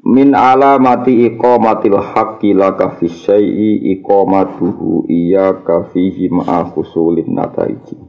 Min 0.00 0.32
alamati 0.32 1.28
iqamatil 1.28 2.00
haqqi 2.00 2.56
laka 2.56 2.96
fi 2.96 3.04
syai'i 3.04 4.00
iqamatuhu 4.00 5.04
iyyaka 5.04 5.92
fihi 5.92 6.32
ma'a 6.32 6.64
husulin 6.72 7.28
nataiji. 7.36 8.00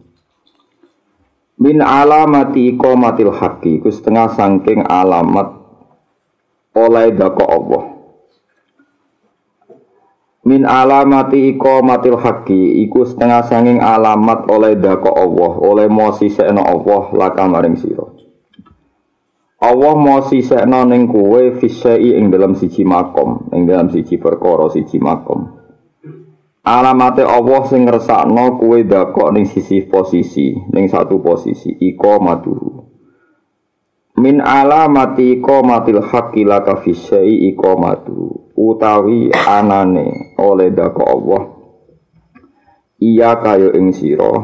Min 1.59 1.83
alamati 1.83 2.71
iqamatil 2.71 3.35
haqqi 3.35 3.83
ku 3.83 3.91
setengah 3.91 4.31
sangking 4.31 4.87
alamat 4.87 5.51
oleh 6.79 7.11
dako 7.11 7.43
Allah. 7.43 7.83
Min 10.47 10.63
alamati 10.63 11.51
iqamatil 11.51 12.15
haqqi 12.15 12.87
iku 12.87 13.03
setengah 13.03 13.43
sangking 13.51 13.83
alamat 13.83 14.47
oleh 14.47 14.79
dako 14.79 15.11
Allah, 15.11 15.53
oleh 15.59 15.87
mosi 15.91 16.31
sekno 16.31 16.63
Allah 16.63 17.11
laka 17.11 17.43
maring 17.51 17.75
sira. 17.75 18.20
Allah 19.61 19.93
mau 19.93 20.25
sisekno 20.25 20.89
ning 20.89 21.05
kowe 21.05 21.53
fisai 21.61 22.17
ing 22.17 22.33
dalam 22.33 22.57
siji 22.57 22.81
makom, 22.81 23.53
ing 23.53 23.69
dalam 23.69 23.93
siji 23.93 24.17
perkara 24.17 24.65
siji 24.73 24.97
makom. 24.97 25.53
Alamate 26.65 27.21
Allah 27.21 27.61
sing 27.69 27.85
ngersakno 27.85 28.57
kowe 28.57 28.81
dakok 28.81 29.29
ning 29.29 29.45
sisi 29.45 29.85
posisi, 29.85 30.57
ning 30.73 30.89
satu 30.89 31.21
posisi 31.21 31.77
iko 31.77 32.17
maduru. 32.17 32.73
Min 34.17 34.41
alamati 34.41 35.37
iko 35.37 35.61
matil 35.61 36.01
haqqi 36.09 36.41
laka 36.41 36.81
iko 37.21 37.71
madu 37.77 38.53
utawi 38.57 39.29
anane 39.29 40.37
oleh 40.41 40.73
dakok 40.73 41.05
Allah. 41.05 41.41
Iya 42.97 43.37
kayo 43.41 43.77
ing 43.77 43.93
sira 43.93 44.41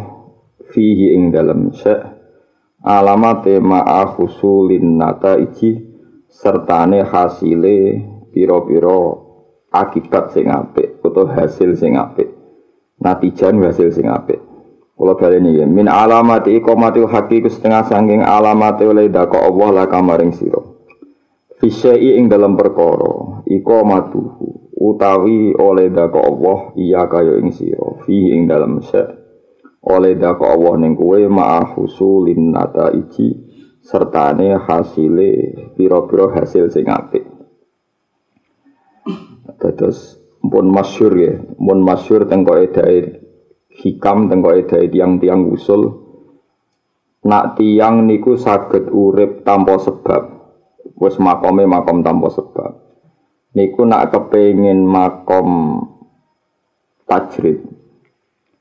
fihi 0.73 1.13
ing 1.13 1.29
dalam 1.33 1.73
syekh 1.73 2.16
alamate 2.87 3.59
ma'a 3.59 4.15
husulin 4.15 4.95
nata 4.95 5.35
iki 5.35 5.75
sertane 6.31 7.03
hasile 7.03 7.99
piro-piro 8.31 9.27
akibat 9.67 10.31
sing 10.31 10.47
apik 10.47 11.03
utawa 11.03 11.35
hasil 11.43 11.75
sing 11.75 11.99
apik. 11.99 12.31
Natijan 13.03 13.59
hasil 13.59 13.91
sing 13.91 14.07
apik. 14.07 14.39
Kula 14.97 15.13
baleni 15.13 15.59
ya 15.59 15.67
min 15.67 15.85
alamati 15.85 16.57
iqamatil 16.57 17.05
haqqi 17.11 17.45
setengah 17.45 17.85
sangking 17.85 18.23
alamate 18.23 18.87
oleh 18.87 19.11
dako 19.11 19.37
Allah 19.37 19.83
la 19.83 19.85
kamaring 19.85 20.33
sira. 20.33 20.57
Fisyai 21.59 22.17
ing 22.17 22.31
dalam 22.31 22.57
perkara 22.57 23.45
iqamatuhu 23.45 24.73
utawi 24.77 25.53
oleh 25.53 25.93
dako 25.93 26.19
Allah 26.23 26.57
iya 26.77 27.05
kaya 27.05 27.41
ing 27.41 27.53
sira 27.53 28.01
fi 28.05 28.33
ing 28.33 28.45
dalam 28.49 28.81
syai 28.81 29.26
oleh 29.87 30.19
dako 30.19 30.43
Allah 30.43 30.73
ning 30.83 30.99
kowe 30.99 31.15
ma'a 31.15 31.71
husulin 31.75 32.51
nata 32.51 32.91
iji 32.91 33.31
sertane 33.79 34.59
hasile 34.59 35.31
piro-piro 35.79 36.27
hasil 36.35 36.67
sing 36.67 36.91
apik. 36.91 37.23
Terus 39.57 40.19
pun 40.43 40.67
masyur 40.67 41.13
ya, 41.15 41.33
pun 41.39 41.79
masyur 41.79 42.27
tengko 42.27 42.59
edai 42.59 43.23
hikam 43.79 44.27
tengko 44.27 44.53
edai 44.59 44.91
tiang-tiang 44.91 45.47
usul. 45.47 46.03
Nak 47.27 47.59
tiang 47.59 48.07
niku 48.07 48.35
saged 48.35 48.91
urip 48.91 49.47
tanpa 49.47 49.79
sebab. 49.79 50.23
Wis 50.99 51.15
makome 51.19 51.67
makom 51.67 52.03
tanpa 52.03 52.31
sebab. 52.31 52.71
Niku 53.55 53.83
nak 53.87 54.13
kepengin 54.13 54.85
makom 54.85 55.81
tajrid 57.07 57.76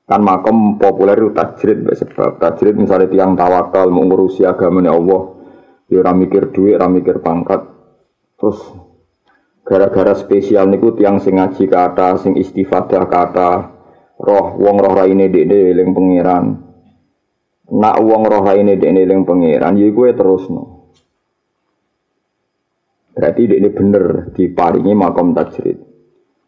kan 0.07 0.23
makom 0.23 0.79
populer 0.79 1.19
itu 1.19 1.35
tajrid 1.35 1.83
sebab 1.83 2.39
tajrid 2.39 2.79
misalnya 2.79 3.11
tiang 3.11 3.35
tawakal 3.35 3.91
mengurusi 3.91 4.47
agama 4.47 4.79
Allah 4.87 5.37
dia 5.87 6.03
ya 6.03 6.11
mikir 6.15 6.51
duit 6.51 6.75
ora 6.75 6.91
mikir 6.91 7.23
pangkat. 7.23 7.63
Terus 8.37 8.59
gara-gara 9.67 10.15
spesial 10.19 10.67
niku 10.71 10.95
tiang 10.95 11.19
sing 11.19 11.39
ngaji 11.39 11.67
kata 11.67 12.23
sing 12.23 12.39
istifadah 12.39 13.07
kata 13.11 13.51
roh 14.19 14.55
wong 14.59 14.77
roh 14.79 14.95
raine 14.95 15.27
dekne 15.27 15.75
eling 15.75 15.91
pangeran 15.91 16.45
nak 17.75 17.97
wong 17.99 18.23
roh 18.25 18.47
raine 18.47 18.79
dekne 18.79 19.03
eling 19.03 19.27
pangeran 19.27 19.75
ya 19.75 19.91
gue 19.91 20.11
terus 20.15 20.47
no 20.49 20.95
berarti 23.13 23.43
dekne 23.51 23.69
bener 23.75 24.05
diparingi 24.39 24.95
makom 24.95 25.35
tajrid 25.35 25.83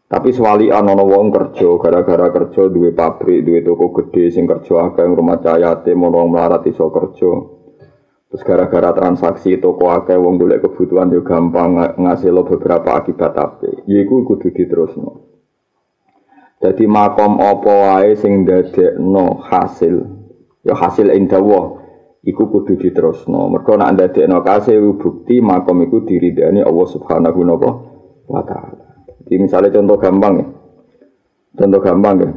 tapi 0.08 0.32
sewali 0.32 0.72
anono 0.72 1.04
wong 1.04 1.28
kerja, 1.28 1.68
gara-gara 1.76 2.32
kerja 2.32 2.72
duwe 2.72 2.96
pabrik, 2.96 3.44
duwe 3.44 3.60
toko 3.60 3.92
gede 3.92 4.32
sing 4.32 4.48
kerja 4.48 4.88
akeh 4.88 5.04
rumah 5.04 5.36
cayate 5.36 5.92
mono 5.92 6.24
melarat 6.24 6.64
iso 6.64 6.88
kerja. 6.88 7.28
Terus 8.32 8.40
gara-gara 8.40 8.96
transaksi 8.96 9.60
toko 9.60 9.92
akeh 9.92 10.16
wong 10.16 10.40
golek 10.40 10.64
kebutuhan 10.64 11.12
yo 11.12 11.20
gampang 11.20 11.76
ngasih 12.00 12.32
lo 12.32 12.48
beberapa 12.48 12.96
akibat 12.96 13.36
ape. 13.36 13.84
Yiku 13.84 14.24
kudu 14.24 14.48
diterusno. 14.48 15.28
Jadi 16.64 16.88
makom 16.88 17.36
apa 17.44 17.68
wae 17.68 18.16
sing 18.16 18.48
ndadekno 18.48 19.44
hasil, 19.44 20.08
ya 20.64 20.72
hasil 20.72 21.12
indawa 21.12 21.84
iku 22.24 22.48
kudu 22.48 22.80
diterusno. 22.80 23.52
Mergo 23.52 23.76
nek 23.76 23.92
ndadekno 23.92 24.40
kasil 24.40 24.80
bukti 24.96 25.44
makom 25.44 25.84
iku 25.84 26.00
diridani 26.00 26.64
Allah 26.64 26.86
Subhanahu 26.88 27.44
wa 28.24 28.40
taala. 28.40 28.87
Jadi 29.28 29.36
misalnya 29.36 29.76
contoh 29.76 29.96
gampang 30.00 30.32
ya. 30.40 30.46
Contoh 31.52 31.80
gampang 31.84 32.14
ya. 32.16 32.30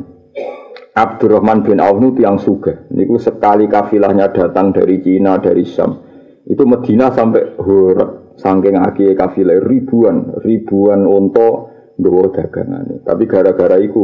Abdurrahman 0.92 1.64
bin 1.64 1.80
Auf 1.80 2.04
itu 2.04 2.20
yang 2.20 2.36
suga. 2.36 2.92
Niku 2.92 3.16
sekali 3.16 3.72
kafilahnya 3.72 4.36
datang 4.36 4.76
dari 4.76 5.00
Cina, 5.00 5.40
dari 5.40 5.64
Syam. 5.64 6.04
Itu 6.44 6.68
Medina 6.68 7.16
sampai 7.16 7.56
hur, 7.56 7.98
saking 8.36 8.76
aki 8.76 9.16
kafilah 9.16 9.64
ribuan, 9.64 10.36
ribuan 10.44 11.08
untuk 11.08 11.72
gawa 11.96 12.28
dagangan. 12.36 13.08
Tapi 13.08 13.24
gara-gara 13.24 13.80
itu 13.80 14.04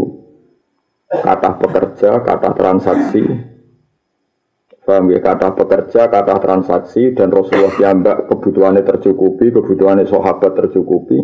kata 1.12 1.59
pekerja, 1.59 2.24
kata 2.24 2.56
transaksi, 2.56 3.24
paham 4.88 5.12
ya, 5.12 5.20
kata 5.20 5.59
pekerja, 5.59 6.08
kata 6.08 6.40
transaksi, 6.40 7.12
dan 7.12 7.36
Rasulullah 7.36 7.76
yang 7.84 8.00
kebutuhannya 8.03 8.88
tercukupi, 8.88 9.52
kebutuhannya 9.52 10.08
sahabat 10.08 10.56
tercukupi, 10.56 11.20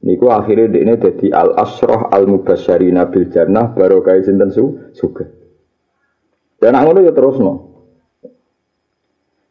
Niku 0.00 0.32
akhirnya 0.32 0.80
ini 0.80 0.96
jadi 0.96 1.28
al 1.28 1.60
asroh 1.60 2.08
al 2.08 2.24
mubasyarina 2.24 3.12
bil 3.12 3.28
jannah 3.28 3.76
baru 3.76 4.00
kaya 4.00 4.24
sinten 4.24 4.48
su 4.48 4.88
suga. 4.96 5.28
Dan 6.56 6.72
nak 6.72 6.88
ngono 6.88 7.04
ya 7.04 7.12
terus 7.12 7.36
no. 7.36 7.52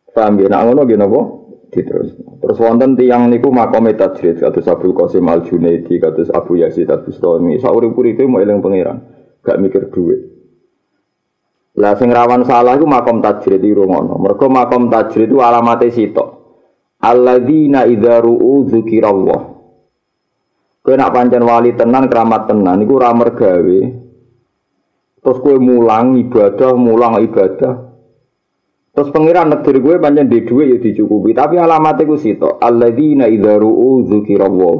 Paham 0.09 0.42
ya 0.42 0.50
nak 0.50 0.66
ngono 0.66 0.90
gini 0.90 1.06
apa? 1.06 1.22
Diterus. 1.70 2.18
Terus 2.18 2.58
wonten 2.58 2.98
tiang 2.98 3.30
niku 3.30 3.54
makome 3.54 3.94
tajrid 3.94 4.42
kados 4.42 4.66
Abdul 4.66 4.98
Qasim 4.98 5.30
Al 5.30 5.46
Junaidi 5.46 6.02
kados 6.02 6.34
Abu 6.34 6.58
Yazid 6.58 6.90
Al 6.90 7.06
Bustami. 7.06 7.62
Saurip 7.62 7.94
itu 7.94 8.26
mau 8.26 8.42
eling 8.42 8.58
pangeran, 8.58 9.06
gak 9.46 9.62
mikir 9.62 9.94
duit. 9.94 10.34
Lah 11.78 11.94
sing 11.94 12.09
rawan 12.09 12.42
salah 12.42 12.74
iku 12.74 12.90
makom 12.90 13.22
tajrid 13.22 13.62
iki 13.62 13.78
ngono. 13.78 14.18
Mergo 14.18 14.50
makom 14.50 14.90
tajrid 14.90 15.30
itu 15.30 15.46
alamate 15.46 15.94
sitok. 15.94 16.42
Alladzina 17.06 17.86
idza 17.86 18.18
ru'u 18.18 18.66
dzikrallah 18.66 19.59
Kowe 20.79 20.95
nak 20.95 21.12
pancen 21.12 21.44
wali 21.44 21.75
tenan, 21.75 22.07
keramat 22.07 22.47
tenan, 22.47 22.79
iku 22.79 22.97
ora 22.97 23.11
mergawe. 23.11 23.79
Terus 25.20 25.37
kowe 25.43 25.58
mulang 25.59 26.16
ibadah, 26.16 26.72
mulang 26.79 27.20
ibadah. 27.20 27.73
Terus 28.96 29.09
pangeran 29.11 29.52
negeri 29.52 29.79
kowe 29.84 29.96
pancen 29.99 30.31
di 30.31 30.40
dhuwit 30.47 30.67
ya 30.72 30.78
dicukupi, 30.79 31.35
tapi 31.35 31.59
alamatnya 31.59 32.08
ku 32.08 32.16
sitok. 32.16 32.64
Alladzina 32.64 33.28
idza 33.28 33.59
ru'u 33.59 34.08
dzikrallah. 34.08 34.79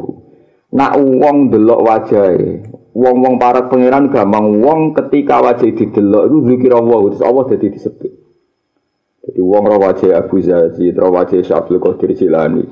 Nak 0.70 0.92
wong 1.02 1.50
delok 1.52 1.82
wajahe, 1.82 2.62
wong-wong 2.94 3.36
para 3.42 3.68
pangeran 3.68 4.14
gampang 4.14 4.62
wong 4.62 4.94
ketika 4.96 5.42
wajah 5.44 5.72
didelok 5.72 6.24
itu 6.30 6.38
dzikrallah, 6.46 7.00
terus 7.12 7.24
Allah 7.26 7.46
jadi 7.52 7.68
disebut. 7.74 8.12
Jadi 9.30 9.42
wong 9.46 9.64
ra 9.68 9.78
wajah 9.78 10.16
Abu 10.16 10.42
Zazi, 10.42 10.90
ra 10.90 11.06
wajah 11.12 11.44
Syabdul 11.44 11.78
Qadir 11.78 12.18
Jilani. 12.18 12.66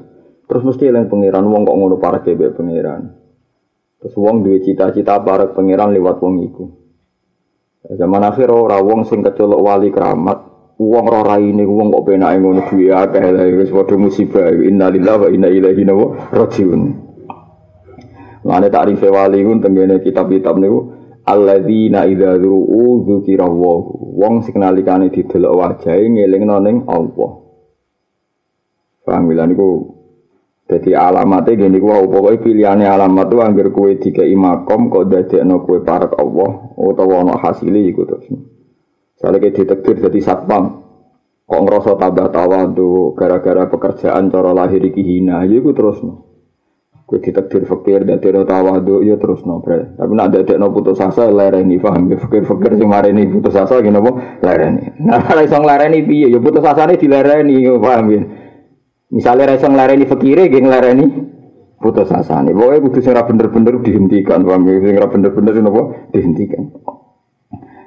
Terus 0.48 0.64
mesti 0.64 0.88
yang 0.88 1.12
pangeran 1.12 1.44
wong 1.44 1.68
kok 1.68 1.76
ngono 1.76 1.96
para 2.00 2.24
kebe 2.24 2.56
pangeran. 2.56 3.12
Terus 4.00 4.16
wong 4.16 4.48
duwe 4.48 4.64
cita-cita 4.64 5.20
para 5.20 5.52
pangeran 5.52 5.92
lewat 5.92 6.24
wong 6.24 6.36
iku. 6.48 6.66
Zaman 7.88 8.24
akhir 8.24 8.48
ora 8.48 8.80
wong 8.80 9.04
sing 9.04 9.20
kecolok 9.20 9.60
wali 9.60 9.92
keramat, 9.92 10.40
wong 10.80 11.04
ora 11.12 11.36
raine 11.36 11.68
wong 11.68 11.92
kok 11.92 12.04
penake 12.08 12.40
ngono 12.40 12.64
duwe 12.64 12.96
akeh 12.96 13.28
lha 13.28 13.44
wis 13.60 13.76
padha 13.76 13.96
musibah. 14.00 14.48
Innalillahi 14.56 15.20
wa 15.20 15.28
inna 15.28 15.50
ilaihi 15.52 15.84
rajiun. 16.32 16.82
Lane 18.48 18.68
takrif 18.72 19.04
wali 19.04 19.44
ku 19.44 19.52
tengene 19.60 20.00
kitab-kitab 20.00 20.56
niku 20.64 20.80
alladzina 21.28 22.08
idza 22.08 22.40
dzuru 22.40 23.04
dzukira 23.04 23.44
Wong 23.44 24.48
sing 24.48 24.64
nalikane 24.64 25.12
didelok 25.12 25.54
wajahe 25.60 26.08
ngelingno 26.08 26.56
ning 26.64 26.88
Allah. 26.88 27.32
Paham 29.04 29.28
ya 29.36 29.44
niku 29.44 29.97
jadi 30.68 31.00
alamatnya 31.00 31.56
gini 31.56 31.80
ku 31.80 31.88
pokoknya 31.88 32.44
pilihannya 32.44 32.88
alamat 32.92 33.26
tuh 33.32 33.40
anggar 33.40 33.72
kue 33.72 33.96
tiga 34.04 34.28
imakom 34.28 34.92
kok 34.92 35.08
dadekno 35.08 35.64
kue 35.64 35.80
parak 35.80 36.12
Allah 36.20 36.76
utawa 36.76 37.24
ono 37.24 37.40
hasilnya 37.40 37.88
iku 37.88 38.04
terus. 38.04 38.28
Soalnya 39.16 39.48
kayak 39.48 39.64
ditekdir 39.64 39.96
jadi 40.04 40.20
satpam, 40.20 40.84
kok 41.48 41.62
ngerasa 41.64 41.96
tambah 41.96 42.28
tawa 42.36 42.68
tuh 42.76 43.16
gara-gara 43.16 43.66
pekerjaan 43.72 44.28
cara 44.28 44.52
lahir 44.52 44.84
iki 44.84 45.00
hina, 45.00 45.48
ya 45.48 45.56
iku 45.56 45.72
terus 45.72 46.04
no. 46.04 46.28
Kue 47.08 47.24
ditekdir 47.24 47.64
fakir 47.64 48.04
dan 48.04 48.20
tidak 48.20 48.52
tawa 48.52 48.84
tuh 48.84 49.08
ya 49.08 49.16
terus 49.16 49.48
no 49.48 49.64
bre. 49.64 49.96
Tapi 49.96 50.12
nak 50.12 50.36
ada 50.36 50.60
no 50.60 50.76
putus 50.76 51.00
asa 51.00 51.32
lereni 51.32 51.80
paham 51.80 52.12
ya 52.12 52.20
fakir 52.20 52.44
fakir 52.44 52.76
sing 52.76 52.92
ini 52.92 53.24
putus 53.32 53.56
asa 53.56 53.80
gini 53.80 53.96
apa 53.96 54.44
lereni. 54.44 55.00
Nah 55.00 55.24
kalau 55.32 55.48
isong 55.48 55.64
lereni 55.64 56.04
piye 56.04 56.28
ya 56.28 56.44
putus 56.44 56.68
asa 56.68 56.84
ini 56.92 57.00
dilereni 57.00 57.64
paham 57.80 58.06
ya. 58.12 58.22
Misalnya 59.08 59.56
rasa 59.56 59.72
lereni 59.72 60.04
fakire 60.04 60.52
geng 60.52 60.68
lereni 60.68 61.06
putus 61.80 62.12
asa 62.12 62.44
nih. 62.44 62.52
Pokoknya 62.52 62.80
kudu 62.84 63.00
sing 63.00 63.16
bener-bener 63.16 63.74
dihentikan 63.80 64.44
paham 64.44 64.68
ya. 64.68 64.82
Sing 64.84 64.96
bener-bener 65.00 65.54
nopo 65.64 65.82
dihentikan. 66.12 66.64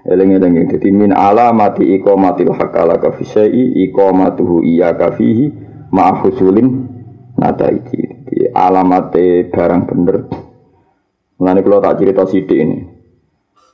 Eleng-eleng 0.00 0.64
jadi 0.72 0.88
min 0.88 1.12
alamati 1.12 1.84
iqamatil 2.00 2.56
hakala 2.56 2.96
ka 2.96 3.12
fi 3.20 3.22
syai'i 3.28 3.84
iqamatuhu 3.92 4.64
iyyaka 4.64 5.12
fihi 5.12 5.52
ma'a 5.92 6.24
husulin 6.24 6.88
nataiji. 7.36 8.00
Jadi 8.24 8.48
alamate 8.56 9.52
barang 9.52 9.82
bener. 9.92 10.16
Mulane 11.36 11.60
kalau 11.60 11.84
tak 11.84 12.00
cerita 12.00 12.24
sidik 12.24 12.58
ini. 12.58 12.78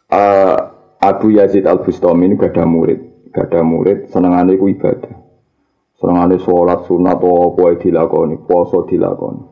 Uh, 0.06 0.54
Abu 1.02 1.34
Yazid 1.34 1.66
Al 1.66 1.82
Bustami 1.82 2.31
ini 2.31 2.38
gak 2.38 2.54
ada 2.54 2.62
murid, 2.62 3.31
gak 3.34 3.50
ada 3.50 3.66
murid, 3.66 4.06
senengane 4.10 4.54
ku 4.54 4.70
ibadah. 4.70 5.25
Senengane 5.96 6.37
sholat 6.37 6.84
sunat 6.84 7.16
atau 7.16 7.56
apa 7.56 7.81
dilakoni, 7.81 8.37
poso 8.44 8.84
dilakoni. 8.84 9.43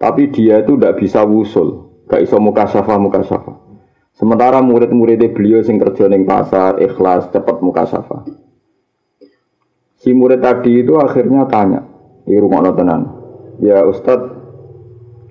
Tapi 0.00 0.32
dia 0.32 0.64
itu 0.64 0.74
tidak 0.74 0.98
bisa 0.98 1.20
wusul, 1.22 2.02
gak 2.08 2.24
iso 2.24 2.40
mukasyafah 2.40 2.96
mukasyafah. 2.96 3.62
Sementara 4.12 4.60
murid-muridnya 4.60 5.32
beliau 5.32 5.64
sing 5.64 5.80
kerja 5.80 6.04
ning 6.04 6.28
pasar, 6.28 6.76
ikhlas, 6.84 7.32
cepat 7.32 7.64
muka 7.64 7.88
safa. 7.88 8.28
Si 9.96 10.12
murid 10.12 10.44
tadi 10.44 10.84
itu 10.84 11.00
akhirnya 11.00 11.48
tanya 11.48 11.80
di 12.28 12.36
rumah 12.36 12.60
tenan. 12.76 13.08
Ya 13.62 13.86
Ustadz, 13.88 14.36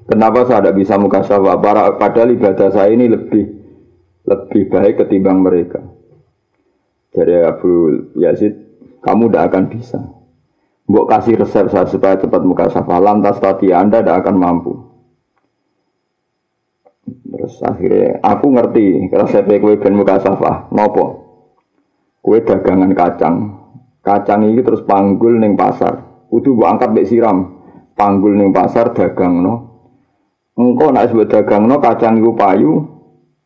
kenapa 0.09 0.49
saya 0.49 0.65
tidak 0.65 0.81
bisa 0.81 0.97
muka 0.97 1.21
safa? 1.21 1.61
Padahal 1.99 2.33
ibadah 2.33 2.73
saya 2.73 2.89
ini 2.89 3.05
lebih 3.05 3.43
lebih 4.25 4.63
baik 4.73 5.05
ketimbang 5.05 5.45
mereka. 5.45 5.81
Jadi 7.11 7.43
Abu 7.43 7.71
Yazid, 8.17 8.55
kamu 9.03 9.29
tidak 9.29 9.43
akan 9.51 9.63
bisa. 9.67 9.99
Mbok 10.91 11.07
kasih 11.07 11.39
resep 11.39 11.71
saya 11.71 11.87
supaya 11.87 12.19
cepat 12.19 12.43
muka 12.43 12.67
safa. 12.67 12.99
Lantas 12.99 13.39
tadi 13.39 13.71
Anda 13.71 14.03
tidak 14.03 14.27
akan 14.27 14.35
mampu. 14.35 14.75
Terus 17.07 17.63
akhirnya 17.63 18.19
aku 18.19 18.51
ngerti 18.51 19.07
resep 19.07 19.47
kue 19.47 19.79
ben 19.79 19.95
muka 19.95 20.19
safa. 20.19 20.67
Nopo? 20.75 21.05
Kue 22.19 22.43
dagangan 22.43 22.91
kacang. 22.91 23.35
Kacang 24.03 24.43
ini 24.43 24.59
terus 24.59 24.83
panggul 24.83 25.39
neng 25.39 25.55
pasar. 25.55 26.27
Kudu 26.27 26.59
bu 26.59 26.67
angkat 26.67 26.91
bek 26.91 27.07
siram. 27.07 27.63
Panggul 27.95 28.35
neng 28.35 28.51
pasar 28.51 28.91
dagang 28.91 29.39
no. 29.39 29.55
Engkau 30.59 30.91
nak 30.91 31.07
sebut 31.07 31.31
dagang 31.31 31.71
no 31.71 31.79
kacang 31.79 32.19
itu 32.19 32.35
payu. 32.35 32.83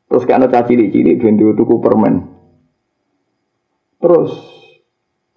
Terus 0.10 0.26
kayak 0.26 0.50
ada 0.50 0.66
cili-cili 0.66 1.14
bentuk 1.22 1.54
tuku 1.54 1.78
permen. 1.78 2.26
Terus 4.02 4.55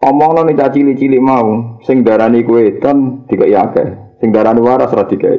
omong 0.03 0.47
nih 0.47 0.59
cili-cili 0.71 1.19
mau. 1.19 1.79
Sing 1.83 2.07
darani 2.07 2.47
kue 2.47 2.79
dan 2.79 3.27
tiga 3.27 3.47
yake. 3.47 4.17
Sing 4.23 4.31
darani 4.31 4.63
waras 4.63 4.95
radikal. 4.95 5.39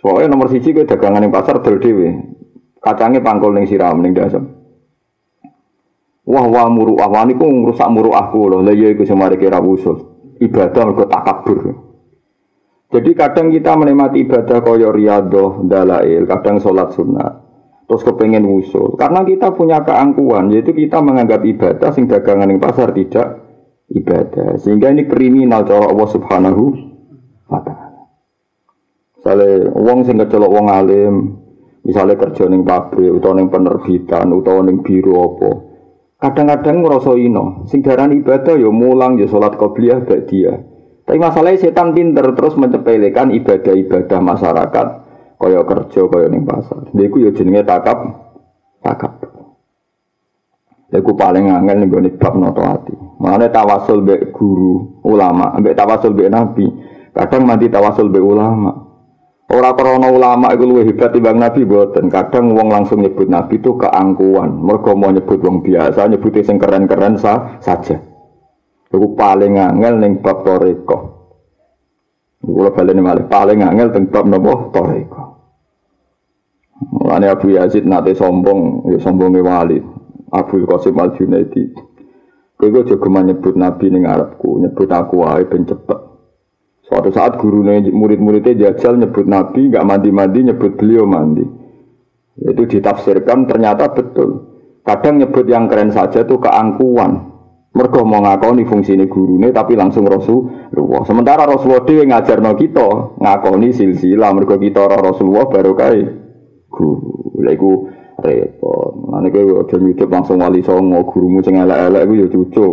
Soalnya 0.00 0.32
nomor 0.32 0.48
siji 0.48 0.72
ke 0.72 0.88
dagangan 0.88 1.22
yang 1.22 1.34
pasar 1.34 1.60
dewe. 1.60 2.16
Kacangnya 2.80 3.20
pangkul 3.20 3.52
ning 3.52 3.68
siram 3.68 4.00
ning 4.00 4.16
dasem. 4.16 4.48
Wah 6.24 6.46
wah 6.48 6.70
muru 6.72 6.96
wah 6.96 7.26
niku 7.28 7.44
ngrusak 7.44 7.90
muru 7.92 8.16
aku 8.16 8.48
loh. 8.48 8.60
Lah 8.64 8.72
iya 8.72 8.96
iku 8.96 9.04
semare 9.04 9.36
kira 9.36 9.60
wusul. 9.60 10.00
Ibadah 10.40 10.82
mergo 10.88 11.04
takabur. 11.04 11.58
Jadi 12.90 13.10
kadang 13.14 13.52
kita 13.54 13.76
menikmati 13.78 14.26
ibadah 14.26 14.58
koyo 14.66 14.90
riyadhah, 14.90 15.62
dalail, 15.62 16.26
kadang 16.26 16.58
sholat 16.58 16.90
sunnah. 16.90 17.49
Terus 17.90 18.06
kepengen 18.06 18.46
wusul. 18.46 18.94
Karena 18.94 19.26
kita 19.26 19.50
punya 19.50 19.82
keangkuhan, 19.82 20.54
yaitu 20.54 20.70
kita 20.70 21.02
menganggap 21.02 21.42
ibadah 21.42 21.90
sing 21.90 22.06
dagangan 22.06 22.46
yang 22.46 22.62
pasar 22.62 22.94
tidak 22.94 23.42
ibadah. 23.90 24.54
Sehingga 24.62 24.94
ini 24.94 25.10
kriminal 25.10 25.66
cara 25.66 25.90
Allah 25.90 26.06
Subhanahu 26.06 26.64
wa 27.50 27.58
taala. 27.66 28.06
Misalnya 29.18 29.74
uang 29.74 29.98
sing 30.06 30.22
kecelok 30.22 30.54
wong 30.54 30.70
alim, 30.70 31.14
misalnya 31.82 32.14
kerja 32.14 32.46
ning 32.46 32.62
pabrik 32.62 33.10
utawa 33.10 33.42
ning 33.42 33.50
penerbitan 33.50 34.30
utawa 34.38 34.62
ning 34.62 34.86
biro 34.86 35.18
apa. 35.18 35.50
Kadang-kadang 36.22 36.86
ngerasa 36.86 37.18
ino, 37.18 37.66
sing 37.66 37.82
darani 37.82 38.22
ibadah 38.22 38.54
ya 38.54 38.70
mulang 38.70 39.18
ya 39.18 39.26
salat 39.26 39.58
qobliyah 39.58 40.06
dia. 40.30 40.62
Tapi 41.10 41.18
masalahnya 41.18 41.58
setan 41.58 41.90
pinter 41.90 42.38
terus 42.38 42.54
mencepelekan 42.54 43.34
ibadah-ibadah 43.34 44.20
masyarakat 44.22 44.86
kaya 45.40 45.64
kerja 45.64 46.00
kaya 46.04 46.26
ning 46.28 46.44
pasar. 46.44 46.92
Lha 46.92 47.02
iku 47.08 47.16
ya 47.24 47.32
jenenge 47.32 47.64
takap 47.64 47.98
takap. 48.84 49.24
Lha 50.92 50.96
iku 51.00 51.16
paling 51.16 51.48
angel 51.48 51.76
ning 51.80 51.88
gone 51.88 52.10
bab 52.20 52.36
noto 52.36 52.60
ati. 52.60 52.92
Mane 53.20 53.48
tawasul 53.48 54.04
be 54.04 54.28
guru, 54.36 55.00
ulama, 55.08 55.56
ambek 55.56 55.72
tawasul 55.72 56.12
be 56.12 56.28
nabi. 56.28 56.68
Kadang 57.16 57.48
mati 57.48 57.72
tawasul 57.72 58.12
be 58.12 58.20
ulama. 58.20 58.90
Orang 59.50 59.74
korona 59.74 60.06
ulama 60.06 60.54
itu 60.54 60.62
lebih 60.62 60.94
hebat 60.94 61.10
timbang 61.10 61.42
Nabi 61.42 61.66
buatan. 61.66 62.06
Kadang 62.06 62.54
wong 62.54 62.70
langsung 62.70 63.02
nyebut 63.02 63.26
Nabi 63.26 63.58
itu 63.58 63.74
keangkuhan. 63.74 64.62
Mereka 64.62 64.94
mau 64.94 65.10
nyebut 65.10 65.42
wong 65.42 65.66
biasa, 65.66 66.06
nyebutnya 66.06 66.46
yang 66.46 66.62
keren-keren 66.62 67.18
sa 67.18 67.58
saja. 67.58 67.98
Itu 68.86 69.10
paling 69.18 69.58
angel 69.58 69.98
neng 69.98 70.22
bab 70.22 70.46
toreko. 70.46 70.98
Kalau 72.40 72.70
balik 72.70 72.94
malah 72.94 73.26
paling 73.26 73.58
angel 73.66 73.90
teng 73.90 74.06
bab 74.06 74.30
nopo 74.30 74.70
toreko. 74.70 75.22
Mulanya 76.80 77.36
Abu 77.36 77.52
Yazid 77.52 77.84
nate 77.84 78.16
sombong, 78.16 78.88
ya 78.88 78.98
sombongnya 79.04 79.44
wali. 79.44 79.78
Abu 80.32 80.64
Qasim 80.64 80.96
Al 80.96 81.12
Junaidi. 81.12 81.90
Kowe 82.60 82.84
juga 82.84 83.24
nyebut 83.24 83.56
Nabi 83.56 83.88
ning 83.88 84.04
Arabku, 84.04 84.60
nyebut 84.60 84.88
aku 84.92 85.24
wae 85.24 85.48
ben 85.48 85.64
cepet. 85.64 85.96
Suatu 86.84 87.08
saat 87.08 87.40
guru 87.40 87.64
murid-muridnya 87.64 88.68
jajal 88.68 89.00
nyebut 89.00 89.24
Nabi, 89.24 89.72
nggak 89.72 89.86
mandi-mandi, 89.86 90.44
nyebut 90.44 90.76
beliau 90.76 91.08
mandi. 91.08 91.40
Itu 92.36 92.68
ditafsirkan 92.68 93.48
ternyata 93.48 93.92
betul. 93.96 94.44
Kadang 94.84 95.24
nyebut 95.24 95.48
yang 95.48 95.72
keren 95.72 95.88
saja 95.88 96.24
tuh 96.28 96.36
keangkuhan. 96.36 97.32
Mergo 97.70 98.02
mau 98.02 98.18
ngakoni 98.26 98.66
fungsi 98.66 98.98
ini 98.98 99.06
guru 99.06 99.38
ini, 99.38 99.54
tapi 99.54 99.78
langsung 99.78 100.02
Rasulullah. 100.04 101.06
Sementara 101.06 101.46
Rasulullah 101.46 101.86
dia 101.86 102.02
ngajar 102.02 102.42
no 102.42 102.58
kita 102.58 103.16
ngakoni 103.16 103.70
silsilah. 103.70 104.34
Mergo 104.34 104.58
kita 104.58 104.84
Rasulullah 104.90 105.46
baru 105.46 105.72
guru. 106.80 106.92
Lagu 107.44 107.92
repot. 108.24 109.12
Nanti 109.12 109.28
gue 109.28 109.52
udah 109.52 109.76
nyucup 109.76 110.08
langsung 110.08 110.40
wali 110.40 110.64
songo 110.64 111.04
gurumu 111.04 111.44
sing 111.44 111.60
elek-elek 111.60 112.02
gue 112.08 112.20
ya 112.24 112.26
cucup. 112.32 112.72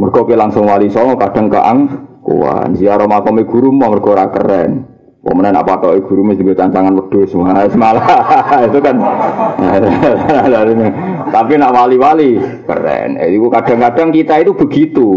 Mergo 0.00 0.20
langsung 0.32 0.64
wali 0.64 0.88
songo 0.88 1.20
kadang 1.20 1.52
keang 1.52 1.78
Kuan 2.22 2.78
ziarah 2.78 3.10
makome 3.10 3.42
guru 3.42 3.74
mau 3.74 3.90
mergo 3.90 4.14
ora 4.14 4.30
keren. 4.30 4.86
Pemenang 5.22 5.62
apa 5.62 5.78
kau 5.78 5.94
guru 6.02 6.26
mesti 6.26 6.42
gue 6.42 6.54
tantangan 6.54 6.98
wedus 6.98 7.30
semua 7.30 7.66
semalah 7.66 8.02
itu 8.66 8.78
kan. 8.78 8.96
Tapi 11.34 11.52
nak 11.58 11.74
wali-wali 11.74 12.38
keren. 12.66 13.18
Jadi 13.18 13.36
kadang-kadang 13.38 14.08
kita 14.10 14.34
itu 14.42 14.52
begitu. 14.54 15.08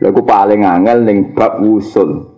Lagu 0.00 0.20
paling 0.24 0.64
angel 0.64 1.08
ning 1.08 1.32
bab 1.32 1.60
usul. 1.60 2.33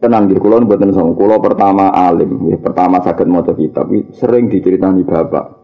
Tenang 0.00 0.32
di 0.32 0.34
kulon 0.40 0.64
buatan 0.64 0.96
sama. 0.96 1.12
Kulo 1.12 1.36
pertama 1.44 1.92
alim, 1.92 2.48
ya, 2.48 2.56
pertama 2.56 3.04
sakit 3.04 3.28
motor 3.28 3.52
kitab, 3.52 3.92
sering 4.16 4.48
diceritani 4.48 5.04
bapak. 5.04 5.60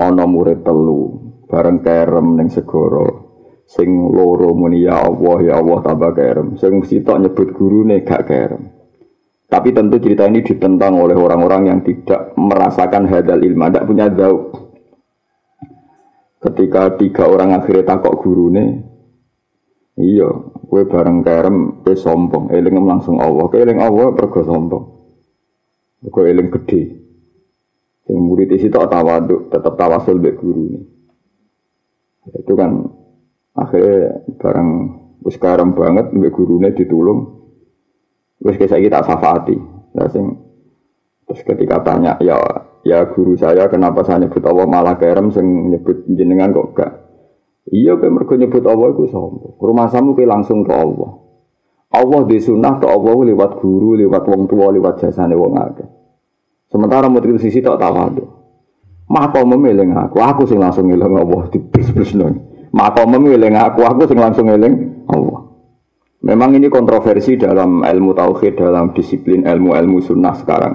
Ono 0.00 0.24
murid 0.24 0.64
telu, 0.64 1.02
bareng 1.44 1.84
kerem 1.84 2.40
neng 2.40 2.48
segoro, 2.48 3.08
sing 3.68 3.90
loro 3.90 4.56
muni 4.56 4.88
ya 4.88 5.04
Allah 5.04 5.38
ya 5.44 5.54
Allah 5.60 5.78
tambah 5.84 6.10
kerem. 6.16 6.56
Sing 6.56 6.80
sitok 6.80 7.20
nyebut 7.20 7.52
gurune 7.52 8.00
gak 8.00 8.24
kerem. 8.24 8.80
Tapi 9.50 9.74
tentu 9.74 9.98
cerita 9.98 10.30
ini 10.30 10.46
ditentang 10.46 10.94
oleh 10.96 11.18
orang-orang 11.18 11.74
yang 11.74 11.80
tidak 11.82 12.32
merasakan 12.38 13.10
hadal 13.10 13.42
ilmu 13.42 13.66
tidak 13.66 13.86
punya 13.90 14.06
zauk 14.14 14.70
ketika 16.40 16.96
tiga 16.96 17.28
orang 17.28 17.52
akhirnya 17.52 17.84
takok 17.84 18.24
gurune 18.24 18.89
Iya, 20.00 20.28
kue 20.64 20.88
bareng 20.88 21.20
kerem, 21.20 21.84
kue 21.84 21.92
sombong, 21.92 22.48
eling 22.48 22.72
langsung 22.88 23.20
Allah. 23.20 23.44
Kue 23.52 23.60
eling 23.60 23.76
Allah, 23.84 24.16
pergo 24.16 24.40
sombong. 24.40 24.84
Kue 26.08 26.24
eling 26.32 26.48
gede. 26.48 26.82
Yang 28.08 28.20
murid 28.24 28.48
isi 28.56 28.72
tak 28.72 28.88
tawaduk, 28.88 29.52
tetap 29.52 29.76
tawasul 29.76 30.16
be 30.18 30.32
guru 30.32 30.72
ini. 30.72 30.80
Itu 32.32 32.56
kan 32.56 32.80
akhirnya 33.54 34.24
bareng 34.40 34.70
wis 35.20 35.36
karem 35.36 35.76
banget 35.76 36.10
be 36.16 36.32
gurune 36.32 36.72
ditulung. 36.72 37.20
Wis 38.40 38.56
kayak 38.56 38.80
kita 38.80 39.04
safati. 39.04 39.56
Sing 40.10 40.24
terus 41.28 41.44
ketika 41.44 41.84
tanya, 41.84 42.16
ya 42.24 42.40
ya 42.82 43.04
guru 43.12 43.36
saya 43.36 43.68
kenapa 43.68 44.00
saya 44.02 44.24
nyebut 44.24 44.42
Allah 44.48 44.66
malah 44.66 44.96
kerem 44.96 45.28
sing 45.28 45.70
nyebut 45.70 46.08
jenengan 46.08 46.56
kok 46.56 46.68
gak 46.72 46.92
Iya 47.70 47.94
kayak 48.02 48.12
mereka 48.12 48.34
nyebut 48.34 48.66
Allah 48.66 48.88
itu 48.90 49.06
sombong. 49.06 49.54
Rumah 49.62 49.86
samu 49.94 50.18
kayak 50.18 50.30
langsung 50.30 50.66
ke 50.66 50.74
Allah. 50.74 51.22
Allah 51.90 52.20
di 52.26 52.38
sunnah 52.42 52.78
ke 52.82 52.86
Allah 52.86 53.14
lewat 53.30 53.62
guru, 53.62 53.98
lewat 53.98 54.22
wong 54.26 54.50
tua, 54.50 54.74
lewat 54.74 55.02
jasane 55.02 55.34
wong 55.38 55.54
akeh. 55.58 55.88
Sementara 56.70 57.10
mau 57.10 57.22
sisi 57.38 57.58
tak 57.58 57.82
tahu 57.82 57.94
ada. 57.98 58.24
Maka 59.10 59.42
memilih 59.42 59.90
aku, 59.90 60.22
aku 60.22 60.46
sing 60.46 60.62
langsung 60.62 60.86
ngilang 60.86 61.18
Allah 61.18 61.50
di 61.50 61.58
bis 61.58 61.90
bis 61.90 62.14
nong. 62.14 62.46
Maka 62.70 63.02
memilih 63.02 63.50
aku, 63.58 63.82
aku 63.82 64.06
sing 64.06 64.22
langsung 64.22 64.46
ngilang 64.46 65.02
Allah. 65.10 65.50
Memang 66.22 66.54
ini 66.54 66.70
kontroversi 66.70 67.34
dalam 67.34 67.82
ilmu 67.82 68.14
tauhid, 68.14 68.54
dalam 68.54 68.94
disiplin 68.94 69.42
ilmu-ilmu 69.42 69.98
sunnah 69.98 70.36
sekarang. 70.38 70.74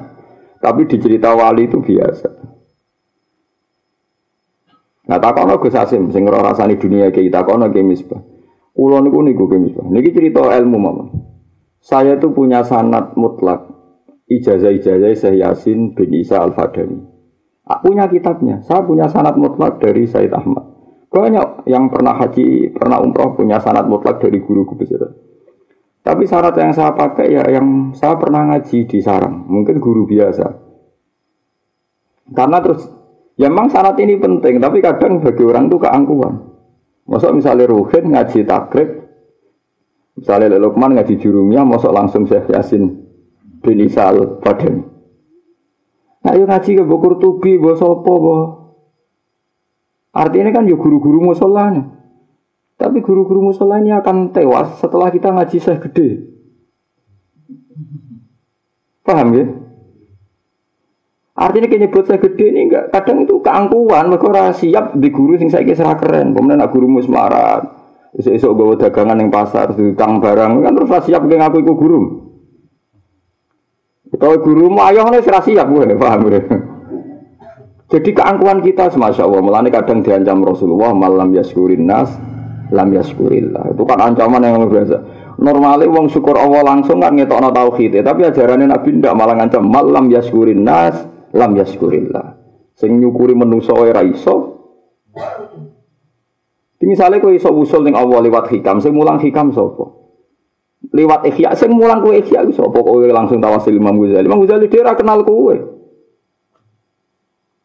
Tapi 0.60 0.84
di 0.84 1.00
cerita 1.00 1.32
wali 1.32 1.72
itu 1.72 1.80
biasa. 1.80 2.45
Nah 5.06 5.18
takono 5.22 5.62
Gus 5.62 5.78
Asim 5.78 6.10
sing 6.10 6.26
ora 6.26 6.42
rasani 6.42 6.82
dunia 6.82 7.14
iki 7.14 7.30
takono 7.30 7.70
Ki 7.70 7.86
Misbah. 7.86 8.22
Kulo 8.74 8.98
niku 9.06 9.22
niku 9.22 9.46
Ki 9.50 9.58
Misbah. 9.62 9.86
Niki 9.90 10.12
cerita 10.14 10.42
ilmu 10.42 10.78
mawon. 10.78 11.08
Saya 11.86 12.18
itu 12.18 12.34
punya 12.34 12.66
sanat 12.66 13.14
mutlak 13.14 13.70
ijazah-ijazah 14.26 15.14
Syekh 15.14 15.38
Yasin 15.38 15.94
bin 15.94 16.10
Isa 16.18 16.42
Al-Fadani. 16.42 16.98
Punya 17.86 18.10
kitabnya. 18.10 18.66
Saya 18.66 18.82
punya 18.82 19.06
sanat 19.06 19.38
mutlak 19.38 19.78
dari 19.78 20.10
Said 20.10 20.34
Ahmad. 20.34 20.66
Banyak 21.14 21.70
yang 21.70 21.88
pernah 21.94 22.18
haji, 22.18 22.74
pernah 22.74 23.00
umroh 23.00 23.38
punya 23.38 23.62
sanat 23.62 23.86
mutlak 23.86 24.18
dari 24.20 24.42
guru 24.42 24.66
besar. 24.74 25.14
Tapi 26.06 26.22
syarat 26.30 26.54
yang 26.60 26.70
saya 26.76 26.94
pakai 26.94 27.34
ya 27.34 27.42
yang 27.50 27.96
saya 27.98 28.14
pernah 28.20 28.46
ngaji 28.46 28.86
di 28.86 29.00
sarang, 29.02 29.48
mungkin 29.50 29.82
guru 29.82 30.06
biasa. 30.06 30.46
Karena 32.30 32.62
terus 32.62 32.86
Ya 33.36 33.52
memang 33.52 33.68
syarat 33.68 34.00
ini 34.00 34.16
penting, 34.16 34.64
tapi 34.64 34.80
kadang 34.80 35.20
bagi 35.20 35.44
orang 35.44 35.68
itu 35.68 35.76
keangkuhan. 35.76 36.34
Masuk 37.06 37.36
misalnya 37.36 37.68
Ruhin 37.68 38.16
ngaji 38.16 38.48
takrib, 38.48 38.90
misalnya 40.16 40.56
Lukman 40.56 40.96
ngaji 40.96 41.20
jurumnya, 41.20 41.68
masuk 41.68 41.92
langsung 41.92 42.24
Syekh 42.26 42.48
Yasin 42.50 43.06
bin 43.60 43.78
Isal 43.84 44.40
Badan. 44.40 44.88
Nah, 46.26 46.34
yuk 46.34 46.48
ngaji 46.48 46.72
ke 46.80 46.84
Bukur 46.88 47.20
Tubi, 47.22 47.60
bawa 47.60 47.76
sopo, 47.78 48.14
bawa. 48.18 48.42
Artinya 50.16 50.56
kan 50.56 50.66
yuk 50.66 50.80
guru-guru 50.80 51.20
musolanya. 51.20 51.96
Tapi 52.76 53.00
guru-guru 53.00 53.52
musola 53.52 53.80
ini 53.80 53.96
akan 53.96 54.36
tewas 54.36 54.84
setelah 54.84 55.08
kita 55.08 55.32
ngaji 55.32 55.58
Syekh 55.64 55.80
gede. 55.88 56.10
Paham 59.06 59.32
ya? 59.32 59.46
Artinya 61.36 61.68
kayak 61.68 61.82
nyebut 61.92 62.04
saya 62.08 62.20
gede 62.24 62.46
ini 62.48 62.72
enggak. 62.72 62.96
Kadang 62.96 63.28
itu 63.28 63.44
keangkuhan, 63.44 64.08
mereka 64.08 64.32
ora 64.32 64.46
siap 64.56 64.96
di 64.96 65.12
guru 65.12 65.36
sing 65.36 65.52
saya 65.52 65.68
kira 65.68 66.00
keren. 66.00 66.32
Kemudian 66.32 66.64
nak 66.64 66.72
guru 66.72 66.88
musmarat, 66.88 67.68
esok 68.16 68.56
bawa 68.56 68.80
dagangan 68.80 69.20
yang 69.20 69.28
pasar, 69.28 69.76
di 69.76 69.92
kang 70.00 70.24
barang 70.24 70.64
kan 70.64 70.72
terus 70.72 70.92
siap 71.04 71.28
kayak 71.28 71.40
ngaku 71.44 71.58
ikut 71.60 71.76
guru. 71.76 72.00
Kalau 74.16 74.40
guru 74.40 74.72
mau 74.72 74.88
ayo 74.88 75.04
nih 75.12 75.20
serasi 75.20 75.60
siap 75.60 75.68
gue, 75.68 75.92
paham 76.00 76.32
gue. 76.32 76.40
Jadi 77.92 78.16
keangkuhan 78.16 78.64
kita, 78.64 78.88
masya 78.96 79.28
Allah, 79.28 79.44
melani 79.44 79.70
kadang 79.76 80.00
diancam 80.08 80.40
Rasulullah 80.40 80.96
malam 80.96 81.36
yaskurin 81.36 81.84
nas, 81.84 82.16
lam 82.72 82.96
yaskurillah. 82.96 83.76
Itu 83.76 83.84
kan 83.84 84.00
ancaman 84.00 84.40
yang 84.40 84.64
luar 84.64 84.72
biasa. 84.72 84.98
Normalnya 85.36 85.84
wong 85.92 86.08
syukur 86.08 86.40
Allah 86.40 86.64
langsung 86.64 87.04
kan 87.04 87.12
ngetokno 87.12 87.52
tauhid, 87.52 88.00
tapi 88.08 88.24
ajarannya 88.24 88.72
Nabi 88.72 89.04
ndak 89.04 89.14
malah 89.20 89.36
ngancam 89.36 89.68
malam 89.68 90.08
yaskurin 90.08 90.64
nas, 90.64 90.96
lam 91.36 91.52
yaskurillah. 91.60 92.40
Sing 92.76 92.96
nyukuri 92.96 93.36
menungso 93.36 93.76
ora 93.76 94.02
iso. 94.04 94.56
Misalnya 96.86 97.18
kowe 97.18 97.34
iso 97.34 97.50
usul 97.50 97.82
ning 97.82 97.98
Allah 97.98 98.22
lewat 98.22 98.54
hikam, 98.54 98.78
sing 98.78 98.94
mulang 98.94 99.18
hikam 99.18 99.50
sapa? 99.50 99.90
Lewat 100.94 101.26
ikhya, 101.26 101.58
sing 101.58 101.74
mulang 101.74 101.98
kowe 102.06 102.14
ikhya 102.14 102.46
iso 102.46 102.70
apa 102.70 102.78
kowe 102.78 103.02
langsung 103.02 103.42
tawasil 103.42 103.74
Imam 103.74 103.98
Ghazali. 103.98 104.30
Imam 104.30 104.46
Ghazali 104.46 104.70
dia 104.70 104.94
kenal 104.94 105.26
kowe. 105.26 105.56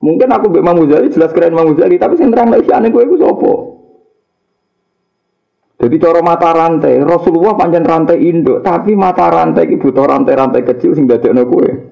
Mungkin 0.00 0.28
aku 0.32 0.48
Mbak 0.48 0.62
Imam 0.64 0.76
Ghazali 0.88 1.12
jelas 1.12 1.36
keren 1.36 1.52
Imam 1.52 1.68
Ghazali, 1.76 2.00
tapi 2.00 2.16
sing 2.16 2.32
terang 2.32 2.48
ikhya 2.56 2.80
kowe 2.88 3.02
iku 3.04 3.16
sapa? 3.20 3.52
Jadi 5.80 5.96
cara 5.96 6.20
mata 6.20 6.50
rantai, 6.52 7.00
Rasulullah 7.04 7.56
panjang 7.56 7.84
rantai 7.84 8.20
induk, 8.24 8.60
tapi 8.64 8.92
mata 8.96 9.32
rantai 9.32 9.64
ini 9.64 9.80
butuh 9.80 10.04
rantai-rantai 10.04 10.60
kecil 10.64 10.96
sing 10.96 11.04
dadekno 11.04 11.44
kowe. 11.44 11.89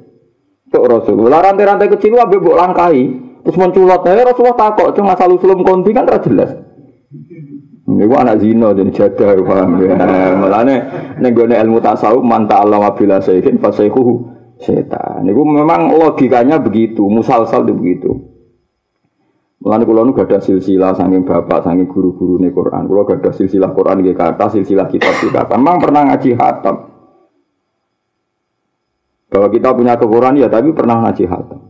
Cok 0.68 0.84
Rasulullah 0.84 1.40
rantai-rantai 1.40 1.88
kecil 1.96 2.16
wae 2.16 2.28
mbok 2.28 2.56
langkai. 2.56 3.00
Terus 3.44 3.56
menculot 3.56 4.04
ae 4.04 4.20
Rasulullah 4.20 4.58
takok 4.58 4.92
cuma 4.92 5.16
asal 5.16 5.32
usulum 5.32 5.64
konti 5.64 5.96
kan 5.96 6.04
ora 6.04 6.20
jelas. 6.20 6.50
Niku 7.88 8.14
anak 8.20 8.44
zina 8.44 8.76
jadi 8.76 8.92
jadah 8.92 9.40
paham 9.48 9.80
ya. 9.80 9.96
Mulane 10.36 10.74
ning 11.24 11.32
gone 11.32 11.56
ilmu 11.56 11.80
tasawuf 11.80 12.20
manta 12.20 12.60
Allah 12.60 12.92
bila 12.92 13.16
sayyin 13.24 13.56
fasayhu 13.56 14.28
setan. 14.60 15.24
Niku 15.24 15.40
memang 15.48 15.96
logikanya 15.96 16.60
begitu, 16.60 17.08
musalsal 17.08 17.64
itu 17.64 17.72
begitu. 17.72 18.10
Mulane 19.58 19.82
kula 19.88 20.04
nu 20.04 20.12
gadah 20.14 20.38
silsilah 20.38 20.94
saking 20.94 21.26
bapak 21.26 21.66
saking 21.66 21.88
guru-guru 21.88 22.38
nih 22.38 22.52
Quran. 22.52 22.86
Kula 22.86 23.02
gadah 23.08 23.32
silsilah 23.32 23.72
Quran 23.72 24.04
nggih 24.04 24.14
kata 24.14 24.46
silsilah 24.52 24.86
kitab 24.92 25.16
kita. 25.18 25.48
Memang 25.56 25.80
pernah 25.80 26.12
ngaji 26.12 26.36
hatam. 26.36 26.87
Bahwa 29.28 29.48
kita 29.52 29.76
punya 29.76 30.00
kekurangan 30.00 30.40
ya 30.40 30.48
tapi 30.48 30.72
pernah 30.72 31.04
ngaji 31.04 31.24
hatam. 31.28 31.60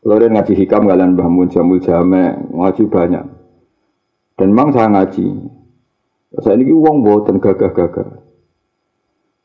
Kalau 0.00 0.16
ngaji 0.16 0.52
hikam 0.56 0.88
kalian 0.88 1.12
bangun 1.18 1.50
jamul 1.52 1.82
jame 1.82 2.48
ngaji 2.54 2.82
banyak. 2.88 3.24
Dan 4.38 4.56
memang 4.56 4.72
saya 4.72 4.88
ngaji. 4.88 5.28
Saya 6.40 6.56
ini 6.56 6.72
uang 6.72 7.02
buatan 7.04 7.42
gagah-gagah. 7.42 8.22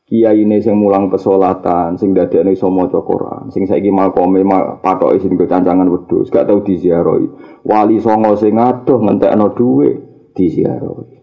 Kiai 0.06 0.46
ini 0.46 0.62
sing 0.62 0.78
mulang 0.78 1.10
pesolatan, 1.10 1.98
sing 1.98 2.14
dadi 2.14 2.38
ini 2.38 2.54
somo 2.54 2.86
cokoran, 2.86 3.50
sing 3.50 3.66
saya 3.66 3.82
mal 3.90 4.14
kome 4.14 4.38
mal 4.46 4.78
patok 4.78 5.18
isin 5.18 5.34
cancangan 5.34 5.90
wedus, 5.90 6.30
gak 6.30 6.46
tau 6.46 6.62
diziarahi. 6.62 7.26
Wali 7.66 7.98
songo 7.98 8.38
sing 8.38 8.54
adoh 8.54 9.02
no 9.02 9.46
duwe 9.50 9.90
diziarahi. 10.30 11.15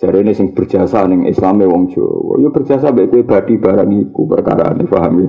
Jadi 0.00 0.16
ini 0.24 0.32
sing 0.32 0.56
berjasa 0.56 1.04
ning 1.04 1.28
Islamnya 1.28 1.68
wong 1.68 1.92
Jawa. 1.92 2.40
Ya 2.40 2.48
berjasa 2.48 2.88
baik 2.88 3.12
kue 3.12 3.22
badi 3.28 3.60
barang 3.60 3.90
iku 4.08 4.24
perkara 4.24 4.72
ini 4.72 4.88
paham 4.88 5.14
ya. 5.20 5.28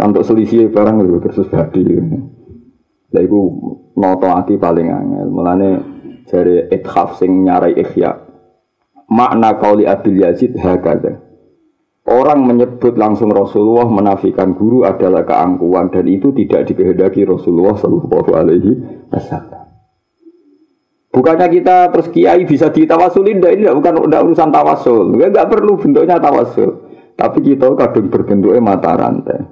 Untuk 0.00 0.24
selisih 0.24 0.72
barang 0.72 0.96
itu 1.04 1.20
terus 1.20 1.48
badi. 1.52 1.84
Lah 3.12 3.20
iku 3.20 3.40
noto 4.00 4.28
ati 4.32 4.56
paling 4.56 4.88
angel. 4.88 5.28
Mulane 5.28 5.70
dari 6.24 6.72
ithaf 6.72 7.20
sing 7.20 7.44
nyarai 7.44 7.76
ikhya. 7.76 8.16
Makna 9.12 9.60
kauli 9.60 9.84
Abdul 9.84 10.24
Yazid 10.24 10.56
hakada. 10.56 11.20
Orang 12.08 12.48
menyebut 12.48 12.96
langsung 12.96 13.28
Rasulullah 13.28 13.84
menafikan 13.84 14.56
guru 14.56 14.88
adalah 14.88 15.20
keangkuhan 15.28 15.92
dan 15.92 16.08
itu 16.08 16.32
tidak 16.32 16.72
dikehendaki 16.72 17.28
Rasulullah 17.28 17.76
Shallallahu 17.76 18.30
Alaihi 18.32 18.72
Wasallam. 19.12 19.59
Bukannya 21.10 21.50
kita 21.50 21.90
terus 21.90 22.06
kiai 22.14 22.46
bisa 22.46 22.70
ditawasulin, 22.70 23.42
ini 23.42 23.66
bukan 23.66 24.06
udah 24.06 24.22
urusan 24.22 24.54
tawasul. 24.54 25.18
Ya 25.18 25.26
nggak 25.26 25.50
perlu 25.50 25.74
bentuknya 25.74 26.22
tawasul. 26.22 26.86
Tapi 27.18 27.38
kita 27.42 27.66
kadang 27.74 28.06
berbentuknya 28.08 28.62
mata 28.62 28.94
rantai. 28.94 29.42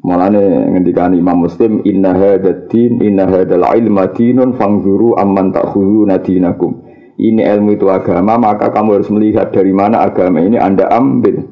Malah 0.00 0.32
nih 0.32 0.76
ngendikan 0.76 1.12
Imam 1.12 1.44
Muslim, 1.44 1.84
Inna 1.84 2.16
hadatin, 2.16 3.04
inna 3.04 3.28
hadal 3.28 3.64
ilma 3.76 4.08
dinun 4.12 4.56
fangzuru 4.56 5.16
amman 5.16 5.52
takhulu 5.52 6.08
nadinakum. 6.08 6.88
Ini 7.20 7.44
ilmu 7.56 7.76
itu 7.76 7.84
agama, 7.92 8.40
maka 8.40 8.72
kamu 8.72 8.96
harus 8.96 9.12
melihat 9.12 9.52
dari 9.52 9.76
mana 9.76 10.00
agama 10.00 10.40
ini 10.40 10.56
Anda 10.56 10.88
ambil. 10.88 11.44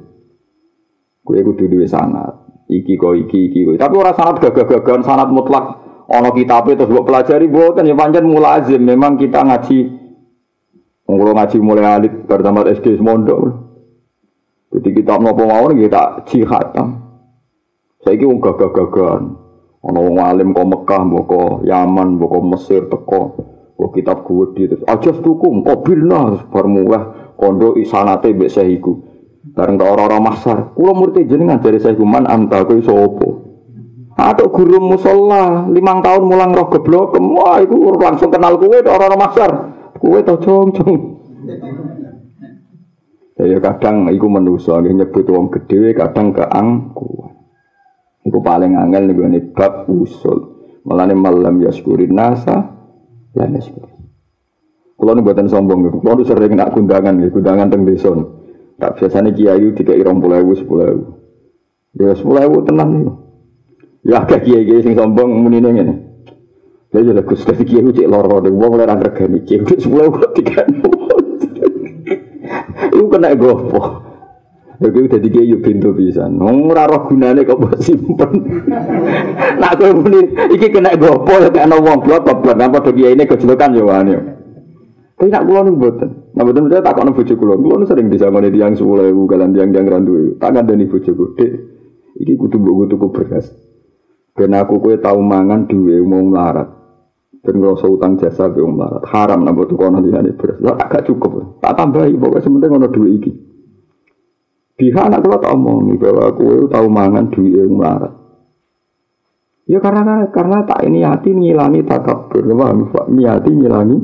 Kue 1.20 1.44
kudu 1.44 1.68
duwe 1.68 1.84
sanat. 1.84 2.48
Iki 2.72 2.96
kok 2.96 3.16
iki 3.16 3.52
iki. 3.52 3.76
Tapi 3.76 3.94
orang 3.96 4.16
sanat 4.16 4.40
gagah-gagahan 4.40 5.04
sanat 5.04 5.28
mutlak 5.28 5.77
Ono 6.08 6.32
kitab 6.32 6.72
itu 6.72 6.88
buat 6.88 7.04
pelajari 7.04 7.52
buatan 7.52 7.84
ya 7.84 7.92
panjang 7.92 8.24
mulazim. 8.24 8.80
Memang 8.80 9.20
kita 9.20 9.44
ngaji. 9.44 9.80
Kalau 11.04 11.32
ngaji 11.36 11.56
mulai 11.60 11.84
alit 11.84 12.12
pertama 12.24 12.64
SD 12.64 12.96
semondok. 12.96 13.68
Jadi 14.72 14.88
kita 14.92 15.20
mau 15.20 15.36
mau 15.36 15.68
kita 15.68 16.24
jihad. 16.28 16.72
Saya 18.04 18.14
ini 18.14 18.24
wong 18.24 18.40
gagah-gagahan. 18.40 19.24
Ono 19.84 19.98
wong 20.04 20.16
alim 20.20 20.52
kok 20.52 20.68
Mekah, 20.68 21.02
boko 21.08 21.42
Yaman, 21.64 22.20
boko 22.20 22.44
Mesir, 22.44 22.88
teko. 22.88 23.22
Oh 23.78 23.94
kitab 23.94 24.26
di 24.58 24.66
terus 24.66 24.82
aja 24.90 25.14
tukum 25.14 25.62
kobilna 25.62 26.50
bar 26.50 26.66
mulai 26.66 27.32
kondo 27.38 27.78
isanate 27.78 28.34
mbek 28.34 28.50
sehiku. 28.50 29.06
Bareng 29.54 29.78
tak 29.78 29.88
orang-orang 29.88 30.22
masar. 30.28 30.58
Kulo 30.74 30.92
murid 30.98 31.30
jenengan 31.30 31.62
dari 31.62 31.78
saya 31.78 31.94
man 32.02 32.26
anta 32.26 32.66
sapa? 32.66 33.47
Atau 34.18 34.50
guru 34.50 34.82
musola 34.82 35.70
limang 35.70 36.02
tahun 36.02 36.26
mulang 36.26 36.50
roh 36.50 36.66
geblok, 36.74 37.14
wah 37.22 37.62
itu 37.62 37.78
langsung 38.02 38.34
kenal 38.34 38.58
kue 38.58 38.82
orang-orang 38.82 39.20
masar. 39.22 39.50
Kue 39.94 40.18
tau 40.26 40.42
cong-cong. 40.42 41.22
Ya 43.38 43.62
kadang 43.62 44.10
iku 44.10 44.26
menuso 44.26 44.74
nggih 44.74 44.98
nyebut 44.98 45.30
wong 45.30 45.54
gedhe 45.54 45.94
kadang 45.94 46.34
keangkuhan. 46.34 47.38
Iku 48.26 48.42
paling 48.42 48.74
angel 48.74 49.06
niku 49.06 49.22
ne 49.30 49.38
bab 49.54 49.86
usul. 49.86 50.58
Mulane 50.82 51.14
malam 51.14 51.62
yaskurin 51.62 52.10
nasa 52.10 52.74
la 53.38 53.46
yaskuri. 53.46 53.94
Kulo 54.98 55.14
nu 55.14 55.22
buatan 55.22 55.46
sombong, 55.46 56.02
kulo 56.02 56.26
sering 56.26 56.58
nak 56.58 56.74
kundangan, 56.74 57.22
kundangan 57.30 57.70
teng 57.70 57.86
desa. 57.86 58.10
Tak 58.82 58.98
biasanya 58.98 59.30
kiai 59.30 59.62
sepuluh 59.78 60.42
ewu. 60.42 60.54
Ya 61.94 62.10
sepuluh 62.18 62.42
ewu 62.42 62.66
tenang 62.66 62.90
nih. 62.98 63.27
Ya 64.08 64.24
agak 64.24 64.48
kiai 64.48 64.64
kiai 64.64 64.80
sing 64.80 64.96
sombong 64.96 65.28
muni 65.28 65.60
nih 65.60 65.84
ini. 65.84 65.94
Ya 66.96 67.04
jadi 67.04 67.20
gus 67.20 67.44
dari 67.44 67.60
kiai 67.60 67.84
cek 67.92 68.08
loro 68.08 68.40
deh. 68.40 68.48
Wong 68.48 68.80
lerang 68.80 69.04
regani 69.04 69.44
kiai 69.44 69.60
udah 69.60 69.76
sepuluh 69.76 70.08
ewu 70.08 70.24
tiga 70.32 70.64
Iku 72.88 73.04
kena 73.12 73.36
gopo. 73.36 74.08
Ya 74.80 74.88
gue 74.88 75.04
udah 75.12 75.20
tiga 75.20 75.44
yuk 75.44 75.60
pintu 75.60 75.92
bisa. 75.92 76.24
Nong 76.24 76.72
raro 76.72 77.04
gunane 77.04 77.44
kok 77.44 77.60
buat 77.60 77.84
simpen. 77.84 78.48
Nak 79.60 79.76
gue 79.76 79.92
muni 79.92 80.20
iki 80.56 80.72
kena 80.72 80.96
gopo 80.96 81.44
ya 81.44 81.52
kayak 81.52 81.68
wong 81.68 82.00
blok 82.00 82.24
blok. 82.24 82.56
Nampak 82.56 82.88
kiai 82.96 83.12
ini 83.12 83.28
kejelekan 83.28 83.76
ya 83.76 83.84
wani. 83.84 84.16
Tapi 85.20 85.28
nak 85.28 85.44
kulo 85.44 85.68
nih 85.68 85.74
buatan. 85.76 86.10
Nah 86.32 86.42
betul 86.48 86.64
betul 86.64 86.80
tak 86.80 86.96
kono 86.96 87.12
bojo 87.12 87.34
kulo. 87.36 87.60
Kulo 87.60 87.84
sering 87.84 88.08
disangoni 88.08 88.48
sepuluh 88.72 89.04
ribu 89.04 89.28
kalian 89.28 89.52
tiang 89.52 89.68
tiang 89.68 89.84
randu. 89.84 90.40
Tak 90.40 90.56
ada 90.56 90.72
nih 90.72 90.88
bojo 90.88 91.12
gede. 91.12 91.46
Iki 92.24 92.32
kudu 92.40 92.56
mbok 92.56 92.88
tuku 92.88 93.06
beras. 93.12 93.67
Ben 94.38 94.54
aku 94.54 94.78
kue 94.78 94.94
tahu 95.02 95.18
mangan 95.18 95.66
duwe 95.66 95.98
mau 96.06 96.22
melarat. 96.22 96.70
Ben 97.42 97.58
ngerasa 97.58 97.90
utang 97.90 98.14
jasa 98.22 98.46
be 98.46 98.62
melarat. 98.62 99.02
Haram 99.10 99.42
nambah 99.42 99.66
tuku 99.66 99.82
kono 99.82 99.98
liyane 99.98 100.38
beras. 100.38 100.62
Lah 100.62 100.78
agak 100.78 101.10
cukup. 101.10 101.58
Tak 101.58 101.74
tambahi 101.74 102.14
pokoknya 102.14 102.46
sementing 102.46 102.70
ono 102.78 102.86
duwe 102.86 103.10
iki. 103.18 103.32
Biha 104.78 105.10
anak 105.10 105.26
kulo 105.26 105.42
tak 105.42 105.58
omongi 105.58 105.98
bahwa 105.98 106.30
kue 106.38 106.70
tahu 106.70 106.86
mangan 106.86 107.34
duwe 107.34 107.66
melarat. 107.66 108.14
Ya 109.66 109.82
karena 109.82 110.30
karena 110.30 110.64
tak 110.64 110.86
ini 110.86 111.02
hati 111.02 111.34
ngilangi 111.34 111.84
takabur, 111.84 112.40
paham? 112.40 112.88
Niati 113.12 113.52
ngilangi 113.52 113.98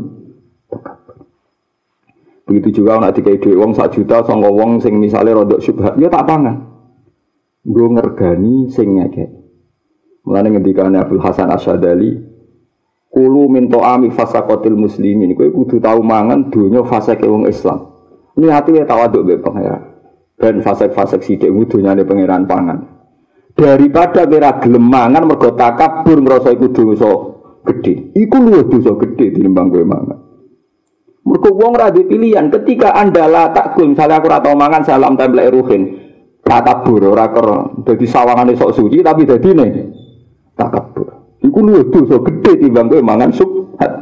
Begitu 2.45 2.85
juga 2.85 3.01
nak 3.01 3.17
dikai 3.17 3.41
duit 3.41 3.57
wong 3.57 3.73
sak 3.73 3.97
juta 3.97 4.21
sangka 4.21 4.53
wong 4.53 4.77
sing 4.77 5.01
misalnya 5.01 5.41
rodok 5.41 5.65
syubhat, 5.65 5.97
ya 5.97 6.13
tak 6.13 6.29
pangan. 6.29 6.61
Gue 7.65 7.89
ngergani 7.89 8.69
sing 8.69 9.01
ngekek. 9.01 9.34
Mulane 10.25 10.57
ngendikane 10.57 10.97
Abdul 10.97 11.21
Hasan 11.21 11.53
Asyadali, 11.53 12.17
kulu 13.13 13.53
minto 13.53 13.85
ami 13.85 14.09
fasakotil 14.09 14.73
muslimin. 14.73 15.37
Kowe 15.37 15.53
kudu 15.53 15.77
tahu 15.85 16.01
mangan 16.01 16.49
dunya 16.49 16.81
fasake 16.81 17.29
wong 17.29 17.45
Islam. 17.45 17.93
Niati 18.41 18.73
ya 18.73 18.89
tawaduk 18.89 19.23
be 19.29 19.37
pangeran. 19.39 19.95
Dan 20.35 20.65
fasek-fasek 20.65 21.23
sidik 21.23 21.53
dunyane 21.53 22.09
pangeran 22.09 22.49
pangan. 22.49 22.79
Daripada 23.55 24.27
kira 24.27 24.59
gelem 24.59 24.83
mangan 24.83 25.31
mergo 25.31 25.55
takabur 25.55 26.19
ngrasa 26.19 26.57
iku 26.57 26.73
dosa 26.73 27.11
gede. 27.71 28.11
Iku 28.19 28.37
luwih 28.41 28.67
dosa 28.67 28.97
gede 28.99 29.31
tinimbang 29.39 29.71
kowe 29.71 29.85
mangan. 29.85 30.19
Mereka 31.25 31.51
wong 31.53 31.73
ra 31.77 31.89
pilihan 31.93 32.49
ketika 32.49 32.97
Anda 32.97 33.29
lah 33.29 33.53
takul 33.53 33.93
misalnya 33.93 34.21
aku 34.21 34.29
tau 34.29 34.57
mangan 34.57 34.83
salam 34.89 35.21
templek 35.21 35.53
ruhin. 35.53 35.83
Takabur 36.45 37.01
ora 37.13 37.33
ker 37.33 37.49
dadi 37.85 38.05
sawangane 38.05 38.53
sok 38.57 38.73
suci 38.77 39.01
tapi 39.01 39.25
dadi 39.25 39.51
ne 39.57 39.69
takabur. 39.69 40.04
Iku 41.45 41.59
luwih 41.61 41.85
dosa 41.93 42.17
gede 42.25 42.53
timbang 42.57 42.89
kowe 42.89 43.05
mangan 43.05 43.31
subhat. 43.37 43.93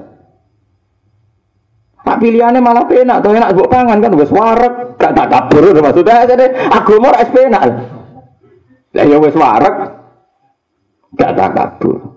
Tak 2.02 2.18
pilihannya 2.18 2.58
malah 2.62 2.86
penak, 2.86 3.22
tuh 3.22 3.34
enak 3.34 3.54
buat 3.54 3.70
pangan 3.70 4.02
kan, 4.02 4.14
wes 4.18 4.30
warak, 4.34 4.98
gak 4.98 5.14
takabur, 5.14 5.70
maksudnya 5.78 6.26
jadi 6.26 6.50
agama 6.66 7.14
ora 7.14 7.22
penak. 7.30 7.62
Lah 8.90 9.04
ya 9.06 9.16
wes 9.22 9.38
warak, 9.38 9.76
gak 11.14 11.34
takabur. 11.38 12.12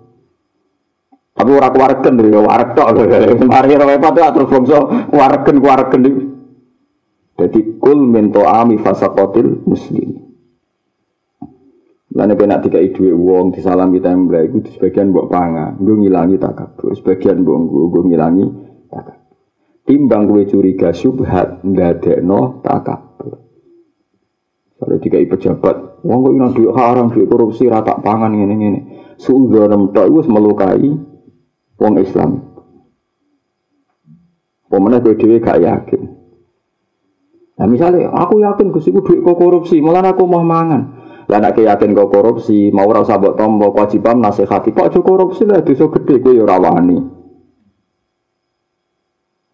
Tapi 1.36 1.50
ora 1.52 1.70
kuwaregen 1.70 2.16
ya 2.32 2.40
wareg 2.40 2.70
tok 2.74 2.90
lho. 2.96 3.04
Mari 3.52 3.76
ora 3.76 3.86
repot 3.92 4.16
terus 4.16 4.50
bangsa 4.50 4.80
kuwaregen 5.12 6.02
iki. 6.02 6.24
Dadi 7.36 7.60
kul 7.78 8.00
min 8.00 8.32
ami 8.32 8.80
fasaqatil 8.80 9.68
muslim. 9.68 10.25
Lan 12.16 12.32
nek 12.32 12.48
nak 12.48 12.64
dikai 12.64 12.96
dhuwit 12.96 13.12
wong 13.12 13.52
disalami 13.52 14.00
tembak 14.00 14.48
iku 14.48 14.64
sebagian 14.72 15.12
mbok 15.12 15.28
pangan, 15.28 15.76
nggo 15.84 16.00
ngilangi 16.00 16.40
takabur, 16.40 16.96
sebagian 16.96 17.44
mbok 17.44 17.58
nggo 17.68 18.00
ngilangi 18.08 18.46
takabur. 18.88 19.36
Timbang 19.84 20.24
kowe 20.24 20.44
curiga 20.48 20.96
subhat 20.96 21.60
ndadekno 21.68 22.64
takabur. 22.64 23.36
Kalau 24.80 24.96
dikai 25.04 25.28
pejabat, 25.28 26.08
wong 26.08 26.20
kok 26.24 26.34
ina 26.40 26.48
duit 26.56 26.72
haram, 26.72 27.12
duit 27.12 27.28
korupsi, 27.28 27.68
rata 27.68 28.00
pangan 28.00 28.32
ngene-ngene. 28.32 28.80
Suudon 29.20 29.92
tok 29.92 30.08
wis 30.16 30.28
melukai 30.32 30.88
wong 31.76 31.94
Islam. 32.00 32.32
Pemenang 34.72 35.04
gue 35.04 35.20
dewi 35.20 35.44
gak 35.44 35.60
yakin. 35.60 36.02
Nah 37.60 37.68
misalnya 37.68 38.08
aku 38.08 38.40
yakin 38.40 38.72
gue 38.72 39.04
duit 39.04 39.20
kok 39.20 39.36
korupsi, 39.36 39.84
malah 39.84 40.16
aku 40.16 40.24
mau 40.24 40.44
mangan. 40.44 40.95
Lah 41.26 41.42
nak 41.42 41.58
yakin 41.58 41.98
kok 41.98 42.10
korupsi, 42.14 42.70
mau 42.70 42.86
rasa 42.94 43.18
buat 43.18 43.34
tombol 43.34 43.74
kewajiban 43.74 44.22
nasihati, 44.22 44.70
kok 44.76 44.94
korupsi 45.02 45.50
lah 45.50 45.66
dosa 45.66 45.90
gede 45.90 46.22
gue 46.22 46.38
ya 46.38 46.46
rawani. 46.46 46.98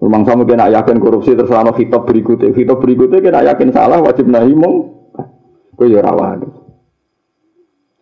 Memang 0.02 0.22
sama 0.28 0.44
kena 0.44 0.68
yakin 0.68 1.00
korupsi 1.00 1.38
terus 1.38 1.54
ana 1.54 1.72
kitab 1.72 2.04
berikutnya, 2.04 2.52
kitab 2.52 2.84
berikutnya 2.84 3.24
kena 3.24 3.46
yakin 3.48 3.72
salah 3.72 4.04
wajib 4.04 4.28
nahi 4.28 4.52
mong, 4.52 4.76
gue 5.80 5.88
ya 5.88 6.04
rawani. 6.04 6.50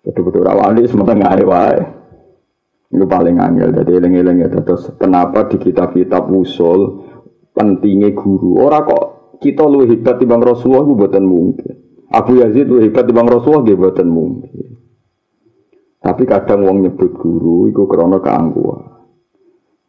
Betul-betul 0.02 0.42
rawani 0.42 0.90
sementara 0.90 1.20
nggak 1.20 1.46
wae. 1.46 1.80
Itu 2.90 3.06
paling 3.06 3.38
angel. 3.38 3.70
Jadi 3.70 3.92
eling-eling 4.02 4.38
ya. 4.42 4.50
Terus 4.50 4.98
kenapa 4.98 5.46
di 5.46 5.62
kitab-kitab 5.62 6.26
usul 6.34 7.06
pentingnya 7.54 8.18
guru. 8.18 8.58
Orang 8.58 8.90
kok 8.90 9.04
kita 9.38 9.62
lu 9.70 9.86
hebat 9.86 10.18
di 10.18 10.26
bang 10.26 10.42
Rasulullah 10.42 10.90
itu 10.90 10.94
buatan 10.98 11.26
mungkin. 11.30 11.76
Abu 12.10 12.42
Yazid 12.42 12.66
lu 12.66 12.82
hebat 12.82 13.06
bang 13.06 13.28
Rasulullah 13.30 13.70
dia 13.70 13.78
buatan 13.78 14.10
mungkin. 14.10 14.68
Tapi 16.00 16.24
kadang 16.26 16.66
wong 16.66 16.78
nyebut 16.82 17.14
guru 17.14 17.70
itu 17.70 17.86
karena 17.86 18.18
keangkuhan. 18.18 18.82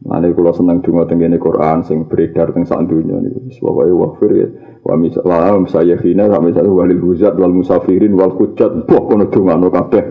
Nanti 0.00 0.33
kalau 0.33 0.52
senang 0.52 0.80
dengar 0.80 1.04
tenggine 1.09 1.37
Quran 1.37 1.85
sing 1.85 2.09
beredar 2.09 2.56
teng 2.56 2.64
sak 2.64 2.88
niku 2.88 3.40
wis 3.44 3.61
pokoke 3.61 3.92
wafir 3.92 4.30
ya. 4.33 4.48
Wa 4.80 4.96
misal 4.96 5.24
wa 5.24 5.61
saya 5.68 5.96
hina 6.00 6.24
sampai 6.28 6.56
satu 6.56 6.72
walil 6.72 7.00
huzat 7.04 7.37
wal 7.37 7.52
musafirin 7.52 8.16
wal 8.16 8.33
hujat. 8.33 8.88
Boh 8.88 9.00
kono 9.04 9.28
dongano 9.28 9.68
kabeh. 9.68 10.04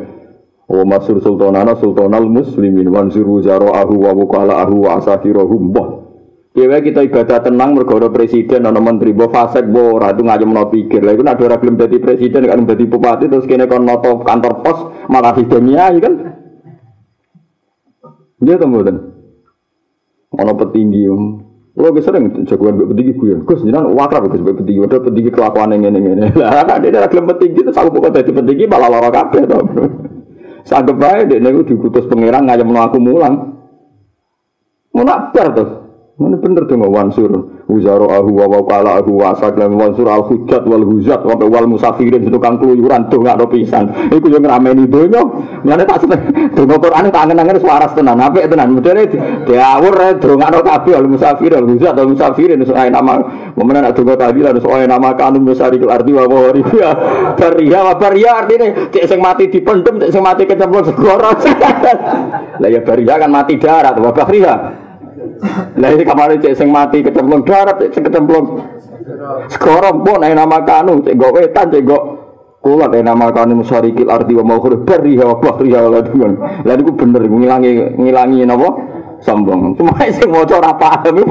Wa 0.70 0.86
masur 0.86 1.18
sultanana 1.22 1.74
sultanal 1.78 2.30
muslimin 2.30 2.86
wanzuru 2.90 3.42
zara'ahu 3.42 3.94
wa 4.06 4.12
wukala'ahu 4.14 4.76
wa 4.86 5.02
asakirahum 5.02 5.74
Mbah 5.74 6.09
Dewe 6.50 6.82
kita 6.82 7.06
ibadah 7.06 7.46
tenang 7.46 7.78
mergo 7.78 8.02
presiden 8.10 8.66
ana 8.66 8.82
menteri 8.82 9.14
mbok 9.14 9.30
fasek 9.30 9.70
mbok 9.70 10.02
ora 10.02 10.10
itu 10.18 10.26
ngayem 10.26 10.50
pikir. 10.74 11.02
Lah 11.06 11.14
iku 11.14 11.22
nek 11.22 11.38
ora 11.46 11.62
gelem 11.62 11.78
dadi 11.78 12.02
presiden 12.02 12.50
kan 12.50 12.66
dadi 12.66 12.90
bupati 12.90 13.30
terus 13.30 13.46
kene 13.46 13.70
kon 13.70 13.86
noto 13.86 14.26
kantor 14.26 14.66
pos 14.66 14.78
malah 15.14 15.38
hidupnya 15.38 15.94
kan. 16.02 16.14
Dia 18.42 18.58
to 18.58 18.66
mboten. 18.66 18.98
Ana 20.34 20.54
petinggi 20.58 21.06
Lo 21.80 21.94
bisa 21.94 22.10
sering 22.10 22.34
jagoan 22.50 22.82
mbek 22.82 22.98
petinggi 22.98 23.14
gue. 23.14 23.46
Gus 23.46 23.62
jenengan 23.62 23.94
wakrab 23.94 24.34
Gus 24.34 24.42
mbek 24.42 24.66
petinggi, 24.66 24.90
ada 24.90 25.00
petinggi 25.06 25.30
kelakuan 25.30 25.70
ngene-ngene. 25.78 26.34
Lah 26.42 26.66
nek 26.66 26.82
dia 26.82 27.06
gelem 27.06 27.30
petinggi 27.30 27.62
terus 27.62 27.78
aku 27.78 27.94
pokok 27.94 28.20
dadi 28.20 28.34
petinggi 28.34 28.66
malah 28.66 28.90
lara 28.90 29.14
kabeh 29.14 29.46
to. 29.46 29.60
Sagep 30.70 30.98
bae 30.98 31.30
dek 31.30 31.40
niku 31.40 31.62
dikutus 31.62 32.10
pangeran 32.10 32.50
ngayem 32.50 32.74
aku 32.74 32.98
mulang. 32.98 33.36
Mau 34.98 35.06
nakbar 35.06 35.48
tuh. 35.54 35.89
Mana 36.20 36.36
bener 36.36 36.68
mau 36.76 36.92
wansur 36.92 37.32
Uzaro 37.72 38.12
ahu 38.12 38.44
wa 38.44 38.60
wakala 38.60 39.00
ahu 39.00 39.24
wa 39.24 39.32
saklam 39.40 39.80
wansur 39.80 40.04
al 40.12 40.28
hujat 40.28 40.68
wal 40.68 40.84
hujat 40.84 41.24
wa 41.24 41.40
wal 41.40 41.64
musafirin 41.64 42.28
itu 42.28 42.36
kang 42.44 42.60
keluyuran 42.60 43.08
tuh 43.08 43.24
nggak 43.24 43.40
ada 43.40 43.48
pisan. 43.48 43.88
Iku 44.12 44.28
yang 44.28 44.44
ngerameni 44.44 44.84
donya. 44.90 45.22
Mana 45.64 45.86
tak 45.88 46.04
seneng. 46.04 46.34
Donga 46.58 46.76
Quran 46.76 47.14
tak 47.14 47.24
angen-angen 47.24 47.62
suara 47.64 47.88
tenan. 47.94 48.20
Apik 48.20 48.52
tenan. 48.52 48.74
Modele 48.74 49.06
diawur 49.48 49.96
drongakno 50.20 50.60
kabeh 50.60 50.98
al 50.98 51.08
musafir 51.08 51.56
al 51.56 51.64
hujat 51.70 51.96
al 51.96 52.10
musafirin 52.10 52.60
soal 52.68 52.90
nama. 52.92 53.16
Momen 53.56 53.80
nak 53.80 53.96
donga 53.96 54.18
tadi 54.18 54.44
lah 54.44 54.58
soal 54.60 54.90
nama 54.90 55.16
kanum 55.16 55.46
musari 55.46 55.80
arti 55.80 56.12
wa 56.12 56.26
wari. 56.26 56.66
Baria 57.38 57.80
wa 57.86 57.94
baria 57.96 58.44
artine 58.44 58.92
cek 58.92 59.08
sing 59.08 59.22
mati 59.22 59.48
dipendem 59.48 60.02
cek 60.04 60.12
sing 60.12 60.26
mati 60.26 60.44
kecemplung 60.44 60.84
segoro. 60.84 61.32
Lah 62.60 62.68
ya 62.68 62.84
baria 62.84 63.16
kan 63.16 63.30
mati 63.32 63.56
darat 63.56 63.96
wa 63.96 64.12
baria 64.12 64.89
Lah 65.80 65.90
iki 65.96 66.04
kamare 66.04 66.36
cek 66.40 66.56
sing 66.56 66.68
mati 66.70 67.00
kecemplung 67.00 67.48
darat, 67.48 67.80
cek 67.80 68.04
kecemplung. 68.04 68.60
Sekarang 69.48 70.04
pun 70.04 70.20
ayo 70.22 70.36
nama 70.36 70.60
kanu, 70.68 71.00
cek 71.02 71.16
gak 71.16 71.34
wetan, 71.34 71.68
cek 71.72 71.84
gak 71.88 72.04
Kula 72.60 72.92
ada 72.92 73.00
nama 73.00 73.32
kanu 73.32 73.64
musarikil 73.64 74.12
arti 74.12 74.36
wa 74.36 74.44
mau 74.44 74.60
beri 74.60 75.16
ya 75.16 75.32
bahri 75.32 75.72
ya 75.72 75.80
lah 75.88 76.04
tuan. 76.04 76.36
Lah 76.68 76.76
niku 76.76 76.92
bener 76.92 77.24
ngilangi 77.24 77.96
ngilangi 77.96 78.44
napa? 78.44 78.70
Sombong. 79.24 79.80
Cuma 79.80 79.96
sing 80.12 80.28
maca 80.28 80.60
ora 80.60 80.76
paham 80.76 81.24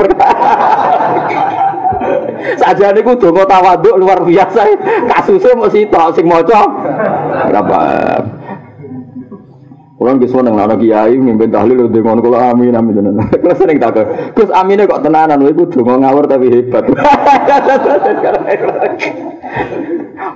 Saja 2.56 2.96
niku 2.96 3.12
donga 3.20 3.44
tawaduk 3.44 4.00
luar 4.00 4.24
biasa. 4.24 4.72
Kasusnya 5.04 5.52
mesti 5.52 5.84
tok 5.92 6.16
sing 6.16 6.24
maca 6.24 6.64
ora 7.44 7.60
paham. 7.60 8.37
Kulo 9.98 10.14
nggih 10.14 10.30
seneng 10.30 10.54
ana 10.54 10.78
kiai 10.78 11.18
mimpin 11.18 11.50
tahlil 11.50 11.90
ngono 11.90 12.22
kula 12.22 12.54
amin 12.54 12.70
amin 12.70 13.02
tenan. 13.02 13.18
Kulo 13.34 13.50
sering 13.58 13.82
takut. 13.82 14.06
Gus 14.30 14.46
amine 14.54 14.86
kok 14.86 15.02
tenanan 15.02 15.42
kowe 15.42 15.50
kudu 15.50 15.82
ngawur 15.82 16.30
tapi 16.30 16.46
hebat. 16.54 16.86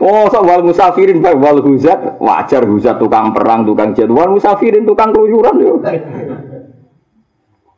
oh, 0.03 0.27
sok 0.35 0.43
wal 0.43 0.67
musafirin 0.67 1.23
bae 1.23 1.39
wal 1.39 1.63
huzat 1.63 2.19
wajar 2.19 2.67
huzat 2.67 2.99
tukang 2.99 3.31
perang, 3.31 3.63
tukang 3.63 3.95
jet. 3.95 4.11
Wal 4.11 4.35
musafirin 4.35 4.83
tukang 4.83 5.15
keluyuran 5.15 5.55
yo. 5.63 5.79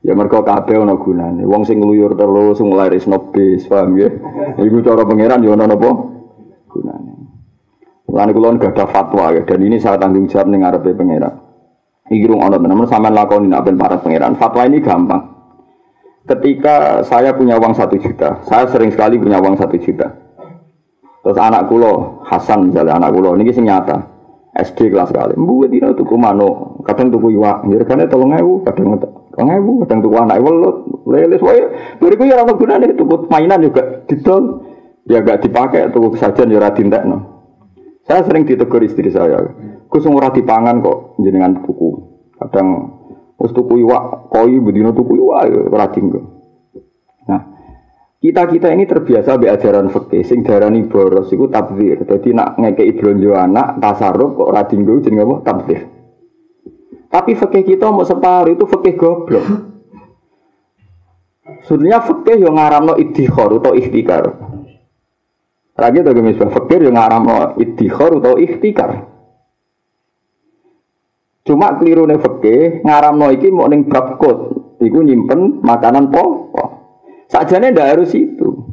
Ya 0.01 0.17
mergo 0.17 0.41
kabeh 0.41 0.81
ana 0.81 0.97
gunane. 0.97 1.45
Wong 1.45 1.69
sing 1.69 1.85
ngluyur 1.85 2.17
terus 2.17 2.65
mulai 2.65 2.97
resno 2.97 3.29
bis, 3.29 3.69
paham 3.69 3.93
ya? 4.01 4.09
Iku 4.57 4.81
cara 4.81 5.05
pangeran 5.05 5.45
yo 5.45 5.53
ana 5.53 5.69
napa? 5.69 5.93
Gunane. 6.65 7.13
Mulane 8.09 8.33
kula 8.33 8.57
gak 8.57 8.73
ada 8.73 8.89
fatwa 8.89 9.37
ya 9.37 9.45
dan 9.45 9.61
ini 9.61 9.77
saya 9.77 10.01
tanggung 10.01 10.33
jawab 10.33 10.49
ning 10.49 10.65
ngarepe 10.65 10.97
pangeran. 10.97 11.44
Iki 12.13 12.29
rung 12.29 12.45
ana 12.45 12.61
tenan 12.61 12.85
sampean 12.85 13.17
lakoni 13.17 13.49
nak 13.49 13.65
ben 13.65 13.81
para 13.81 13.97
pangeran. 13.97 14.37
Fatwa 14.37 14.69
ini 14.69 14.85
gampang. 14.85 15.23
Ketika 16.25 17.05
saya 17.05 17.37
punya 17.37 17.61
uang 17.61 17.77
satu 17.77 18.01
juta, 18.01 18.41
saya 18.49 18.65
sering 18.69 18.93
sekali 18.93 19.21
punya 19.21 19.41
uang 19.41 19.61
satu 19.61 19.77
juta. 19.77 20.09
Terus 21.25 21.41
anak 21.41 21.69
kulo 21.69 22.21
Hasan 22.29 22.69
misalnya 22.69 23.01
anak 23.01 23.17
kulo 23.17 23.37
ini 23.37 23.53
sing 23.53 23.65
nyata 23.65 23.97
SD 24.55 24.93
kelas 24.93 25.11
sekali. 25.11 25.35
Mbuat 25.35 25.69
dino 25.73 25.93
tuku 25.97 26.15
mano, 26.15 26.79
kadang 26.87 27.11
tuku 27.11 27.35
iwak, 27.35 27.67
ngirekane 27.67 28.07
tolong 28.07 28.39
ewu, 28.39 28.63
kadang 28.63 29.01
tolong 29.35 29.51
ewu, 29.51 29.73
kadang 29.85 29.99
tuku 30.05 30.17
anak 30.17 30.39
welut, 30.39 30.77
leles 31.11 31.43
wae. 31.43 31.61
Bariku 31.99 32.23
ya 32.29 32.39
ora 32.39 32.55
gunane 32.55 32.87
tuku 32.95 33.15
mainan 33.33 33.65
juga 33.65 33.83
didol. 34.07 34.63
Ya 35.05 35.21
gak 35.21 35.45
dipakai 35.45 35.93
tuku 35.93 36.17
sajian 36.17 36.49
ya 36.49 36.57
ora 36.57 36.73
dintekno. 36.73 37.34
Saya 38.05 38.21
sering 38.25 38.45
ditegur 38.45 38.85
istri 38.85 39.09
saya. 39.09 39.41
Gus 39.89 40.05
ora 40.05 40.29
dipangan 40.29 40.85
kok 40.85 41.17
jenengan 41.25 41.65
tuku. 41.65 41.91
Kadang 42.37 42.69
wis 43.41 43.53
tuku 43.57 43.81
iwak 43.81 44.29
koi 44.29 44.61
bedino 44.61 44.93
tuku 44.93 45.25
iwak 45.25 45.43
ya 45.49 45.61
ora 45.73 45.87
Nah, 47.25 47.41
kita-kita 48.21 48.69
ini 48.77 48.85
terbiasa 48.85 49.41
be 49.41 49.49
ajaran 49.49 49.89
fikih 49.89 50.21
sing 50.21 50.45
darani 50.45 50.85
boros 50.85 51.33
iku 51.33 51.49
tabdzir. 51.49 52.05
Dadi 52.05 52.37
nak 52.37 52.61
ngekeki 52.61 53.01
blonjo 53.01 53.33
anak 53.33 53.81
tasarruf 53.81 54.37
kok 54.37 54.49
ora 54.53 54.69
dinggo 54.69 55.01
jenenge 55.01 55.25
apa 55.25 55.37
tabdzir. 55.41 55.81
Tapi 57.09 57.33
fikih 57.33 57.65
kita 57.65 57.89
mau 57.89 58.05
separuh 58.05 58.53
itu 58.53 58.67
fikih 58.69 58.95
goblok. 59.01 59.47
Sebenarnya 61.65 62.05
fikih 62.05 62.45
yang 62.45 62.61
ngaramno 62.61 63.01
iddikhar 63.01 63.49
atau 63.49 63.73
ikhtikar. 63.73 64.25
Lagi 65.75 66.07
tuh 66.07 66.15
misal 66.23 66.55
fikir 66.55 66.87
yang 66.87 66.95
ngaramno 66.95 67.59
iddikhar 67.59 68.15
atau 68.23 68.39
ikhtikar. 68.39 69.11
Cuma 71.45 71.77
keliru 71.77 72.09
nih 72.09 72.23
fakih 72.23 72.81
ngaram 72.87 73.21
iki 73.35 73.53
mau 73.53 73.69
ning 73.69 73.85
bab 73.91 74.17
iku 74.81 74.99
nyimpen 75.03 75.61
makanan 75.61 76.09
pokok. 76.09 76.69
Sajane 77.29 77.75
ndak 77.75 77.99
harus 77.99 78.15
itu. 78.17 78.65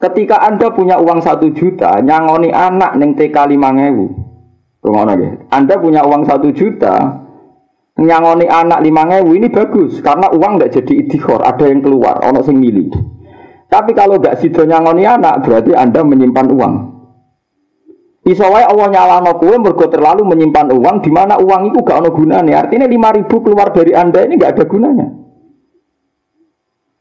Ketika 0.00 0.40
anda 0.44 0.72
punya 0.72 1.00
uang 1.00 1.20
satu 1.24 1.52
juta, 1.52 1.98
nyangoni 2.00 2.52
anak 2.52 2.94
neng 3.00 3.16
TK 3.16 3.36
lima 3.48 3.72
ngewu, 3.72 4.06
Anda 5.48 5.80
punya 5.80 6.04
uang 6.04 6.28
satu 6.28 6.52
juta, 6.52 7.24
nyangoni 7.96 8.44
anak 8.44 8.84
lima 8.84 9.08
ngewu 9.08 9.32
ini 9.32 9.48
bagus 9.48 10.04
karena 10.04 10.28
uang 10.28 10.60
nggak 10.60 10.76
jadi 10.76 10.92
idihor, 11.08 11.40
ada 11.40 11.64
yang 11.64 11.80
keluar, 11.80 12.20
ono 12.20 12.44
sing 12.44 12.60
milih. 12.60 12.92
Tapi 13.74 13.90
kalau 13.90 14.22
nggak 14.22 14.38
sido 14.38 14.62
nyangoni 14.62 15.02
anak, 15.02 15.42
berarti 15.42 15.74
anda 15.74 16.06
menyimpan 16.06 16.46
uang. 16.46 16.74
Iso 18.24 18.46
wae 18.46 18.62
Allah 18.62 18.86
nyalano 18.86 19.34
kowe 19.34 19.58
mergo 19.58 19.90
terlalu 19.90 20.22
menyimpan 20.22 20.70
uang 20.70 21.02
di 21.02 21.10
mana 21.10 21.36
uang 21.42 21.74
itu 21.74 21.82
gak 21.82 21.98
ono 22.00 22.08
gunanya. 22.14 22.64
Artinya 22.64 22.88
5000 22.88 23.28
keluar 23.28 23.68
dari 23.68 23.92
Anda 23.92 24.24
ini 24.24 24.40
gak 24.40 24.56
ada 24.56 24.64
gunanya. 24.64 25.06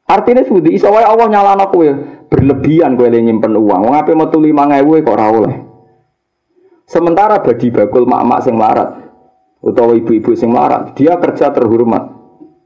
Artinya 0.03 0.43
sudi 0.43 0.75
iso 0.75 0.91
wae 0.91 1.07
Allah 1.07 1.31
nyalano 1.31 1.71
kowe 1.71 1.87
berlebihan 2.27 2.99
kowe 2.99 3.07
nyimpen 3.07 3.55
uang. 3.55 3.87
Wong 3.87 3.95
ape 3.95 4.11
metu 4.11 4.35
5000 4.43 5.05
kok 5.07 5.15
oleh. 5.15 5.55
Sementara 6.83 7.39
bagi 7.39 7.71
bakul 7.71 8.03
mak-mak 8.03 8.43
sing 8.43 8.59
larat 8.59 9.03
utawa 9.63 9.95
ibu-ibu 9.95 10.35
sing 10.35 10.51
larat, 10.51 10.91
dia 10.99 11.15
kerja 11.15 11.55
terhormat, 11.55 12.11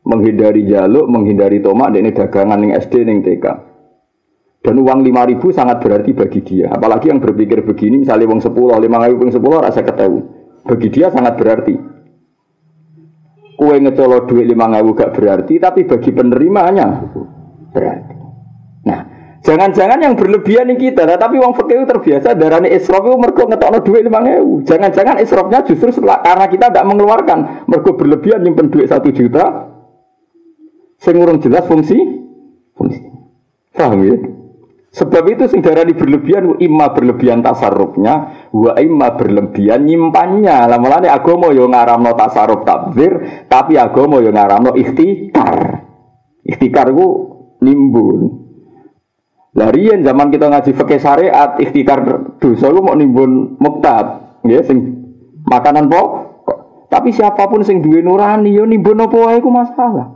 menghindari 0.02 0.66
jaluk, 0.66 1.06
menghindari 1.06 1.62
tomak, 1.62 1.94
ini 1.94 2.10
dagangan 2.10 2.58
ning 2.58 2.74
SD 2.74 3.06
ning 3.06 3.22
TK. 3.22 3.67
Dan 4.68 4.84
uang 4.84 5.00
lima 5.00 5.24
ribu 5.24 5.48
sangat 5.56 5.80
berarti 5.80 6.12
bagi 6.12 6.44
dia. 6.44 6.68
Apalagi 6.68 7.08
yang 7.08 7.24
berpikir 7.24 7.64
begini, 7.64 8.04
misalnya 8.04 8.28
uang 8.28 8.44
sepuluh, 8.44 8.76
lima 8.84 9.00
ribu, 9.08 9.24
uang 9.24 9.32
sepuluh, 9.32 9.64
rasa 9.64 9.80
ketemu. 9.80 10.28
Bagi 10.68 10.88
dia 10.92 11.08
sangat 11.08 11.40
berarti. 11.40 11.72
Kue 13.56 13.80
ngecolok 13.80 14.28
duit 14.28 14.44
lima 14.44 14.68
ribu 14.76 14.92
gak 14.92 15.16
berarti, 15.16 15.56
tapi 15.56 15.88
bagi 15.88 16.12
penerimanya 16.12 17.00
berarti. 17.72 18.16
Nah, 18.92 19.00
jangan-jangan 19.40 20.04
yang 20.04 20.20
berlebihan 20.20 20.68
ini 20.68 20.92
kita, 20.92 21.08
nah, 21.08 21.16
tapi 21.16 21.40
uang 21.40 21.56
fakir 21.56 21.88
terbiasa 21.88 22.36
darahnya 22.36 22.68
israf 22.68 23.08
itu 23.08 23.16
mergo 23.16 23.48
ngetokno 23.48 23.80
duit 23.88 24.04
lima 24.04 24.20
ribu. 24.20 24.68
Jangan-jangan 24.68 25.24
israfnya 25.24 25.64
justru 25.64 25.96
setelah, 25.96 26.20
karena 26.28 26.46
kita 26.52 26.76
tidak 26.76 26.86
mengeluarkan, 26.92 27.64
mergo 27.72 27.96
berlebihan 27.96 28.44
nyimpen 28.44 28.68
duit 28.68 28.92
satu 28.92 29.16
juta, 29.16 29.72
sing 31.00 31.16
jelas 31.40 31.64
fungsi, 31.72 31.98
fungsi. 32.76 33.00
Paham 33.72 34.04
ya? 34.04 34.16
Sebab 34.98 35.30
itu 35.30 35.46
sing 35.46 35.62
darani 35.62 35.94
berlebihan 35.94 36.58
imma 36.58 36.90
berlebihan 36.90 37.46
tasarrufnya 37.46 38.50
wa 38.50 38.74
imma 38.82 39.14
berlebihan 39.14 39.86
nyimpannya. 39.86 40.66
Lah 40.66 40.82
mulane 40.82 41.06
agama 41.06 41.54
yo 41.54 41.70
ngaramno 41.70 42.18
tasarruf 42.18 42.66
takbir, 42.66 43.46
tapi 43.46 43.78
agama 43.78 44.18
yo 44.26 44.34
ngaramno 44.34 44.74
ikhtikar. 44.74 45.86
Ikhtikar 46.42 46.90
ku 46.98 47.08
nimbun. 47.62 48.42
Lah 49.54 49.70
riyen 49.70 50.02
zaman 50.02 50.34
kita 50.34 50.50
ngaji 50.50 50.74
fikih 50.74 50.98
syariat 50.98 51.54
ikhtikar 51.62 52.02
dosa 52.42 52.74
ku 52.74 52.82
mau 52.82 52.98
nimbun 52.98 53.62
muktab, 53.62 54.42
nggih 54.42 54.66
sing 54.66 54.78
makanan 55.46 55.94
pokok. 55.94 56.10
Tapi 56.90 57.14
siapa 57.14 57.46
pun 57.46 57.62
sing 57.62 57.86
duwe 57.86 58.02
nurani 58.02 58.50
yo 58.50 58.66
nimbun 58.66 58.98
apa 58.98 59.14
wae 59.14 59.38
ku 59.46 59.54
masalah. 59.54 60.10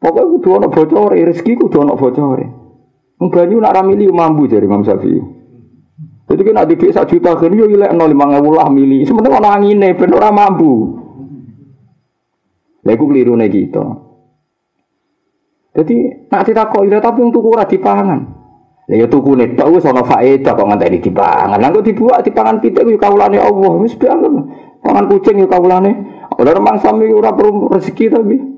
Pokoknya 0.00 0.30
kudu 0.40 0.48
ana 0.56 0.68
bocor, 0.72 1.12
rezeki 1.12 1.52
kudu 1.60 1.84
ana 1.84 1.92
bocor. 1.92 2.63
Banyu 3.18 3.56
nak 3.62 3.74
ramili 3.74 4.10
mampu 4.10 4.50
dari 4.50 4.66
Imam 4.66 4.84
Syafi'i. 4.84 5.22
Jadi 6.24 6.40
kan 6.40 6.56
ada 6.56 6.74
desa 6.74 7.04
juta 7.04 7.36
kan 7.36 7.52
yo 7.52 7.68
ilek 7.68 7.92
nol 7.92 8.08
lima 8.08 8.26
ribu 8.32 8.56
lah 8.56 8.68
mili. 8.72 9.04
Sebenarnya 9.04 9.38
orang 9.38 9.54
angin 9.60 9.76
nih, 9.76 9.92
bener 9.92 10.16
orang 10.18 10.34
mampu. 10.34 10.72
Lagu 12.84 13.04
keliru 13.08 13.36
nih 13.36 13.48
kita. 13.52 13.84
Jadi 15.74 15.96
nak 16.30 16.42
kita 16.46 16.70
kok 16.70 16.84
ira 16.86 16.98
tapi 17.00 17.20
untuk 17.20 17.44
kurang 17.44 17.68
dipangan. 17.68 18.20
Ya 18.88 19.08
tuku 19.08 19.32
nih, 19.36 19.56
tahu 19.56 19.80
sono 19.80 20.04
faedah 20.04 20.52
kok 20.52 20.66
ngantai 20.68 21.00
dipangan. 21.00 21.56
Lalu 21.56 21.92
dibuat 21.92 22.24
dipangan 22.24 22.60
pitik 22.60 22.84
yo 22.84 23.00
kaulane 23.00 23.40
Allah. 23.40 23.72
Wis 23.80 23.96
pangan 23.96 25.04
kucing 25.08 25.40
yo 25.40 25.48
kaulane. 25.48 25.92
Ora 26.34 26.50
remang 26.56 26.80
sami 26.80 27.08
ora 27.12 27.32
perlu 27.32 27.68
rezeki 27.68 28.04
tapi. 28.12 28.53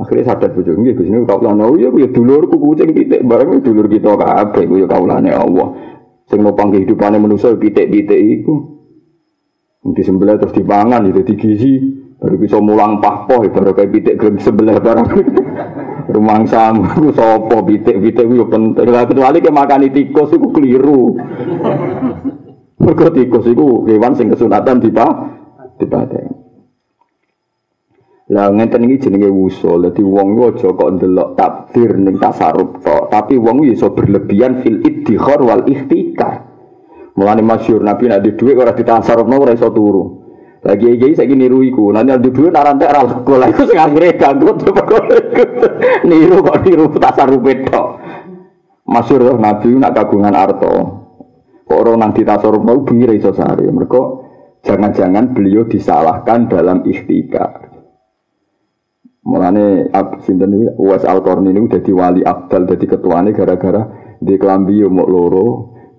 Akhirnya 0.00 0.32
sadar 0.32 0.56
bojo 0.56 0.72
nggih 0.80 0.96
Gus 0.96 1.12
niku 1.12 1.28
kaulane 1.28 1.60
oh 1.60 1.76
iya 1.76 1.92
ya 1.92 2.08
dulurku 2.08 2.56
kucing 2.56 2.96
pitik 2.96 3.20
bareng 3.20 3.60
dulur 3.60 3.84
kita 3.84 4.16
kabeh 4.16 4.64
ku 4.64 4.74
ya 4.80 4.88
kaulane 4.88 5.28
Allah. 5.28 5.68
Sing 6.24 6.40
nopang 6.40 6.72
kehidupane 6.72 7.20
manusa 7.20 7.52
pitik-pitik 7.52 8.16
iku. 8.16 8.80
Disembelih 9.92 10.40
terus 10.40 10.56
dipangan 10.56 11.04
itu 11.04 11.20
digizi 11.24 11.72
baru 12.20 12.36
bisa 12.36 12.60
mulang 12.60 13.00
pahpoh 13.00 13.44
baru 13.48 13.72
kayak 13.72 13.90
pitik 13.96 14.14
sebelah 14.40 14.76
barang 14.76 15.08
rumang 16.12 16.44
samu 16.44 17.08
sopo 17.16 17.64
pitik 17.64 17.96
pitik 17.96 18.28
itu 18.28 18.44
penting 18.44 18.84
kecuali 18.84 19.38
ke 19.40 19.52
makan 19.52 19.84
tikus 19.92 20.32
itu 20.32 20.48
keliru. 20.48 21.16
Mereka 22.80 23.12
tikus 23.12 23.44
itu 23.44 23.84
hewan 23.84 24.16
sing 24.16 24.32
kesunatan 24.32 24.80
tiba 24.80 25.04
tiba 25.76 26.04
lah 28.30 28.46
ngenten 28.54 28.86
iki 28.86 29.10
jenenge 29.10 29.26
wusul. 29.26 29.90
Dadi 29.90 30.06
wong 30.06 30.38
ku 30.38 30.42
aja 30.54 30.70
kok 30.70 30.90
ndelok 30.94 31.34
takdir 31.34 31.98
ning 31.98 32.14
tasarruf 32.22 32.78
tok, 32.78 33.10
tapi 33.10 33.34
wong 33.34 33.66
iso 33.66 33.90
berlebihan 33.90 34.62
fil 34.62 34.78
iddikhar 34.86 35.42
wal 35.42 35.66
ikhtikar. 35.66 36.46
Mulane 37.18 37.42
masyhur 37.42 37.82
Nabi 37.82 38.06
nek 38.06 38.22
di 38.22 38.30
dhuwit 38.38 38.54
ora 38.54 38.70
ditasarrufno 38.70 39.34
ora 39.34 39.50
iso 39.50 39.74
turu. 39.74 40.04
Lagi 40.62 40.94
iki 40.94 41.18
saya 41.18 41.34
niru 41.34 41.64
iku. 41.66 41.90
Nanti 41.90 42.14
ada 42.14 42.22
duit 42.22 42.54
narantek 42.54 42.88
ora 42.94 43.02
lego. 43.02 43.34
Lah 43.34 43.48
iku 43.50 43.62
sing 43.66 43.78
akhire 43.80 44.14
ganggu 44.14 44.54
niru 46.08 46.36
kok 46.46 46.58
niru 46.62 46.84
tasarupe 47.02 47.52
tok. 47.66 47.86
Masyur 48.86 49.20
loh 49.26 49.36
Nabi 49.42 49.74
nak 49.74 49.90
kagungan 49.98 50.38
arto. 50.38 50.74
Kok 51.66 51.78
orang 51.82 51.98
nanti 51.98 52.22
tasaruf 52.22 52.62
mau 52.62 52.78
bengi 52.86 53.10
iso 53.18 53.34
sehari. 53.34 53.66
Mereka 53.66 54.00
jangan-jangan 54.62 55.34
beliau 55.34 55.66
disalahkan 55.66 56.46
dalam 56.46 56.86
ikhtikar. 56.86 57.79
Mulane 59.20 59.92
sinten 60.24 60.56
iki 60.56 60.68
Uwais 60.80 61.04
Al-Qarni 61.04 61.52
ini 61.52 61.60
udah 61.68 61.80
diwali 61.84 62.24
Abdal 62.24 62.64
jadi 62.64 62.86
ketuane 62.96 63.36
gara-gara 63.36 64.16
di 64.16 64.36
kelambi 64.40 64.80
yo 64.80 64.88
mok 64.88 65.08
loro, 65.12 65.46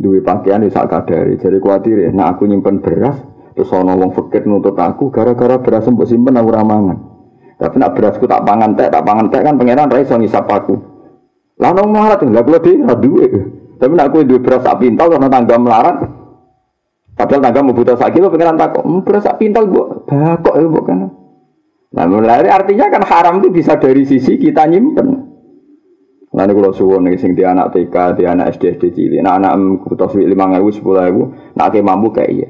duwe 0.01 0.25
pakaian 0.25 0.65
sak 0.69 0.89
kadare. 0.89 1.37
Jadi 1.37 1.57
kuatir 1.61 2.01
ya, 2.01 2.09
nah 2.09 2.33
aku 2.33 2.49
nyimpen 2.49 2.81
beras 2.81 3.17
Terus 3.51 3.71
ana 3.75 3.93
wong 3.99 4.15
fakir 4.15 4.47
nuntut 4.47 4.79
aku 4.79 5.11
gara-gara 5.11 5.59
beras 5.59 5.83
mbok 5.91 6.07
simpen 6.07 6.39
aku 6.39 6.49
ora 6.55 6.63
mangan. 6.63 6.97
Tapi 7.59 7.77
nak 7.77 7.93
berasku 7.93 8.25
tak 8.25 8.41
pangan 8.41 8.73
tek, 8.73 8.89
tak 8.89 9.05
pangan 9.05 9.27
tek 9.29 9.45
kan 9.45 9.53
pangeran 9.59 9.91
ra 9.91 9.99
iso 10.01 10.17
ngisap 10.17 10.49
aku. 10.49 10.75
Lah 11.61 11.75
nang 11.77 11.93
melarat 11.93 12.25
lha 12.25 12.41
kula 12.41 12.57
dhewe 12.63 12.95
duwe. 12.97 13.27
Tapi 13.77 13.93
nak 13.93 14.09
kowe 14.09 14.25
duwe 14.25 14.39
beras 14.41 14.65
sak 14.65 14.81
pintal 14.81 15.13
karena 15.13 15.27
tangga 15.29 15.55
melarat. 15.61 15.95
Padahal 17.13 17.41
tangga 17.43 17.59
mau 17.61 17.75
butuh 17.75 17.93
sak 17.99 18.17
kilo 18.17 18.33
takok, 18.33 18.81
"Hmm, 18.81 19.03
beras 19.05 19.21
sak 19.27 19.37
pintal 19.37 19.67
mbok 19.67 20.09
bakok 20.09 20.55
ya 20.57 20.65
mbok 20.65 20.83
kan." 20.87 20.99
Nah, 21.91 22.07
mulai 22.07 22.47
artinya 22.47 22.87
kan 22.87 23.03
haram 23.03 23.43
itu 23.43 23.51
bisa 23.51 23.75
dari 23.75 24.07
sisi 24.07 24.39
kita 24.39 24.63
nyimpen. 24.63 25.31
Nanti 26.31 26.51
kalau 26.55 26.71
suwon 26.71 27.11
nih 27.11 27.19
sing 27.19 27.35
di 27.35 27.43
anak 27.43 27.75
TK, 27.75 28.15
di 28.15 28.23
anak 28.23 28.55
SD 28.55 28.79
SD 28.79 28.83
cilik, 28.95 29.19
nah 29.19 29.35
anak 29.35 29.83
butuh 29.83 30.07
lima 30.15 30.47
ribu 30.55 30.71
sepuluh 30.71 31.03
ribu, 31.03 31.23
nak 31.59 31.75
mampu 31.83 32.15
kayak 32.15 32.31
iya. 32.31 32.49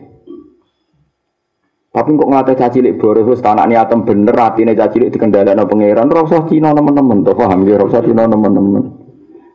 Tapi 1.92 2.08
kok 2.14 2.30
ngate 2.30 2.54
caci 2.56 2.80
cilik 2.80 3.02
boros 3.02 3.28
wis 3.28 3.42
tanak 3.44 3.68
niatem 3.68 4.06
bener 4.06 4.38
atine 4.38 4.78
caci 4.78 5.02
cilik 5.02 5.10
dikendhalekno 5.12 5.68
pangeran 5.68 6.08
ora 6.08 6.24
usah 6.24 6.48
Cina 6.48 6.72
nemen-nemen 6.72 7.26
to 7.26 7.36
paham 7.36 7.68
ya 7.68 7.76
ora 7.76 7.86
usah 7.90 8.06
Cina 8.06 8.24
nemen-nemen. 8.30 8.84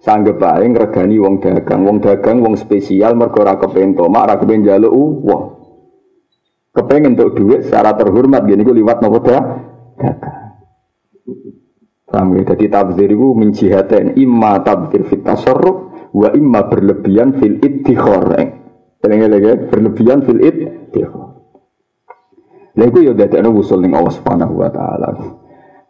Sanggep 0.04 0.36
bae 0.36 0.68
ngregani 0.68 1.16
wong 1.16 1.40
dagang, 1.40 1.86
wong 1.86 1.96
dagang 2.04 2.44
wong 2.44 2.58
spesial 2.58 3.16
mergo 3.16 3.40
ora 3.40 3.56
kepen 3.56 3.96
tomak, 3.96 4.26
ora 4.26 4.34
kepen 4.36 4.66
njaluk 4.66 4.92
uang. 4.92 5.42
Kepengen 6.76 7.16
untuk 7.16 7.40
duit 7.40 7.64
secara 7.64 7.96
terhormat 7.96 8.44
gini 8.44 8.60
gue 8.60 8.84
liwat 8.84 9.00
nopo 9.00 9.18
dah 9.24 9.42
dagang. 9.98 10.46
Paham 12.06 12.38
ya? 12.38 12.42
Jadi 12.54 12.70
tabzir 12.70 13.10
itu 13.10 13.28
menjihatin 13.34 14.14
imma 14.14 14.62
tabzir 14.62 15.02
fit 15.04 15.26
tasarruf 15.26 16.10
wa 16.14 16.28
imma 16.30 16.70
berlebihan 16.70 17.36
fil 17.36 17.58
iddikhor. 17.58 18.30
Tenang 19.02 19.26
lagi 19.26 19.68
berlebihan 19.68 20.22
fil 20.22 20.40
iddikhor. 20.40 21.26
Lha 22.76 22.84
iku 22.92 23.00
ya 23.00 23.12
dadekno 23.16 23.56
wusul 23.56 23.80
ning 23.80 23.96
Allah 23.96 24.12
Subhanahu 24.12 24.54
wa 24.60 24.68
taala. 24.68 25.08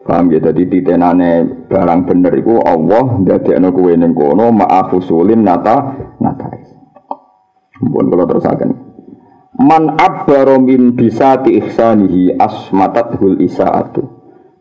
Paham 0.06 0.30
ya 0.30 0.38
dadi 0.38 0.70
titenane 0.70 1.66
barang 1.66 2.00
bener 2.06 2.32
iku 2.38 2.62
Allah 2.62 3.20
dadekno 3.26 3.74
kowe 3.74 3.90
ning 3.90 4.14
kono 4.14 4.54
ma'af 4.54 4.94
usulin 4.94 5.42
nata 5.42 5.98
nata. 6.22 6.46
Mumpun 7.82 8.06
kula 8.08 8.24
terusaken. 8.24 8.85
Man 9.56 9.96
abbaro 9.96 10.60
min 10.60 10.92
bisati 10.92 11.56
ihsanihi 11.56 12.36
asmatathul 12.36 13.40
isaatu. 13.40 14.04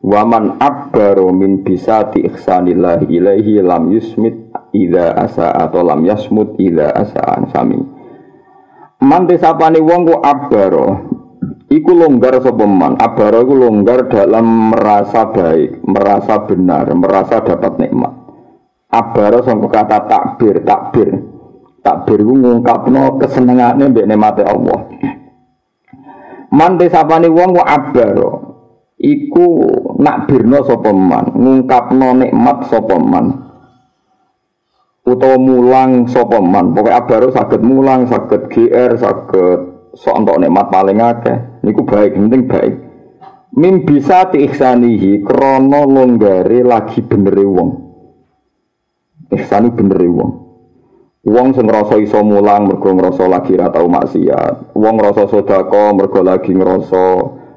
Wa 0.06 0.24
man 0.24 0.56
abbaro 0.62 1.36
min 1.36 1.68
bisati 1.68 2.24
ihsanillahi 2.24 3.10
ilaihi 3.12 3.60
lam 3.60 3.92
yusmit 3.92 4.56
ida 4.72 5.18
asa 5.20 5.52
atau 5.52 5.84
lam 5.84 6.06
yasmut 6.08 6.56
ida 6.62 6.96
asa'an 6.96 7.52
sami. 7.52 7.82
Man 9.04 9.28
desapane 9.28 9.84
wong 9.84 10.08
ku 10.08 10.16
abbaro 10.24 11.16
Iku 11.66 11.98
longgar 11.98 12.46
sopeman, 12.46 12.94
abara 13.02 13.42
iku 13.42 13.58
longgar 13.58 14.06
dalam 14.06 14.70
merasa 14.70 15.34
baik, 15.34 15.82
merasa 15.82 16.46
benar, 16.46 16.86
merasa 16.94 17.42
dapat 17.42 17.82
nikmat. 17.82 18.14
Abara 18.94 19.42
sangka 19.42 19.82
kata 19.82 20.06
takbir, 20.06 20.62
takbir. 20.62 21.35
Takbir 21.86 22.26
iku 22.26 22.34
ngungkapno 22.34 23.22
kesenengane 23.22 23.94
mbek 23.94 24.10
nikmate 24.10 24.42
Allah. 24.42 24.80
Man 26.50 26.82
desapane 26.82 27.30
wong 27.30 27.54
ku 27.54 27.62
abara. 27.62 28.32
Iku 28.98 29.46
nakbirno 30.02 30.66
sapa 30.66 30.90
man, 30.90 31.38
ngungkapno 31.38 32.26
nikmat 32.26 32.66
sapa 32.74 32.98
man. 32.98 33.26
Utawa 35.06 35.38
mulang 35.38 36.10
sapa 36.10 36.42
man. 36.42 36.74
Pokoke 36.74 36.90
abara 36.90 37.28
saged 37.30 37.62
mulang, 37.62 38.10
saged 38.10 38.50
GR, 38.50 38.98
saged 38.98 39.76
sok 39.96 40.16
entuk 40.20 40.38
nikmat 40.44 40.68
paling 40.68 41.00
akeh 41.00 41.64
niku 41.64 41.88
baik 41.88 42.20
penting 42.20 42.52
baik 42.52 42.76
min 43.56 43.88
bisa 43.88 44.28
diikhsanihi 44.28 45.24
krono 45.24 45.88
longgare 45.88 46.60
lagi 46.68 47.00
benere 47.00 47.46
wong 47.48 47.70
ihsani 49.32 49.72
benere 49.72 50.08
wong 50.12 50.32
wong 51.26 51.58
sing 51.58 51.66
ngrasa 51.66 51.98
iso 52.00 52.22
mulang 52.22 52.70
mergo 52.70 52.94
ngrasa 52.94 53.26
lagi 53.26 53.58
ra 53.58 53.74
tau 53.74 53.90
maksiat 53.90 54.78
wong 54.78 54.96
ngrasa 55.02 55.26
sedekah 55.28 55.92
mergo 55.98 56.22
lagi 56.22 56.54
ngrasa 56.54 57.06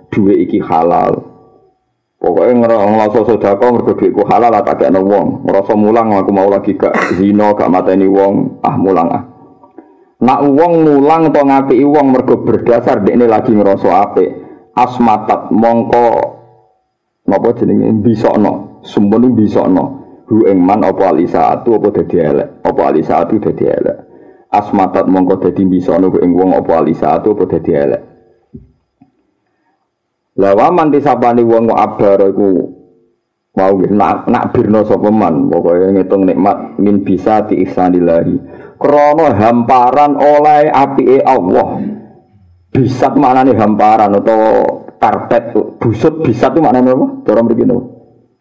duwe 0.09 0.35
iki 0.40 0.59
halal 0.64 1.38
Pokoknya 2.18 2.66
ngerasa 2.66 3.31
sedekah 3.31 3.70
mergo 3.70 3.94
duitku 3.94 4.26
halal 4.26 4.50
tak 4.50 4.74
kakekno 4.74 5.07
wong. 5.07 5.46
Ngerasa 5.46 5.78
mulang 5.78 6.11
aku 6.18 6.35
mau 6.35 6.50
lagi 6.50 6.74
gak 6.74 7.14
zina, 7.14 7.54
gak 7.54 7.70
mateni 7.70 8.11
wong, 8.11 8.59
ah 8.59 8.74
mulang 8.74 9.07
ah. 9.07 9.22
Nak 10.18 10.42
uang 10.50 10.83
mulang 10.83 11.31
atau 11.31 11.46
ngapi 11.46 11.78
uang 11.78 12.11
mergo 12.11 12.42
berdasar 12.42 13.07
ini 13.07 13.22
lagi 13.22 13.54
ngerasa 13.54 13.88
ape 14.02 14.26
asmatat 14.74 15.54
mongko 15.54 16.07
napa 17.26 17.54
jenenge 17.59 18.02
bisokno 18.02 18.83
sumpun 18.83 19.35
bisokno 19.35 19.98
hu 20.29 20.45
ing 20.45 20.61
man 20.61 20.85
apa 20.85 21.17
atu 21.17 21.81
apa 21.81 21.88
dadi 21.88 22.17
elek? 22.21 22.49
Apa 22.61 22.93
atu 22.93 23.35
dadi 23.41 23.64
elek? 23.64 23.97
Asmatat 24.53 25.09
mongko 25.09 25.41
dadi 25.41 25.64
bisokno 25.64 26.12
ing 26.21 26.31
wong 26.37 26.53
apa 26.53 26.85
atu 26.85 27.33
apa 27.33 27.45
dadi 27.49 27.73
elek? 27.73 28.03
Lawaman 30.38 30.95
disapani 30.95 31.43
wong 31.43 31.73
abar 31.75 32.31
iku 32.31 32.49
mau 33.59 33.75
nak 33.75 34.31
nak 34.31 34.55
birno 34.55 34.87
sapa 34.87 35.09
man? 35.11 35.51
Pokoke 35.51 35.97
ngitung 35.97 36.29
nikmat 36.29 36.79
min 36.79 37.03
bisa 37.03 37.43
ti 37.49 37.59
ihsanillahi. 37.64 38.37
Krono 38.79 39.33
hamparan 39.35 40.14
oleh 40.14 40.71
api 40.71 41.25
Allah. 41.25 41.83
Bisat 42.69 43.17
nih 43.19 43.57
hamparan 43.57 44.12
atau 44.23 44.41
karpet 45.01 45.57
busut 45.81 46.21
bisat 46.23 46.53
itu 46.55 46.61
mana 46.62 46.85
apa? 46.85 47.07
Cara 47.27 47.41
mriki 47.43 47.64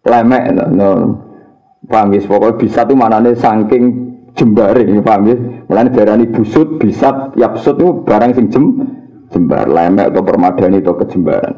Lemek 0.08 0.44
no. 0.76 1.27
Paham 1.88 2.14
ya? 2.14 2.20
Pokoknya 2.28 2.60
bisa 2.60 2.84
tuh 2.84 2.96
nih 3.00 3.34
saking 3.40 3.84
jembare, 4.36 4.84
paham 5.02 5.22
ya? 5.28 5.36
Mulane 5.72 5.90
darani 5.96 6.26
busut, 6.30 6.78
bisat, 6.78 7.34
yapsut 7.40 7.80
itu 7.80 8.04
barang 8.04 8.32
sing 8.36 8.46
jem 8.52 8.66
jembar, 9.32 9.68
lemek 9.68 10.12
atau 10.12 10.24
permadani 10.24 10.80
atau 10.80 10.96
kejembaran. 11.04 11.56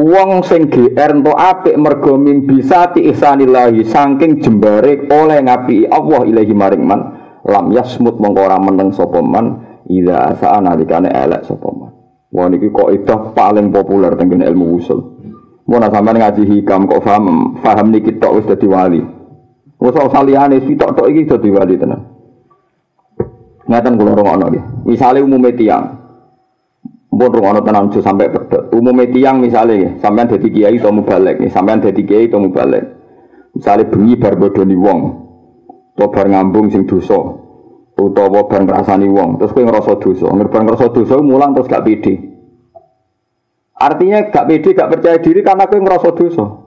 Uang 0.00 0.46
sing 0.46 0.70
GR 0.70 1.10
untuk 1.12 1.34
apik 1.34 1.74
mergo 1.74 2.14
bisa 2.46 2.94
ihsanillahi 2.94 3.82
saking 3.84 4.38
jembare 4.38 5.10
oleh 5.10 5.42
ngapi 5.42 5.90
Allah 5.90 6.22
ilahi 6.24 6.54
maring 6.54 6.84
man 6.86 7.00
lam 7.42 7.74
yasmut 7.74 8.16
mongko 8.22 8.48
meneng 8.62 8.94
sapa 8.94 9.18
man 9.18 9.80
ida 9.90 10.30
asa 10.30 10.62
nalikane 10.62 11.10
elek 11.10 11.42
sapa 11.42 11.68
man 11.74 11.90
wah 12.30 12.46
niki 12.46 12.70
kok 12.70 12.94
itu 12.94 13.14
paling 13.34 13.74
populer 13.74 14.14
tentang 14.14 14.46
ilmu 14.46 14.78
usul 14.78 15.00
mau 15.66 15.82
sampean 15.82 16.22
ngaji 16.22 16.42
hikam 16.46 16.86
kok 16.86 17.02
paham 17.02 17.58
paham 17.58 17.90
niki 17.90 18.14
tok 18.22 18.38
wis 18.38 18.46
dadi 18.46 18.66
wali 18.70 19.02
wis 19.80 19.96
saliyane 19.96 20.60
sitok 20.68 20.92
tok 20.92 21.08
iki 21.08 21.24
dadi 21.24 21.48
wali 21.48 21.74
tenan. 21.80 22.00
Ngaten 23.64 23.96
kula 23.96 24.12
rungokno 24.12 24.44
nggih 24.52 24.64
misale 24.84 25.24
umume 25.24 25.56
tiyang. 25.56 25.96
Mbon 27.10 27.32
rungono 27.32 27.60
tenan 27.64 27.88
aja 27.88 28.00
sampai 28.04 28.28
pedot. 28.28 28.70
Umume 28.76 29.08
tiyang 29.08 29.40
misale 29.40 29.96
sampean 29.98 30.28
dadi 30.28 30.52
kiai 30.52 30.78
atau 30.78 30.92
mubalek, 30.92 31.40
sampean 31.48 31.80
dadi 31.80 32.04
kiai 32.04 32.28
atau 32.28 32.44
mubalek. 32.44 32.84
Misale 33.56 33.88
bengi 33.88 34.14
bar 34.14 34.38
bodoni 34.38 34.78
wong, 34.78 35.00
utawa 35.96 36.06
bar 36.14 36.26
ngambung 36.30 36.70
sing 36.70 36.86
dosa 36.86 37.18
utawa 38.00 38.48
bar 38.48 38.64
ngrasani 38.64 39.10
wong 39.10 39.36
terus 39.36 39.52
kowe 39.52 39.64
ngrasa 39.64 39.92
dosa. 40.00 40.26
Ngerban 40.32 40.64
ngrasa 40.64 40.86
dosa 40.92 41.14
mulang 41.20 41.52
terus 41.52 41.68
gak 41.68 41.84
pede. 41.84 42.14
Artinya 43.76 44.28
gak 44.28 44.48
pede 44.48 44.70
gak 44.72 44.88
percaya 44.92 45.18
diri 45.20 45.40
karena 45.44 45.68
kowe 45.68 45.80
ngrasa 45.80 46.10
dosa 46.16 46.59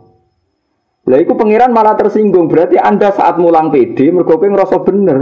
lah 1.04 1.20
itu 1.20 1.36
pangeran 1.36 1.76
malah 1.76 2.00
tersinggung. 2.00 2.48
Berarti 2.48 2.80
anda 2.80 3.12
saat 3.12 3.36
mulang 3.36 3.70
pede 3.70 4.08
mergo 4.10 4.40
kowe 4.40 4.48
ngrasa 4.48 4.80
bener. 4.88 5.18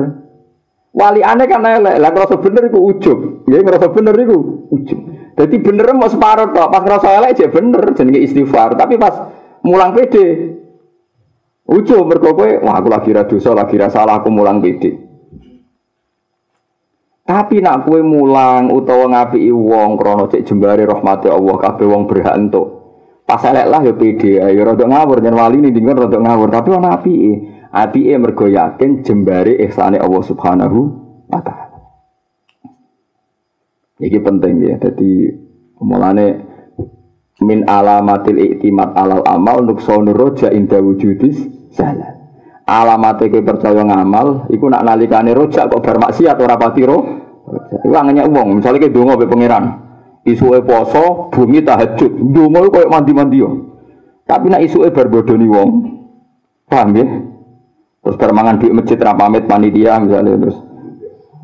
Wali 0.93 1.25
aneh 1.25 1.49
kan 1.49 1.65
elek. 1.65 1.97
Lah 1.97 2.09
ngrasa 2.13 2.37
bener 2.37 2.69
iku 2.69 2.79
ujub. 2.85 3.49
Ya 3.49 3.65
ngrasa 3.65 3.89
bener 3.89 4.13
iku 4.13 4.69
ujub. 4.69 4.99
Jadi 5.41 5.55
bener 5.57 5.89
mau 5.97 6.05
separuh 6.05 6.53
tok. 6.53 6.69
Pas 6.69 6.83
ngrasa 6.85 7.07
elek 7.17 7.29
aja 7.33 7.45
bener. 7.49 7.83
Jenenge 7.97 8.21
istighfar. 8.21 8.77
Tapi 8.77 9.01
pas 9.01 9.33
mulang 9.65 9.97
pede 9.97 10.57
Ujo 11.71 12.03
mergo 12.03 12.35
kowe, 12.35 12.51
wah 12.67 12.83
aku 12.83 12.91
lagi 12.91 13.15
ra 13.15 13.23
dosa, 13.23 13.55
lagi 13.55 13.79
ra 13.79 13.87
salah, 13.87 14.19
aku 14.19 14.27
mulang 14.27 14.59
pede. 14.59 14.91
Tapi 17.23 17.63
nak 17.63 17.87
kue 17.87 18.03
mulang 18.03 18.67
utawa 18.75 19.07
ngapi 19.07 19.47
wong 19.55 19.95
krono 19.95 20.27
cek 20.27 20.43
jembare 20.43 20.83
rahmati 20.83 21.31
Allah 21.31 21.55
kabeh 21.55 21.87
wong 21.87 22.11
berhak 22.11 22.35
entuk. 22.35 22.80
Pas 23.25 23.41
elek 23.47 23.67
lah 23.69 23.81
ya 23.85 23.93
pede 23.95 24.31
ya 24.37 24.63
rada 24.65 24.83
ngawur 24.83 25.23
jan 25.23 25.35
wali 25.37 25.63
ning 25.63 25.71
dingon 25.71 25.95
rada 25.95 26.17
ngawur 26.19 26.51
tapi 26.51 26.69
ana 26.75 26.99
apike. 26.99 27.33
Apike 27.71 28.19
mergo 28.19 28.51
yakin 28.51 28.99
jembare 28.99 29.55
ihsane 29.55 29.95
Allah 29.95 30.23
Subhanahu 30.27 30.79
wa 31.31 31.39
taala. 31.39 31.79
Penting 34.01 34.53
ya. 34.59 34.75
Jadi 34.75 35.31
mulane 35.79 36.27
min 37.41 37.63
alamatil 37.65 38.37
iktimat 38.37 38.93
alal 38.93 39.23
amal 39.23 39.63
untuk 39.63 39.81
roja 40.11 40.51
inda 40.51 40.83
wujudis 40.83 41.71
salah. 41.71 42.21
Alamatnya 42.61 43.41
percaya 43.43 43.83
ngamal, 43.83 44.47
iku 44.47 44.71
nak 44.71 44.85
nalikane 44.87 45.35
rojak 45.35 45.67
kok 45.67 45.81
bar 45.83 45.97
maksiat 45.99 46.39
ora 46.39 46.55
pati 46.55 46.87
angenya 47.91 48.29
wong, 48.31 48.61
misalnya 48.61 48.87
kayak 48.87 48.95
dongo 48.95 49.19
be 49.19 49.27
pangeran. 49.27 49.90
Isuke 50.21 50.61
poso, 50.61 51.33
bumi 51.33 51.65
tahajud. 51.65 52.11
Dongo 52.29 52.69
koyo 52.69 52.87
mandi-mandi 52.89 53.41
yo. 53.41 53.49
Tapi 54.29 54.53
nak 54.53 54.61
isuke 54.61 54.93
bar 54.93 55.09
bodoni 55.09 55.49
wong. 55.49 55.69
Paham 56.69 56.93
ya? 56.93 57.05
Terus 58.01 58.15
bar 58.17 58.31
mangan 58.33 58.61
di 58.61 58.69
masjid 58.69 58.97
ra 59.01 59.17
pamit 59.17 59.49
panitia 59.49 59.97
misalnya 59.97 60.37
terus. 60.37 60.57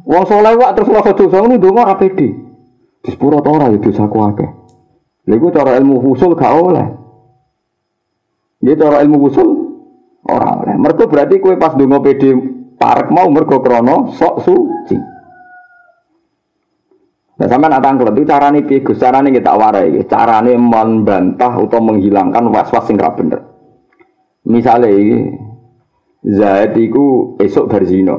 Wong 0.07 0.23
soleh 0.23 0.53
wak 0.55 0.77
terus 0.77 0.93
rasa 0.93 1.11
dosa 1.17 1.41
ngono 1.41 1.57
dongo 1.57 1.81
ora 1.83 1.97
pede. 1.97 2.27
Di 3.01 3.09
sepuro 3.11 3.41
ta 3.41 3.49
ora 3.49 3.73
ya 3.73 3.77
dosaku 3.81 4.17
akeh. 4.23 4.49
Lha 5.27 5.35
cara 5.51 5.75
ilmu 5.75 5.99
usul 6.13 6.31
gak 6.39 6.53
oleh. 6.55 6.87
Dia 8.63 8.79
cara 8.79 9.03
ilmu 9.03 9.17
usul 9.27 9.49
ora 10.23 10.63
oleh. 10.63 10.75
Mergo 10.79 11.09
berarti 11.11 11.43
kowe 11.43 11.57
pas 11.59 11.75
dongo 11.75 11.99
pede 11.99 12.31
parek 12.79 13.11
mau 13.11 13.27
mergo 13.27 13.59
krana 13.59 14.13
sok 14.15 14.35
suci. 14.45 15.16
Nah, 17.37 17.45
sampai 17.45 17.69
nak 17.69 17.85
tangklet 17.85 18.17
itu 18.17 18.25
carane 18.25 18.59
piye? 18.65 18.81
Carane 18.81 19.29
kita 19.29 19.53
warai 19.53 19.93
iki. 19.93 20.09
Carane 20.09 20.57
membantah 20.57 21.53
atau 21.53 21.79
menghilangkan 21.85 22.49
was-was 22.49 22.89
sing 22.89 22.97
ra 22.97 23.13
bener. 23.13 23.45
Misale 24.49 24.89
iki 24.89 25.17
Zaid 26.27 26.73
iku 26.75 27.37
esuk 27.37 27.69
berzina. 27.69 28.17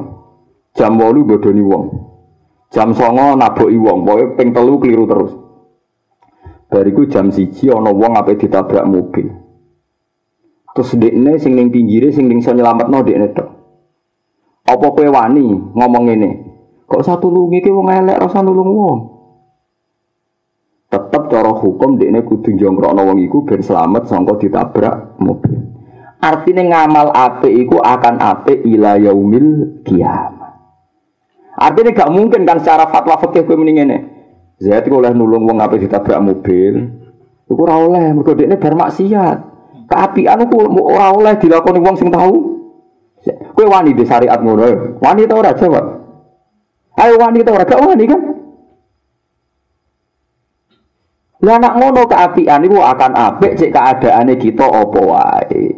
Jam 0.73 0.95
8 0.95 1.27
bodoni 1.27 1.61
wong. 1.61 1.85
Jam 2.71 2.95
9 2.95 3.35
naboki 3.35 3.75
wong, 3.75 4.07
pokoke 4.07 4.25
ping 4.39 4.49
telu 4.55 4.79
keliru 4.79 5.05
terus. 5.09 5.33
Bariku 6.69 7.09
jam 7.09 7.33
siji 7.33 7.73
ana 7.73 7.89
wong 7.89 8.15
ape 8.15 8.37
ditabrak 8.37 8.85
mobil. 8.85 9.29
Terus 10.73 10.95
dekne 10.95 11.35
sing 11.41 11.57
ning 11.57 11.73
pinggire 11.73 12.13
sing 12.13 12.29
ning 12.29 12.39
iso 12.39 12.53
nyelametno 12.53 13.01
dekne 13.01 13.27
tok. 13.33 13.49
Apa 14.69 14.85
kowe 14.93 15.07
wani 15.09 15.49
ngomong 15.73 16.03
ngene? 16.07 16.48
Kok 16.89 17.05
satu 17.05 17.29
lungi 17.29 17.61
ki 17.61 17.69
wong 17.69 17.85
elek 17.85 18.17
rasa 18.17 18.41
nulung 18.41 18.73
wong. 18.73 18.99
Tetep 20.89 21.29
cara 21.29 21.53
hukum 21.53 22.01
dekne 22.01 22.25
kudu 22.25 22.57
jongkrokno 22.57 23.05
wong 23.05 23.21
iku 23.21 23.45
ben 23.45 23.61
selamat 23.61 24.09
sangka 24.09 24.41
ditabrak 24.41 25.21
mobil. 25.21 25.69
Artinya 26.17 26.65
ngamal 26.65 27.13
apik 27.13 27.53
iku 27.53 27.77
akan 27.77 28.17
apik 28.17 28.65
ila 28.65 28.97
yaumil 28.97 29.79
kiamat. 29.85 30.57
Artinya 31.53 31.93
gak 31.93 32.09
mungkin 32.09 32.41
kan 32.41 32.57
secara 32.57 32.89
fatwa 32.89 33.21
fikih 33.21 33.45
kowe 33.45 33.53
mending 33.53 33.85
ngene. 33.85 33.97
Zaid 34.57 34.89
oleh 34.89 35.13
nulung 35.13 35.45
wong 35.45 35.61
apik 35.61 35.85
ditabrak 35.85 36.17
mobil. 36.25 36.89
Iku 37.45 37.61
ora 37.69 37.85
oleh 37.85 38.09
mergo 38.17 38.33
dekne 38.33 38.57
bar 38.57 38.73
maksiat. 38.73 39.37
Keapian 39.85 40.41
ku 40.49 40.57
ora 40.89 41.13
oleh 41.13 41.37
dilakoni 41.37 41.85
wong 41.85 41.95
sing 42.01 42.09
tahu. 42.09 42.33
Kowe 43.53 43.65
wani 43.69 43.93
di 43.93 44.09
syariat 44.09 44.41
ngono. 44.41 44.97
Wani 44.97 45.29
ta 45.29 45.37
ora 45.37 45.53
jawab? 45.53 46.08
Ayo 46.99 47.15
wani 47.15 47.47
ta 47.47 47.55
ora 47.55 47.63
gak 47.63 47.79
wani 47.79 48.05
kan? 48.05 48.21
Lah 51.39 51.55
anak 51.55 51.73
ngono 51.79 52.03
keapian 52.03 52.67
itu 52.67 52.75
akan 52.75 53.11
apik 53.15 53.55
cek 53.55 53.71
keadaane 53.71 54.35
kita 54.35 54.67
apa 54.67 54.99
wae. 54.99 55.71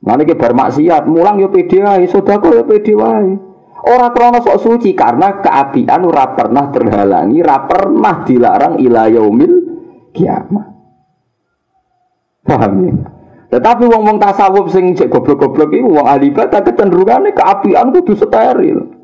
Mane 0.00 0.22
ki 0.22 0.38
bar 0.38 0.54
maksiat, 0.54 1.10
mulang 1.10 1.42
yo 1.42 1.50
pede 1.50 1.82
wae, 1.82 2.06
sedekah 2.06 2.54
yo 2.54 2.62
pede 2.62 2.94
wae. 2.94 3.34
Ora 3.80 4.14
krana 4.14 4.38
sok 4.38 4.62
suci 4.62 4.94
karena 4.94 5.42
keapian 5.42 6.06
ora 6.06 6.30
pernah 6.38 6.70
terhalangi, 6.70 7.42
ora 7.42 7.58
pernah 7.66 8.22
dilarang 8.22 8.78
ila 8.78 9.10
yaumil 9.10 9.54
kiamat. 10.14 10.68
Paham 12.46 12.72
ya? 12.86 12.94
Tetapi 13.50 13.82
wong-wong 13.82 14.22
tasawuf 14.22 14.70
sing 14.70 14.94
cek 14.94 15.10
goblok-goblok 15.10 15.74
iku 15.74 15.90
wong 15.90 16.06
ahli 16.06 16.30
ibadah 16.30 16.62
kecenderungane 16.62 17.34
keapian 17.34 17.90
kudu 17.90 18.14
steril. 18.14 18.99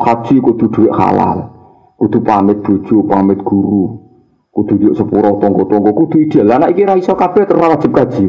Haji 0.00 0.40
kudu 0.40 0.66
duit 0.72 0.92
halal. 0.96 1.60
kudu 2.00 2.24
pamit 2.24 2.64
bojo, 2.64 3.04
pamit 3.04 3.44
guru, 3.44 4.00
kudu 4.48 4.80
yuk 4.80 4.94
sepuro 4.96 5.36
tonggo-tonggo, 5.36 5.92
kudu 5.92 6.24
ideal. 6.24 6.56
Anak 6.56 6.72
iki 6.72 6.88
ra 6.88 6.96
iso 6.96 7.12
kabeh 7.12 7.44
terus 7.44 7.60
wajib 7.60 7.92
kaji. 7.92 8.24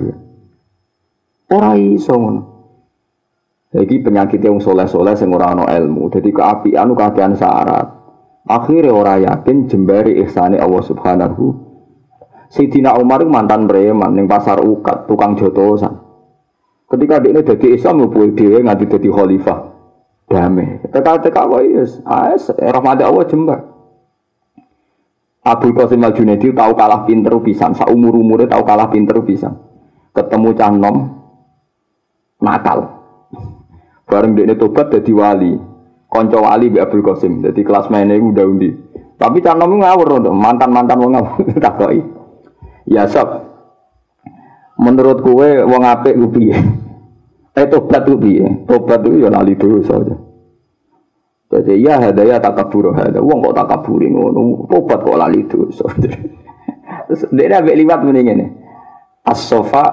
Ora 1.47 1.79
iso 1.79 2.11
ngono. 2.11 2.41
Jadi 3.71 4.03
penyakit 4.03 4.43
yang 4.43 4.59
soleh-soleh 4.59 5.15
sing 5.15 5.31
ora 5.31 5.55
ana 5.55 5.71
ilmu. 5.71 6.11
Jadi 6.11 6.35
keapian 6.35 6.91
kakean 6.91 7.39
syarat. 7.39 7.87
Akhirnya 8.43 8.91
orang 8.91 9.23
yakin 9.23 9.71
jembari 9.71 10.19
ihsani 10.27 10.59
Allah 10.59 10.83
Subhanahu 10.83 11.71
Sayyidina 12.51 12.99
Umar 12.99 13.23
mantan 13.23 13.63
preman 13.63 14.11
ning 14.11 14.27
pasar 14.27 14.59
ukat 14.59 15.07
tukang 15.07 15.39
jotosan. 15.39 16.03
Ketika 16.91 17.23
dia 17.23 17.31
ini 17.31 17.47
jadi 17.47 17.67
Islam, 17.79 18.11
dia 18.35 18.59
nganti 18.59 18.91
jadi 18.91 19.07
khalifah 19.07 19.70
damai. 20.31 20.79
Teka-teka 20.87 21.43
kok 21.45 21.61
yes, 21.67 21.99
as 22.07 22.47
rahmat 22.55 23.03
Allah 23.03 23.27
jembar. 23.27 23.59
Abu 25.41 25.73
Qasim 25.73 26.05
Al 26.05 26.13
Junaidi 26.13 26.53
tahu 26.53 26.71
kalah 26.77 27.01
pinter 27.03 27.33
pisan, 27.41 27.73
sa 27.73 27.89
umur 27.89 28.13
umurnya 28.13 28.55
tahu 28.55 28.63
kalah 28.63 28.87
pinter 28.93 29.17
pisan. 29.25 29.57
Ketemu 30.13 30.49
canom 30.53 30.95
nakal. 32.37 33.01
Bareng 34.05 34.37
dia 34.37 34.53
tobat 34.53 34.93
jadi 34.93 35.11
wali. 35.11 35.53
Konco 36.11 36.43
wali 36.43 36.67
bi 36.67 36.77
Abdul 36.77 37.01
Qasim, 37.01 37.39
jadi 37.39 37.61
kelas 37.63 37.87
mainnya 37.87 38.19
udah 38.19 38.43
undi. 38.43 38.69
Tapi 39.15 39.39
canom 39.39 39.79
ngawur 39.79 40.19
mantan 40.35 40.69
mantan 40.75 40.99
wong 40.99 41.11
ngawur 41.15 41.41
takoi. 41.63 42.03
Ya 42.83 43.07
sob, 43.07 43.29
menurut 44.75 45.23
kue 45.23 45.63
wong 45.63 45.83
ku 46.03 46.27
piye? 46.33 46.57
Eh 47.51 47.67
tobat 47.67 48.07
itu 48.07 48.15
piye? 48.15 48.47
Tobat 48.63 49.03
itu 49.03 49.27
ya 49.27 49.29
lali 49.29 49.53
dosa 49.59 49.99
aja. 49.99 50.15
Jadi 51.51 51.83
ya 51.83 51.99
ada 51.99 52.23
ya 52.23 52.39
takabur 52.39 52.95
ada. 52.95 53.19
Wong 53.19 53.43
kok 53.43 53.55
takaburi 53.59 54.07
ngono. 54.07 54.71
Tobat 54.71 55.03
kok 55.03 55.19
lali 55.19 55.43
dosa. 55.43 55.83
Terus 57.11 57.27
dia 57.35 57.51
ada 57.51 57.67
liwat 57.67 57.99
mending 58.07 58.27
ini. 58.31 58.47
As-sofa 59.27 59.83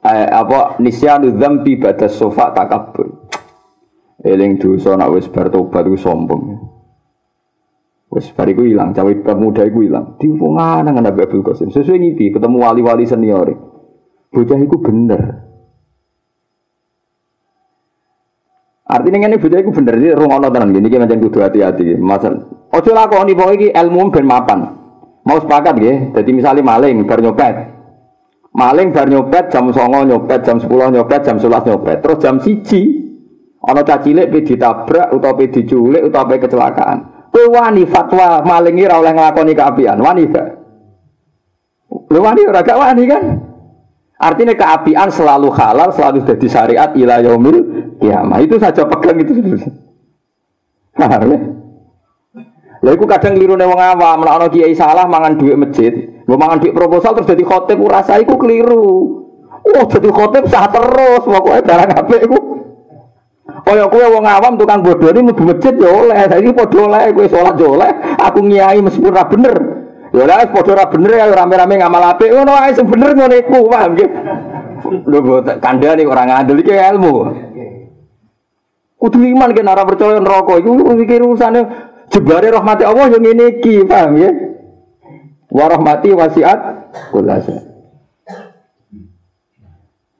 eh, 0.00 0.28
apa 0.32 0.80
nisyanu 0.80 1.36
dzambi 1.36 1.76
ba'da 1.76 2.08
sofa 2.08 2.56
takabur. 2.56 3.28
Eling 4.24 4.56
dosa 4.56 4.96
nak 4.96 5.12
wis 5.12 5.28
bar 5.28 5.52
tobat 5.52 5.84
ku 5.84 5.98
sombong. 6.00 6.72
Wis 8.12 8.32
bar 8.32 8.48
iku 8.48 8.64
ilang, 8.64 8.92
cawe 8.96 9.12
pemuda 9.24 9.64
iku 9.68 9.84
ilang. 9.84 10.16
Diwungan 10.16 10.88
nang 10.88 11.00
Nabi 11.00 11.24
Abdul 11.24 11.44
Qasim. 11.44 11.72
Sesuai 11.72 12.00
ngipi 12.00 12.32
ketemu 12.32 12.60
wali-wali 12.60 13.08
senior. 13.08 13.48
Bocah 14.32 14.60
iku 14.60 14.80
bener. 14.84 15.51
Artinya 18.92 19.24
ini 19.24 19.40
bocah 19.40 19.56
itu 19.56 19.72
bener 19.72 19.94
ini 19.96 20.12
rungono 20.12 20.52
tenan 20.52 20.76
gini 20.76 21.00
macam 21.00 21.16
kudu 21.16 21.40
hati-hati. 21.40 21.96
Masal, 21.96 22.44
ojo 22.68 22.90
lakoni 22.92 23.32
pokoknya 23.32 23.56
iki 23.56 23.68
ilmu 23.72 24.12
ben 24.12 24.28
mapan. 24.28 24.60
Mau 25.24 25.40
sepakat 25.40 25.80
ya. 25.80 26.12
Jadi 26.20 26.30
misalnya 26.36 26.60
maling 26.60 27.08
bar 27.08 27.24
nyopet. 27.24 27.72
Maling 28.52 28.92
bar 28.92 29.08
nyopet 29.08 29.48
jam 29.48 29.72
songo 29.72 30.04
nyopet, 30.04 30.44
jam 30.44 30.60
sepuluh 30.60 30.92
nyopet, 30.92 31.24
jam 31.24 31.40
sebelas 31.40 31.64
nyopet. 31.64 32.04
Terus 32.04 32.20
jam 32.20 32.36
siji 32.36 33.00
ono 33.64 33.80
cacilik 33.80 34.28
pe 34.28 34.44
ditabrak 34.44 35.08
utawa 35.16 35.40
pe 35.40 35.48
diculik 35.48 36.04
utawa 36.04 36.28
pe 36.28 36.36
kecelakaan. 36.44 36.98
Kowe 37.32 37.48
wani 37.48 37.88
fatwa 37.88 38.44
maling 38.44 38.76
ora 38.84 39.00
oleh 39.00 39.12
nglakoni 39.16 39.56
keapian. 39.56 39.96
Wani 40.04 40.28
gak? 40.28 40.48
Lu 42.12 42.20
wani 42.20 42.44
gak 42.44 42.76
wani 42.76 43.08
kan? 43.08 43.24
Artinya 44.22 44.54
keapian 44.54 45.10
selalu 45.10 45.50
halal, 45.50 45.90
selalu 45.90 46.22
jadi 46.22 46.46
syariat 46.46 46.90
ila 46.94 47.18
yaumil 47.18 47.58
kiamah. 47.98 48.38
Itu 48.38 48.62
saja 48.62 48.86
pegang 48.86 49.18
itu. 49.18 49.34
Paham 50.94 51.26
ya? 51.26 51.38
Lha 52.82 52.90
iku 52.98 53.06
kadang 53.06 53.38
klirune 53.38 53.62
wong 53.62 53.78
awam, 53.78 54.26
nek 54.26 54.34
ana 54.34 54.46
kiai 54.50 54.74
salah 54.74 55.06
mangan 55.06 55.38
duit 55.38 55.54
masjid, 55.54 55.94
mbok 56.26 56.34
mangan 56.34 56.58
duit 56.58 56.74
proposal 56.74 57.14
terus 57.14 57.30
dadi 57.30 57.46
khotib 57.46 57.78
ora 57.78 58.02
rasa 58.02 58.18
iku 58.18 58.34
keliru. 58.34 58.86
Oh, 59.62 59.84
dadi 59.86 60.10
khotib 60.10 60.50
sah 60.50 60.66
terus, 60.66 61.22
pokoke 61.22 61.62
barang 61.62 61.90
apik 61.94 62.20
iku. 62.26 62.38
Kaya 63.62 63.86
kowe 63.86 64.06
wong 64.18 64.26
awam 64.26 64.58
tukang 64.58 64.82
bodoni 64.82 65.22
mlebu 65.22 65.54
masjid 65.54 65.70
ya 65.78 65.90
oleh, 65.94 66.26
saiki 66.26 66.50
padha 66.50 66.78
oleh 66.82 67.02
kowe 67.14 67.26
salat 67.30 67.54
ya 67.54 67.68
oleh, 67.70 67.90
aku 68.18 68.38
ngiyai 68.50 68.80
meskipun 68.82 69.14
ora 69.14 69.24
bener. 69.30 69.54
Ya 70.12 70.28
ora 70.28 70.44
padha 70.44 70.84
bener 70.92 71.12
ya 71.16 71.32
rame-rame 71.32 71.80
ngamal 71.80 72.04
apik 72.12 72.28
ngono 72.28 72.52
ae 72.52 72.76
sing 72.76 72.84
bener 72.84 73.16
ngono 73.16 73.32
iku, 73.32 73.64
paham 73.72 73.96
nggih? 73.96 74.10
Lho 75.08 75.40
kandhane 75.56 76.04
ora 76.04 76.28
ngandel 76.28 76.60
iki 76.60 76.76
ilmu. 76.76 77.12
Kudu 79.00 79.18
iman 79.24 79.56
kan 79.56 79.72
ora 79.72 79.88
percaya 79.88 80.20
neraka 80.20 80.60
iku 80.60 80.70
mikir 80.92 81.24
urusane 81.24 81.60
jebare 82.12 82.52
rahmati 82.52 82.84
Allah 82.84 83.08
yang 83.08 83.24
ini 83.24 83.44
iki, 83.56 83.88
paham 83.88 84.20
ya? 84.20 84.30
Wa 85.48 85.72
rahmati 85.72 86.12
wasiat 86.12 86.58
kulasa. 87.08 87.72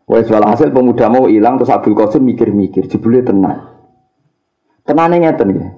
Wes 0.09 0.29
hasil 0.29 0.73
pemuda 0.73 1.13
mau 1.13 1.29
hilang 1.29 1.61
terus 1.61 1.73
Abdul 1.73 1.97
Qasim 1.97 2.25
mikir-mikir, 2.25 2.89
jebule 2.89 3.25
tenang. 3.25 3.77
Tenane 4.89 5.21
ngeten 5.21 5.49
ya. 5.53 5.69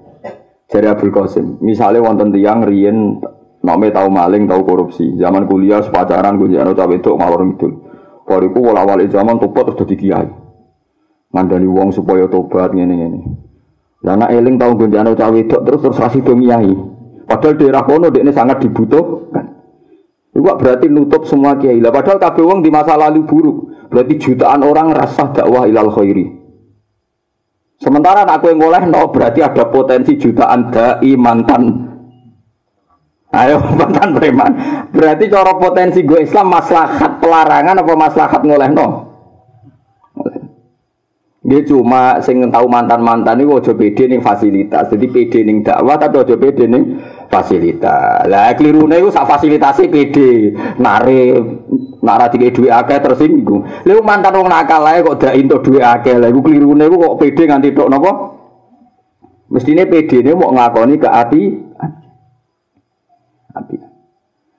Jari 0.70 0.86
Abdul 0.86 1.12
Qasim, 1.14 1.58
misalnya 1.62 2.02
wonten 2.02 2.34
tiyang 2.34 2.66
riyen 2.66 3.20
nome 3.64 3.88
tau 3.88 4.12
maling, 4.12 4.44
tau 4.44 4.60
korupsi, 4.60 5.16
zaman 5.16 5.48
kuliah 5.48 5.80
sepacaran 5.80 6.36
gue 6.36 6.52
jano 6.52 6.76
cawe 6.76 6.92
itu 6.92 7.10
ngalor 7.16 7.40
ngidul. 7.48 7.72
Bariku 8.28 8.60
wala 8.60 8.84
wali 8.84 9.08
zaman 9.08 9.40
tobat 9.40 9.72
terus 9.72 9.84
dadi 9.84 9.96
kiai 9.96 10.28
ngandani 11.34 11.66
wong 11.66 11.90
supaya 11.90 12.30
tobat 12.30 12.70
ngene-ngene. 12.70 13.20
Lah 14.06 14.14
nek 14.14 14.30
eling 14.30 14.54
tau 14.54 14.78
gonjano 14.78 15.18
cawe 15.18 15.34
wedok 15.34 15.60
terus 15.66 15.80
terus 15.82 15.98
kasih 15.98 16.22
do 16.22 16.32
ngiyai. 16.38 16.72
Padahal 17.24 17.56
daerah 17.58 17.82
kono 17.82 18.12
dekne 18.12 18.30
sangat 18.30 18.62
dibutuhkan. 18.62 19.44
Itu 20.30 20.44
berarti 20.44 20.86
nutup 20.92 21.26
semua 21.26 21.58
kiai. 21.58 21.80
Lah 21.82 21.90
padahal 21.90 22.22
kabeh 22.22 22.44
wong 22.44 22.60
di 22.62 22.70
masa 22.70 22.94
lalu 22.94 23.26
buruk. 23.26 23.88
Berarti 23.90 24.14
jutaan 24.20 24.62
orang 24.62 24.92
rasa 24.94 25.32
dakwah 25.34 25.66
ilal 25.66 25.90
khairi. 25.90 26.44
Sementara 27.80 28.22
aku 28.24 28.54
yang 28.54 28.62
ngoleh 28.62 28.84
no 28.86 29.10
berarti 29.10 29.42
ada 29.42 29.66
potensi 29.68 30.14
jutaan 30.14 30.70
dai 30.70 31.12
mantan 31.18 31.93
Ayo 33.35 33.59
mantan 33.78 34.14
preman. 34.14 34.53
Berarti 34.95 35.26
cara 35.26 35.53
potensi 35.59 36.07
gue 36.07 36.22
Islam 36.22 36.55
maslahat 36.55 37.18
pelarangan 37.18 37.82
apa 37.82 37.93
maslahat 37.99 38.41
ngoleh 38.47 38.70
no? 38.70 38.89
Dia 41.45 41.61
cuma 41.61 42.24
sing 42.24 42.41
tahu 42.49 42.64
mantan-mantan 42.72 43.37
ini 43.37 43.45
ojo 43.45 43.76
pede 43.76 44.09
ning 44.09 44.24
fasilitas. 44.24 44.89
Jadi 44.89 45.07
pede 45.12 45.45
ning 45.45 45.61
dakwah 45.61 46.01
tapi 46.01 46.16
ojo 46.24 46.41
pede 46.41 46.64
ning 46.64 46.97
fasilitas. 47.28 48.24
Lah 48.32 48.57
klirune 48.57 48.97
iku 48.97 49.12
sak 49.12 49.28
fasilitase 49.28 49.93
pede. 49.93 50.57
Nare 50.80 51.37
nara 52.01 52.32
tiga 52.32 52.49
dua 52.49 52.80
akeh 52.80 52.97
tersinggung. 52.97 53.61
Lha 53.85 54.01
mantan 54.01 54.41
wong 54.41 54.49
nakal 54.49 54.89
ae 54.89 55.05
kok 55.05 55.20
dak 55.20 55.37
entuk 55.37 55.68
duwe 55.68 55.85
akeh. 55.85 56.16
Lah 56.16 56.32
iku 56.32 56.41
klirune 56.41 56.89
iku 56.89 56.97
kok 56.97 57.16
pede 57.20 57.43
nganti 57.45 57.76
tok 57.76 57.93
napa? 57.93 58.12
Mestine 59.53 59.85
pede 59.85 60.24
ne 60.24 60.32
mau 60.32 60.49
ngakoni 60.49 60.97
ke 60.97 61.09
ati 61.12 61.43
ati. 63.55 63.76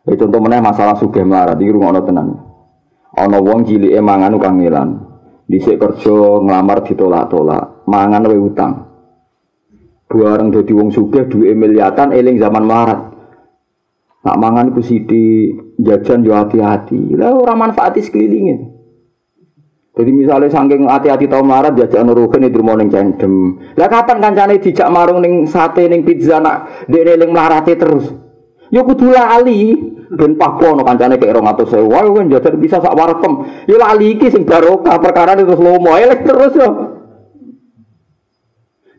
Ya 0.05 0.13
contoh 0.15 0.39
meneh 0.39 0.61
masalah 0.63 0.95
sugih 0.95 1.27
melarat 1.27 1.59
iki 1.59 1.73
rungokno 1.73 2.01
tenan. 2.05 2.27
Ana 3.15 3.39
wong 3.41 3.67
cilike 3.67 3.99
mangan 3.99 4.37
kang 4.39 4.61
ngilan. 4.61 4.89
Dhisik 5.45 5.77
kerja 5.77 6.41
nglamar 6.41 6.81
ditolak-tolak, 6.81 7.85
mangan 7.85 8.25
wae 8.25 8.39
utang. 8.41 8.73
Bareng 10.09 10.49
dadi 10.49 10.73
wong 10.73 10.89
sugih 10.89 11.29
duwe 11.29 11.53
miliatan 11.53 12.13
eling 12.13 12.41
zaman 12.41 12.65
marat. 12.65 13.13
Nak 14.25 14.37
mangan 14.41 14.73
iku 14.73 14.81
sithik, 14.81 15.77
jajan 15.77 16.25
yo 16.25 16.33
hati-hati. 16.33 17.13
Lah 17.13 17.37
ora 17.37 17.53
manfaati 17.53 18.01
sekelilinge. 18.01 18.73
Jadi 19.95 20.11
misalnya 20.11 20.49
saking 20.49 20.89
hati-hati 20.89 21.29
tau 21.29 21.45
marat 21.45 21.77
diajak 21.77 22.03
nuruhin 22.03 22.49
itu 22.49 22.59
mau 22.59 22.75
neng 22.75 22.89
cendem. 22.89 23.61
Lah 23.77 23.87
kapan 23.87 24.19
kancane 24.19 24.59
dijak 24.59 24.89
marung 24.89 25.21
neng 25.21 25.45
sate 25.47 25.87
neng 25.87 26.03
pizza 26.03 26.41
nak 26.41 26.89
dia 26.89 27.15
neng 27.15 27.31
melarati 27.31 27.77
terus. 27.77 28.24
Yo 28.75 28.83
kudu 28.83 29.15
lali. 29.15 29.71
Ben 30.05 30.37
pakono 30.37 30.85
kancane 30.85 31.17
kek 31.17 31.33
200.000 31.33 31.81
wae 31.81 32.07
kan 32.13 32.29
jajan 32.29 32.55
bisa 32.61 32.77
sak 32.77 32.93
warkem 32.93 33.65
ya 33.65 33.73
lali 33.81 34.13
iki 34.13 34.29
sing 34.29 34.45
barokah 34.45 35.01
perkara 35.01 35.33
terus 35.33 35.57
lomo 35.57 35.97
elek 35.97 36.21
terus 36.21 36.53
yo. 36.53 36.69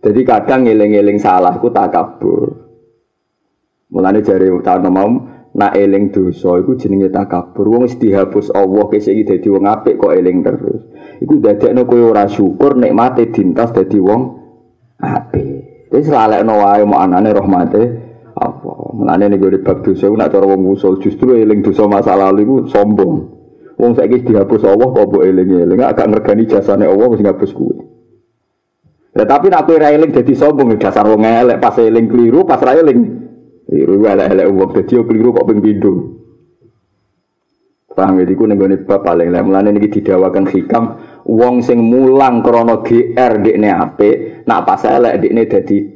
Jadi 0.02 0.20
kadang 0.26 0.66
ngeling-eling 0.66 1.18
salah 1.22 1.54
ku 1.62 1.70
takabur 1.70 2.66
mulane 3.86 4.18
jare 4.18 4.50
utama 4.50 4.90
mau 4.90 5.08
nak 5.54 5.78
eling 5.78 6.10
dosa 6.10 6.58
iku 6.58 6.74
jenenge 6.74 7.08
takabur 7.08 7.70
wong 7.70 7.86
wis 7.86 7.96
dihapus 7.96 8.50
Allah 8.50 8.90
kese 8.90 9.14
iki 9.14 9.24
dadi 9.30 9.46
wong 9.46 9.62
apik 9.62 9.96
kok 10.02 10.10
eling 10.10 10.42
terus. 10.42 10.90
Iku 11.22 11.38
dadekno 11.38 11.86
kowe 11.86 12.12
ora 12.12 12.26
syukur 12.26 12.74
nikmate 12.74 13.30
dintas 13.30 13.70
dadi 13.70 14.02
wong 14.02 14.20
apik. 15.00 15.86
Wis 15.94 16.10
lalekno 16.10 16.60
wae 16.66 16.82
mau 16.82 16.98
anane 16.98 17.30
rahmate 17.30 17.82
apa 18.36 18.85
menane 18.96 19.28
nih 19.28 19.36
gue 19.36 19.60
bab 19.60 19.84
dosa 19.84 20.08
nak 20.08 20.32
cara 20.32 20.48
wong 20.48 20.72
usul 20.72 20.96
justru 20.98 21.36
eling 21.36 21.60
dosa 21.60 21.84
masa 21.84 22.16
lalu 22.16 22.48
itu 22.48 22.56
sombong. 22.72 23.12
Wong 23.76 23.92
saiki 23.92 24.24
dihapus 24.24 24.64
Allah 24.64 24.88
kok 24.88 25.04
mbok 25.12 25.22
eling 25.22 25.68
eling 25.68 25.80
agak 25.84 26.08
ngergani 26.08 26.48
jasane 26.48 26.88
Allah 26.88 27.06
wis 27.12 27.20
ngapus 27.20 27.52
kuwe. 27.52 27.76
Ya, 29.16 29.24
tapi 29.28 29.52
nak 29.52 29.68
kowe 29.68 29.76
eling 29.76 30.10
dadi 30.16 30.32
sombong. 30.32 30.80
Dasar 30.80 31.04
wong 31.04 31.20
elek 31.20 31.60
pas 31.60 31.76
eling 31.76 32.08
keliru 32.08 32.48
pas 32.48 32.60
ra 32.64 32.72
eling. 32.72 33.00
Keliru 33.68 34.08
elek-elek 34.08 34.46
wong. 34.48 34.70
Dadi 34.72 34.92
keliru 34.96 35.28
kok 35.36 35.46
ping 35.48 35.60
pindho. 35.60 35.92
Paham 37.96 38.20
ya, 38.20 38.28
iku 38.28 38.44
ning 38.44 38.60
gone 38.60 38.76
bab 38.84 39.00
paling. 39.08 39.32
Lek 39.32 39.40
mulane 39.40 39.72
niki 39.72 39.88
didawakan 39.88 40.44
hikam 40.52 40.84
wong 41.24 41.64
sing 41.64 41.80
mulang 41.80 42.44
krana 42.44 42.84
GR 42.84 43.32
dekne 43.40 43.72
apik 43.72 44.44
nak 44.44 44.68
pas 44.68 44.84
elek 44.84 45.16
dekne 45.24 45.42
dadi 45.48 45.95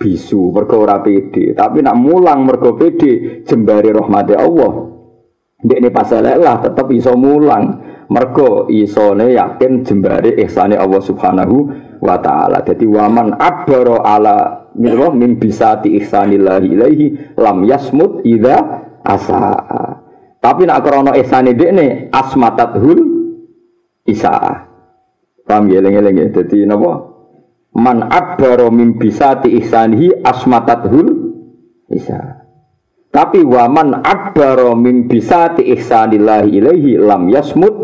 bisu 0.00 0.48
mergo 0.48 0.80
ora 0.80 1.04
pede. 1.04 1.52
Tapi 1.52 1.84
nak 1.84 1.96
mulang 2.00 2.48
mergo 2.48 2.72
pede 2.72 3.44
jembari 3.44 3.92
rahmati 3.92 4.32
Allah. 4.32 4.72
Ini 5.60 5.92
pas 5.92 6.08
lah 6.16 6.56
tetap 6.64 6.88
iso 6.88 7.12
mulang. 7.20 7.92
Mergo 8.08 8.66
isone 8.72 9.36
yakin 9.36 9.84
jembari 9.86 10.40
ihsane 10.40 10.74
Allah 10.74 10.98
Subhanahu 10.98 11.56
wa 12.00 12.16
taala. 12.18 12.64
Jadi 12.64 12.82
waman 12.88 13.38
abaro 13.38 14.02
ala 14.02 14.60
minwa 14.74 15.14
min 15.14 15.38
bisati 15.38 15.94
ihsanillahi 15.98 16.66
ilaihi 16.74 17.06
lam 17.38 17.62
yasmut 17.66 18.22
ida 18.22 18.86
asa 19.02 19.58
tapi 20.38 20.64
nak 20.64 20.80
krono 20.84 21.12
ihsane 21.16 21.58
dekne 21.58 22.08
asmatathul 22.14 23.00
isa 24.06 24.66
paham 25.44 25.66
ya 25.66 25.82
eling-eling 25.82 26.30
jadi 26.30 26.70
napa 26.70 27.09
man 27.76 28.06
abbaro 28.10 28.72
min 28.74 28.98
bisati 28.98 29.54
ihsanihi 29.62 30.26
asmatathul 30.26 31.08
isa 31.90 32.42
tapi 33.10 33.42
waman 33.42 34.02
abbaro 34.02 34.74
min 34.78 35.10
bisati 35.10 35.66
ihsanillahi 35.74 36.48
ilaihi 36.50 36.98
lam 36.98 37.30
yasmut 37.30 37.74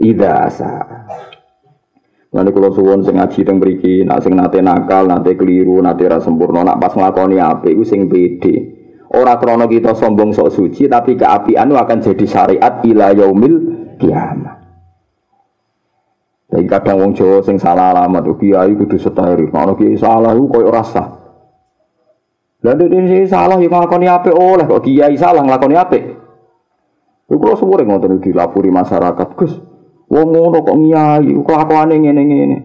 ida 0.00 0.48
asa 0.48 0.72
Nanti 2.30 2.54
kalau 2.54 2.70
suwon 2.70 3.02
sing 3.02 3.18
ngaji 3.18 3.42
teng 3.42 3.58
mriki, 3.58 4.06
nak 4.06 4.22
sing 4.22 4.38
nate 4.38 4.62
nakal, 4.62 5.02
nate 5.10 5.34
keliru, 5.34 5.82
nate 5.82 6.06
ra 6.06 6.22
sempurna, 6.22 6.62
nak 6.62 6.78
pas 6.78 6.94
nglakoni 6.94 7.42
apik 7.42 7.74
iku 7.74 7.82
sing 7.82 8.06
pede. 8.06 8.54
Ora 9.10 9.34
krana 9.34 9.66
kita 9.66 9.98
sombong 9.98 10.30
sok 10.30 10.54
suci, 10.54 10.86
tapi 10.86 11.18
keapian 11.18 11.74
akan 11.74 11.98
jadi 11.98 12.26
syariat 12.30 12.78
ila 12.86 13.10
yaumil 13.10 13.54
kiamat. 13.98 14.59
Jadi 16.50 16.66
kadang 16.66 16.98
wong 16.98 17.12
Jawa 17.14 17.38
sing 17.46 17.62
salah 17.62 17.94
alamat 17.94 18.26
tuh 18.26 18.34
kiai 18.42 18.74
kudu 18.74 18.98
setahiri. 18.98 19.54
Kalau 19.54 19.78
kiai 19.78 19.94
salah 19.94 20.34
itu 20.34 20.50
koyo 20.50 20.66
rasa. 20.74 21.06
Lalu 22.60 23.06
dia 23.06 23.24
salah 23.30 23.56
yang 23.56 23.72
ngelakoni 23.72 24.06
apa 24.10 24.30
oleh 24.34 24.66
kok 24.66 24.82
kiai 24.82 25.14
salah 25.14 25.46
ngelakoni 25.46 25.74
apa? 25.78 25.96
Itu 27.30 27.38
kalau 27.38 27.54
semua 27.54 27.86
ngotot 27.86 28.18
dilapuri 28.18 28.74
masyarakat, 28.74 29.28
Gus. 29.38 29.54
Wong 30.10 30.28
ngono 30.34 30.58
kok 30.58 30.74
kiai 30.74 31.30
kelakuane 31.30 31.94
ngene 32.02 32.22
ngene. 32.26 32.58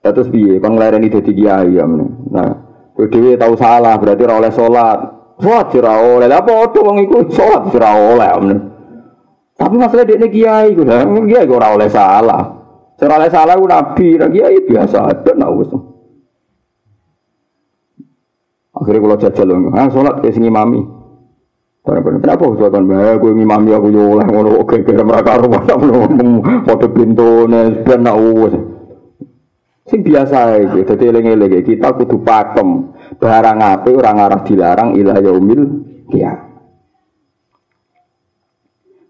Terus 0.00 0.32
piye? 0.32 0.56
Kang 0.58 0.80
nglereni 0.80 1.12
dadi 1.12 1.30
kiai 1.36 1.76
ya 1.76 1.84
Nah, 1.86 2.50
dhewe 2.96 3.36
tau 3.36 3.52
salah 3.60 4.00
berarti 4.00 4.24
oleh 4.24 4.50
salat. 4.50 4.98
Salat 5.36 5.68
ora 5.76 5.94
oleh. 6.00 6.26
Lah 6.32 6.40
padha 6.40 6.80
wong 6.80 6.96
iku 7.04 7.28
salat 7.28 7.68
ora 7.76 7.92
oleh. 7.92 8.56
Tapi 9.52 9.74
masalah 9.76 10.08
dekne 10.08 10.32
kiai 10.32 10.72
kiai 10.72 11.46
ora 11.46 11.76
oleh 11.76 11.92
salah. 11.92 12.61
Serale 13.02 13.26
salah 13.34 13.58
ku 13.58 13.66
nabi, 13.66 14.14
lagi 14.14 14.38
ya 14.38 14.62
biasa 14.62 15.10
ada 15.10 15.34
nak 15.34 15.50
wis. 15.58 15.74
Akhirnya 18.78 19.02
kalau 19.02 19.18
jajal 19.18 19.46
loh, 19.50 19.74
ah 19.74 19.90
sholat 19.90 20.22
kayak 20.22 20.38
sini 20.38 20.46
mami. 20.46 20.86
Barang-barang 21.82 22.22
kenapa 22.22 22.46
aku 22.46 22.62
sholat 22.62 22.78
bahaya, 22.86 23.18
aku 23.18 23.34
mami 23.34 23.74
aku 23.74 23.90
oleh 23.90 24.22
ngono 24.22 24.54
oke 24.54 24.86
kira 24.86 25.02
mereka 25.02 25.34
rumah 25.34 25.66
tak 25.66 25.82
belum 25.82 26.46
foto 26.62 26.86
pintu 26.94 27.50
nih, 27.50 27.82
ben 27.82 28.06
nak 28.06 28.22
wis. 28.22 28.54
Sing 29.90 30.06
biasa 30.06 30.62
iki, 30.62 30.86
dadi 30.86 31.04
eling-eling 31.10 31.58
kita 31.66 31.98
kudu 31.98 32.22
pakem. 32.22 32.86
Barang 33.18 33.66
apik 33.66 33.98
ora 33.98 34.14
ngarah 34.14 34.46
dilarang 34.46 34.94
ilah 34.94 35.18
yaumil 35.18 35.62
kiamat. 36.06 36.51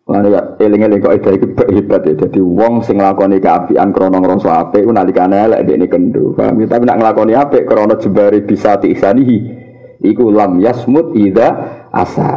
Mana 0.03 0.26
ya 0.26 0.42
eling-eling 0.59 0.98
kok 0.98 1.14
ida 1.14 1.30
iku 1.30 1.46
hebat 1.70 2.03
ya. 2.03 2.14
Jadi 2.26 2.42
wong 2.42 2.82
sing 2.82 2.98
nglakoni 2.98 3.38
kaapian 3.38 3.94
krana 3.94 4.18
ngrasa 4.18 4.66
apik 4.66 4.82
ku 4.82 4.90
nalikane 4.90 5.38
elek 5.38 5.62
dekne 5.62 5.86
kendo. 5.86 6.34
Paham 6.34 6.59
ya? 6.59 6.66
Tapi 6.66 6.84
nak 6.90 6.98
nglakoni 6.98 7.32
apik 7.38 7.70
krana 7.70 7.94
jembari 7.94 8.42
bisa 8.42 8.82
diiksanihi 8.82 9.38
iku 10.03 10.34
lam 10.34 10.59
yasmut 10.59 11.14
ida 11.14 11.48
asa. 11.94 12.30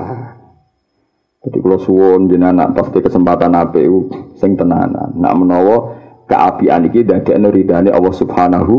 Jadi 1.42 1.58
kalau 1.62 1.78
suwon 1.82 2.30
jenengan 2.30 2.70
pasti 2.74 3.02
kesempatan 3.02 3.58
apik 3.58 3.86
sing 4.38 4.54
tenanan. 4.54 5.18
Nak 5.18 5.34
menawa 5.34 5.78
keapian 6.30 6.86
iki 6.86 7.02
dadekno 7.02 7.50
ridane 7.50 7.90
Allah 7.90 8.14
Subhanahu 8.14 8.74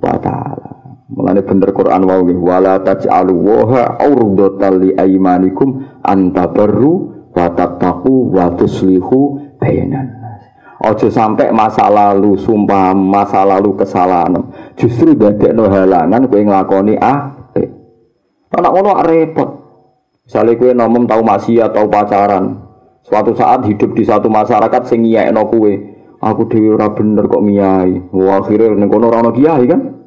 wa 0.00 0.16
taala. 0.16 0.70
Mulane 1.10 1.42
bener 1.42 1.74
Quran 1.74 2.06
wau 2.06 2.22
nggih 2.22 2.38
wala 2.38 2.80
taj'alu 2.86 3.34
wa 3.34 3.98
urdatan 3.98 4.72
li 4.78 4.90
aymanikum 4.94 6.00
antabarru 6.06 7.09
wa 7.34 7.46
tattaqu 7.54 8.34
wa 8.34 8.50
tuslihu 8.58 9.38
bainan 9.58 10.20
Ojo 10.80 11.12
sampai 11.12 11.52
masa 11.52 11.92
lalu 11.92 12.40
sumpah 12.40 12.96
masa 12.96 13.44
lalu 13.44 13.76
kesalahan 13.76 14.32
justru 14.80 15.12
dadekno 15.12 15.68
halangan 15.68 16.24
kowe 16.24 16.40
nglakoni 16.40 16.96
apik. 16.96 17.68
Anak 18.48 18.72
ngono 18.72 18.96
repot. 19.04 19.50
Misalnya 20.24 20.56
kowe 20.56 20.72
nomom 20.72 21.04
tahu 21.04 21.20
maksiat 21.20 21.76
tahu 21.76 21.84
pacaran. 21.92 22.64
Suatu 23.04 23.36
saat 23.36 23.68
hidup 23.68 23.92
di 23.92 24.08
satu 24.08 24.32
masyarakat 24.32 24.88
sing 24.88 25.04
ngiyekno 25.04 25.52
kowe. 25.52 25.72
Aku 26.20 26.48
dhewe 26.48 26.80
ora 26.80 26.88
bener 26.96 27.28
kok 27.28 27.44
miyai. 27.44 28.00
Wah 28.16 28.40
akhirnya 28.40 28.72
ning 28.72 28.88
kono 28.88 29.12
ora 29.12 29.20
ono 29.20 29.36
kiai 29.36 29.68
kan. 29.68 29.99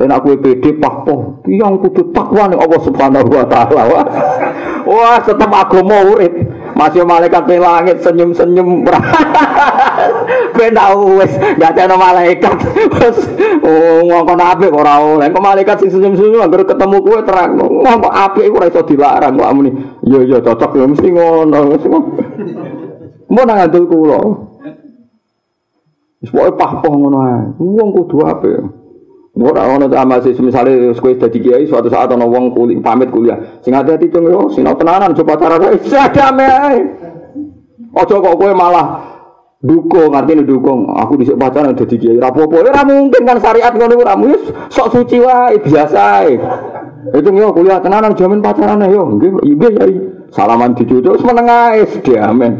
Dan 0.00 0.16
aku 0.16 0.32
pede 0.40 0.80
pahpoh, 0.80 1.44
yang 1.44 1.76
kudu 1.76 2.08
takwa 2.16 2.48
nih 2.48 2.56
Allah 2.56 2.80
Subhanahu 2.80 3.36
wa 3.36 3.44
taala. 3.44 3.84
Wah, 3.84 4.06
wah 4.88 5.20
tetap 5.20 5.52
agama 5.52 6.00
urip. 6.08 6.32
Masih 6.72 7.04
malaikat 7.04 7.44
di 7.44 7.60
langit 7.60 8.00
senyum-senyum. 8.00 8.88
Ben 10.56 10.72
tahu 10.72 11.20
wis 11.20 11.36
gak 11.60 11.76
ada 11.76 12.00
malaikat. 12.00 12.56
Wes 12.96 13.28
oh 13.60 14.00
ngomong 14.08 14.40
apik 14.40 14.72
ora 14.72 14.96
oleh. 15.04 15.28
Kok 15.28 15.44
malaikat 15.44 15.84
sing 15.84 15.92
senyum-senyum 15.92 16.48
anggere 16.48 16.64
ketemu 16.64 16.96
kowe 17.04 17.20
terang. 17.20 17.60
Ngomong 17.60 18.08
apik 18.08 18.48
ora 18.48 18.72
iso 18.72 18.80
dilarang 18.80 19.36
kok 19.36 19.50
amune. 19.52 20.00
Iya 20.00 20.18
iya 20.24 20.38
cocok 20.40 20.80
ya 20.80 20.88
mesti 20.88 21.08
ngono. 21.12 21.60
Mau 23.28 23.44
nang 23.44 23.56
ngandel 23.60 23.84
kula. 23.84 24.20
Wis 26.24 26.32
pokoke 26.32 26.56
pahpoh 26.56 26.92
ngono. 26.96 27.20
Wong 27.60 27.88
kudu 27.92 28.24
apik. 28.24 28.79
Ora 29.30 29.62
ono 29.62 29.86
sama 29.86 30.18
sih 30.18 30.34
misale 30.42 30.90
kowe 30.98 31.14
dadi 31.14 31.38
kiai 31.38 31.62
suatu 31.62 31.86
saat 31.86 32.10
ana 32.10 32.26
wong 32.26 32.50
kulit 32.50 32.82
pamit 32.82 33.14
kuliah. 33.14 33.38
Sing 33.62 33.70
hati-hati 33.70 34.10
cung 34.10 34.26
yo 34.26 34.50
sinau 34.50 34.74
tenanan 34.74 35.14
coba 35.14 35.38
cara 35.38 35.56
sadame 35.86 36.46
ae. 36.66 36.78
Aja 37.94 38.14
kok 38.18 38.34
kowe 38.34 38.52
malah 38.52 39.06
dukung 39.62 40.10
artinya 40.12 40.42
dukung 40.42 40.90
aku 40.92 41.22
dhisik 41.22 41.38
pacaran 41.38 41.78
dadi 41.78 41.96
kiai 42.00 42.18
ra 42.18 42.34
apa-apa 42.34 42.54
ora 42.58 42.82
mungkin 42.82 43.22
kan 43.22 43.38
syariat 43.38 43.70
ngono 43.70 43.94
ora 44.02 44.18
wis 44.18 44.42
sok 44.74 44.98
suci 44.98 45.22
wae 45.22 45.62
biasa. 45.62 46.26
Itu 47.14 47.30
yo 47.30 47.54
kuliah 47.54 47.78
tenanan 47.78 48.18
jamin 48.18 48.42
pacaran 48.42 48.82
yo 48.90 49.14
nggih 49.14 49.30
nggih 49.46 49.70
kiai. 49.78 49.94
Salaman 50.34 50.74
dicucuk 50.74 51.22
meneng 51.22 51.46
ae 51.46 51.86
diamen. 52.02 52.54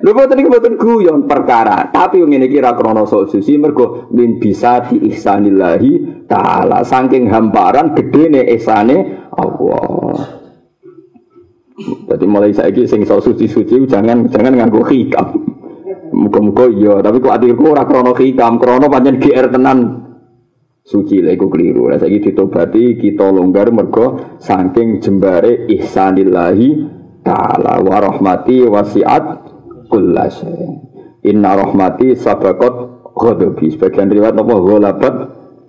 Lho 0.00 0.16
boten 0.16 0.40
iki 0.40 0.48
boten 0.48 0.80
guyon 0.80 1.28
perkara, 1.28 1.92
tapi 1.92 2.24
ngene 2.24 2.48
iki 2.48 2.56
ra 2.56 2.72
krana 2.72 3.04
sok 3.04 3.36
suci 3.36 3.60
mergo 3.60 4.08
min 4.16 4.40
bisa 4.40 4.80
di 4.88 5.12
ihsanillahi 5.12 6.24
taala 6.24 6.80
saking 6.80 7.28
hamparan 7.28 7.92
gedene 7.92 8.48
ihsane 8.48 9.28
Allah. 9.36 10.40
Jadi 11.80 12.24
mulai 12.24 12.52
saiki 12.52 12.88
sing 12.88 13.04
sok 13.04 13.28
suci-suci 13.28 13.84
jangan 13.84 14.28
jangan 14.32 14.56
nganggo 14.56 14.84
hikam. 14.88 15.36
Muga-muga 16.16 16.68
iya, 16.68 17.00
tapi 17.00 17.22
kok 17.22 17.32
atirku 17.36 17.64
ora 17.72 17.84
krana 17.84 18.12
hikam, 18.16 18.56
krana 18.60 18.88
pancen 18.88 19.20
GR 19.20 19.46
tenan 19.52 19.78
suci 20.80 21.20
lha 21.20 21.36
iku 21.36 21.52
keliru. 21.52 21.92
Lah 21.92 22.00
saiki 22.00 22.32
ditobati 22.32 22.96
kita 22.96 23.28
longgar 23.28 23.68
mergo 23.68 24.36
saking 24.40 25.00
jembare 25.04 25.68
ihsanillahi 25.68 26.68
taala 27.20 27.84
wa 27.84 27.96
rahmati 28.00 28.64
wasiat 28.64 29.24
kullas. 29.90 30.46
Inna 31.26 31.58
rahmati 31.58 32.14
sabakot 32.14 33.10
ghadabi. 33.12 33.74
Sebagian 33.74 34.08
riwayat 34.08 34.38
apa? 34.38 34.54
Ghalabat 34.54 35.14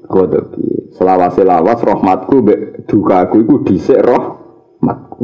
ghadabi. 0.07 0.93
Selawase 0.95 1.41
lawas 1.41 1.81
rahmatku 1.81 2.35
be 2.45 2.55
dukaku 2.85 3.43
iku 3.43 3.55
dhisik 3.65 3.99
rahmatku. 3.99 5.23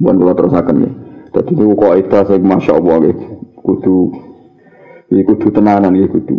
Mun 0.00 0.16
kula 0.16 0.34
terusaken 0.34 0.76
ya 0.82 0.90
dadi 1.34 1.52
niku 1.54 1.74
kok 1.76 1.94
itu 1.98 2.18
sing 2.30 2.40
masyaallah 2.42 2.96
nggih. 3.04 3.16
Kudu 3.58 3.96
iki 5.12 5.22
kudu 5.28 5.48
tenanan 5.52 5.92
iki 5.98 6.08
kudu. 6.08 6.36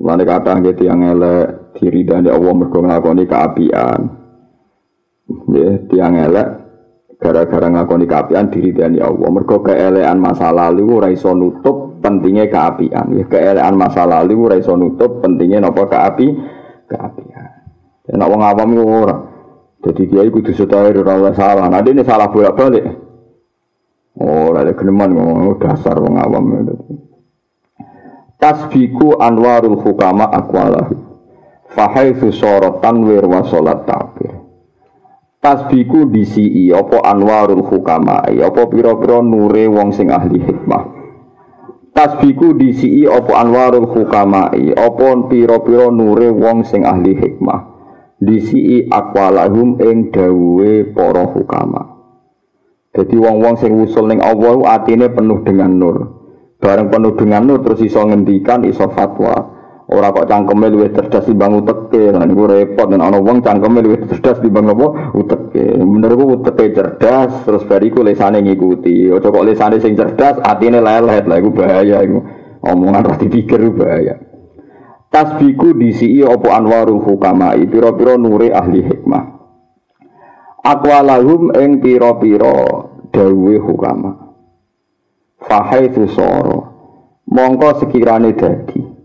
Kata 0.00 0.50
nggih 0.58 0.74
tiyang 0.80 1.04
elek 1.12 1.76
dan 2.08 2.24
Allah 2.30 2.52
mergo 2.56 2.78
nglakoni 2.80 3.24
kaapian. 3.28 4.00
Nggih 5.28 5.90
tiyang 5.92 6.14
elek 6.16 6.48
gara-gara 7.20 7.68
ngakoni 7.68 8.08
keapian 8.08 8.48
ya 8.96 9.06
Allah. 9.06 9.28
Mergo 9.28 9.60
keelean 9.60 10.18
masa 10.18 10.50
lalu 10.50 10.88
ora 10.88 11.08
iso 11.12 11.36
nutup 11.36 12.00
pentingnya 12.00 12.48
keapian. 12.48 13.12
Ya 13.14 13.24
keelean 13.28 13.76
masa 13.76 14.08
lalu 14.08 14.34
ora 14.40 14.56
iso 14.56 14.74
nutup 14.74 15.20
pentingnya 15.20 15.60
napa 15.60 15.86
keapi 15.86 16.26
keapian. 16.88 17.48
Ya 18.08 18.12
nek 18.16 18.28
wong 18.32 18.40
awam 18.40 18.70
ora. 18.80 19.16
Jadi 19.80 20.02
dia 20.08 20.24
ikut 20.24 20.48
setahir 20.48 20.96
ora 21.04 21.30
salah. 21.36 21.68
Nah 21.68 21.84
ini 21.84 22.00
salah 22.02 22.32
bolak-balik. 22.32 22.84
Oh 24.20 24.50
ada 24.52 24.74
geneman 24.74 25.14
ngomong 25.14 25.56
dasar 25.62 25.96
wong 25.96 26.18
awam 26.18 26.44
itu 26.66 26.74
tasbiku 28.40 29.20
anwarul 29.20 29.78
hukama 29.78 30.26
akwalahu 30.32 30.96
fahaitsu 31.76 32.32
sorotan 32.32 33.04
wir 33.06 33.22
wa 33.28 33.44
tabir 33.84 34.29
tasbiku 35.40 36.04
disi 36.12 36.68
apa 36.68 37.00
anwarul 37.00 37.64
hukama 37.64 38.28
apa 38.28 38.62
pira-pira 38.68 39.24
nure 39.24 39.64
wong 39.72 39.88
sing 39.96 40.12
ahli 40.12 40.36
hikmah. 40.36 41.00
Tasbiku 41.90 42.54
disi 42.54 43.08
apa 43.08 43.40
anwarul 43.40 43.88
hukama 43.88 44.52
apa 44.52 45.08
pira-pira 45.26 45.88
nure 45.88 46.28
wong 46.28 46.62
sing 46.68 46.84
ahli 46.84 47.16
hikmah. 47.16 47.72
Disi 48.20 48.84
akwalahum 48.84 49.80
ing 49.80 50.12
dawuhe 50.12 50.92
para 50.92 51.24
hukama. 51.24 51.88
Jadi 52.92 53.16
wong-wong 53.16 53.56
sing 53.56 53.72
usul 53.80 54.12
ning 54.12 54.20
Allah 54.20 54.76
atine 54.76 55.08
penuh 55.08 55.40
dengan 55.40 55.72
nur. 55.72 55.96
Bareng 56.60 56.92
penuh 56.92 57.16
dengan 57.16 57.48
nur 57.48 57.64
terus 57.64 57.80
iso 57.80 58.04
ngendikan 58.04 58.60
iso 58.68 58.92
fatwa 58.92 59.59
Ora 59.90 60.14
kok 60.14 60.30
cangkeme 60.30 60.70
luwih 60.70 60.94
cerdas 60.94 61.26
timbang 61.26 61.66
uteke. 61.66 62.14
Lah 62.14 62.22
niku 62.22 62.46
repot 62.46 62.86
nek 62.86 63.02
ana 63.02 63.18
wong 63.18 63.42
cangkeme 63.42 63.82
luwih 63.82 64.06
cerdas 64.06 64.38
timbang 64.38 64.70
apa? 64.70 65.10
Uteke. 65.18 65.82
Menurutku 65.82 66.38
uteke 66.38 66.70
cerdas 66.70 67.42
terus 67.42 67.66
bariku 67.66 68.06
lesane 68.06 68.38
ngikuti. 68.38 69.10
Aja 69.10 69.34
kok 69.34 69.42
lesane 69.42 69.82
sing 69.82 69.98
cerdas 69.98 70.38
atine 70.46 70.78
lelet. 70.78 71.26
Lah 71.26 71.36
iku 71.42 71.50
bahaya 71.50 72.06
iku. 72.06 72.22
Omongan 72.62 73.02
ra 73.02 73.14
dipikir 73.18 73.58
bahaya. 73.74 74.14
Tasbiku 75.10 75.74
disi 75.74 76.22
apa 76.22 76.54
anwarul 76.54 77.02
hukamai 77.02 77.66
pira-pira 77.66 78.14
nure 78.14 78.54
ahli 78.54 78.86
hikmah. 78.86 79.24
Aqwalahum 80.70 81.50
ing 81.58 81.82
pira-pira 81.82 82.86
dawuhe 83.10 83.58
hukama. 83.58 84.30
Fahai 85.40 85.90
soro 86.06 86.58
mongko 87.26 87.82
sekirane 87.82 88.36
dadi 88.38 88.99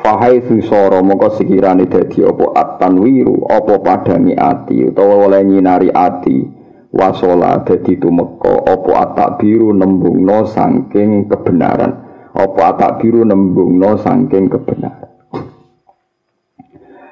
Fahai 0.00 0.40
susoro 0.48 1.04
mongko 1.04 1.36
sekirane 1.36 1.84
dadi 1.84 2.24
apa 2.24 2.56
at-tanwiru 2.56 3.44
apa 3.52 3.74
padangi 3.84 4.32
ati 4.32 4.88
utawa 4.88 5.28
oleh 5.28 5.44
nyinari 5.44 5.92
ati 5.92 6.40
wasola 6.88 7.60
dadi 7.60 8.00
tumeka 8.00 8.64
apa 8.64 8.90
at-takbiru 9.04 9.76
nembungno 9.76 10.48
saking 10.48 11.28
kebenaran 11.28 11.92
apa 12.32 12.60
at-takbiru 12.72 13.28
nembungno 13.28 14.00
saking 14.00 14.48
kebenaran 14.48 15.10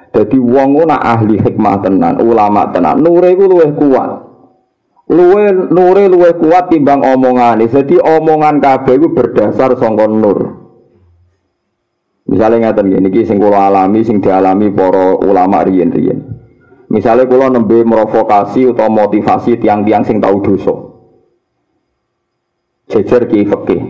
Jadi 0.09 0.41
wong 0.41 0.73
ora 0.73 0.97
ahli 0.99 1.37
hikmah 1.37 1.85
tenan, 1.85 2.17
ulama 2.17 2.73
tenan, 2.73 2.97
nure 2.97 3.29
iku 3.29 3.45
luwih 3.45 3.71
kuat. 3.77 4.11
Luwe 5.05 5.69
nure 5.69 6.09
luwih 6.09 6.33
kuat 6.33 6.73
timbang 6.73 7.05
omongane. 7.05 7.69
Jadi 7.69 8.01
omongan 8.01 8.57
kabeh 8.57 8.97
iku 8.97 9.13
berdasar 9.13 9.77
sangka 9.77 10.09
nur. 10.09 10.58
Misalnya 12.29 12.69
ngeten 12.69 12.93
ya, 12.93 12.99
niki 13.01 13.25
sing 13.25 13.41
kula 13.41 13.73
alami, 13.73 14.05
sing 14.05 14.21
dialami 14.21 14.69
para 14.69 15.17
ulama 15.17 15.65
riyen-riyen. 15.65 16.19
Misalnya 16.93 17.25
kula 17.25 17.49
nembe 17.49 17.81
merovokasi 17.81 18.69
atau 18.69 18.85
motivasi 18.85 19.57
tiang-tiang 19.57 20.05
sing 20.05 20.21
tahu 20.21 20.37
dosa. 20.45 20.73
Jejer 22.93 23.25
ki 23.25 23.49
fikih. 23.49 23.81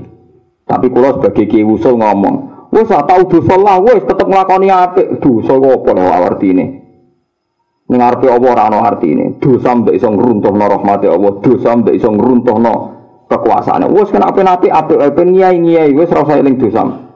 Tapi 0.63 0.87
kula 0.87 1.19
sebagai 1.19 1.51
ki 1.51 1.67
usul 1.67 1.99
ngomong, 1.99 2.69
wis 2.71 2.87
tau 2.87 3.27
dosa 3.27 3.59
lah, 3.59 3.83
wis 3.83 4.07
tetep 4.07 4.23
nglakoni 4.23 4.71
apik. 4.71 5.19
Dosa 5.19 5.59
apa 5.59 5.89
lho 5.91 6.05
artine? 6.07 6.65
Ning 7.91 7.99
arepe 7.99 8.31
apa 8.31 8.45
ora 8.45 8.71
ana 8.71 8.87
artine. 8.87 9.35
Dosa 9.43 9.75
mbek 9.75 9.99
iso 9.99 10.07
ngruntuhno 10.15 10.63
rahmate 10.63 11.11
Allah, 11.11 11.35
dosa 11.43 11.75
mbek 11.75 11.97
iso 11.97 12.07
ngruntuhno 12.07 12.73
kekuasaane. 13.27 13.91
Wis 13.91 14.13
kena 14.15 14.31
apik-apik 14.31 14.71
apik-apik 14.71 15.27
nyai-nyai 15.27 15.91
wis 15.91 16.07
ora 16.15 16.23
usah 16.23 16.39
eling 16.39 16.55
dosa. 16.55 17.08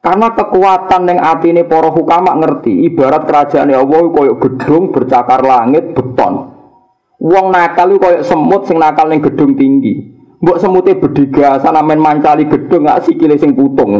Karena 0.00 0.32
kekuatan 0.32 1.12
yang 1.12 1.20
hati 1.20 1.52
ini 1.52 1.68
para 1.68 1.92
hukama 1.92 2.32
ngerti, 2.40 2.88
ibarat 2.88 3.28
kerajaan 3.28 3.68
Allah 3.68 4.08
koyok 4.08 4.40
gedung 4.40 4.96
bercakar 4.96 5.44
langit 5.44 5.92
beton. 5.92 6.56
Wong 7.20 7.52
nakal 7.52 7.92
itu 7.92 8.00
koyok 8.00 8.24
semut 8.24 8.64
sing 8.64 8.80
nakal 8.80 9.12
gedung 9.12 9.60
tinggi. 9.60 10.16
Mbok 10.40 10.56
semutnya 10.56 10.96
berdiga 10.96 11.60
sana 11.60 11.84
main 11.84 12.00
mancali 12.00 12.48
gedung 12.48 12.88
nggak 12.88 13.04
sikile 13.04 13.36
sing 13.36 13.52
putung. 13.52 13.92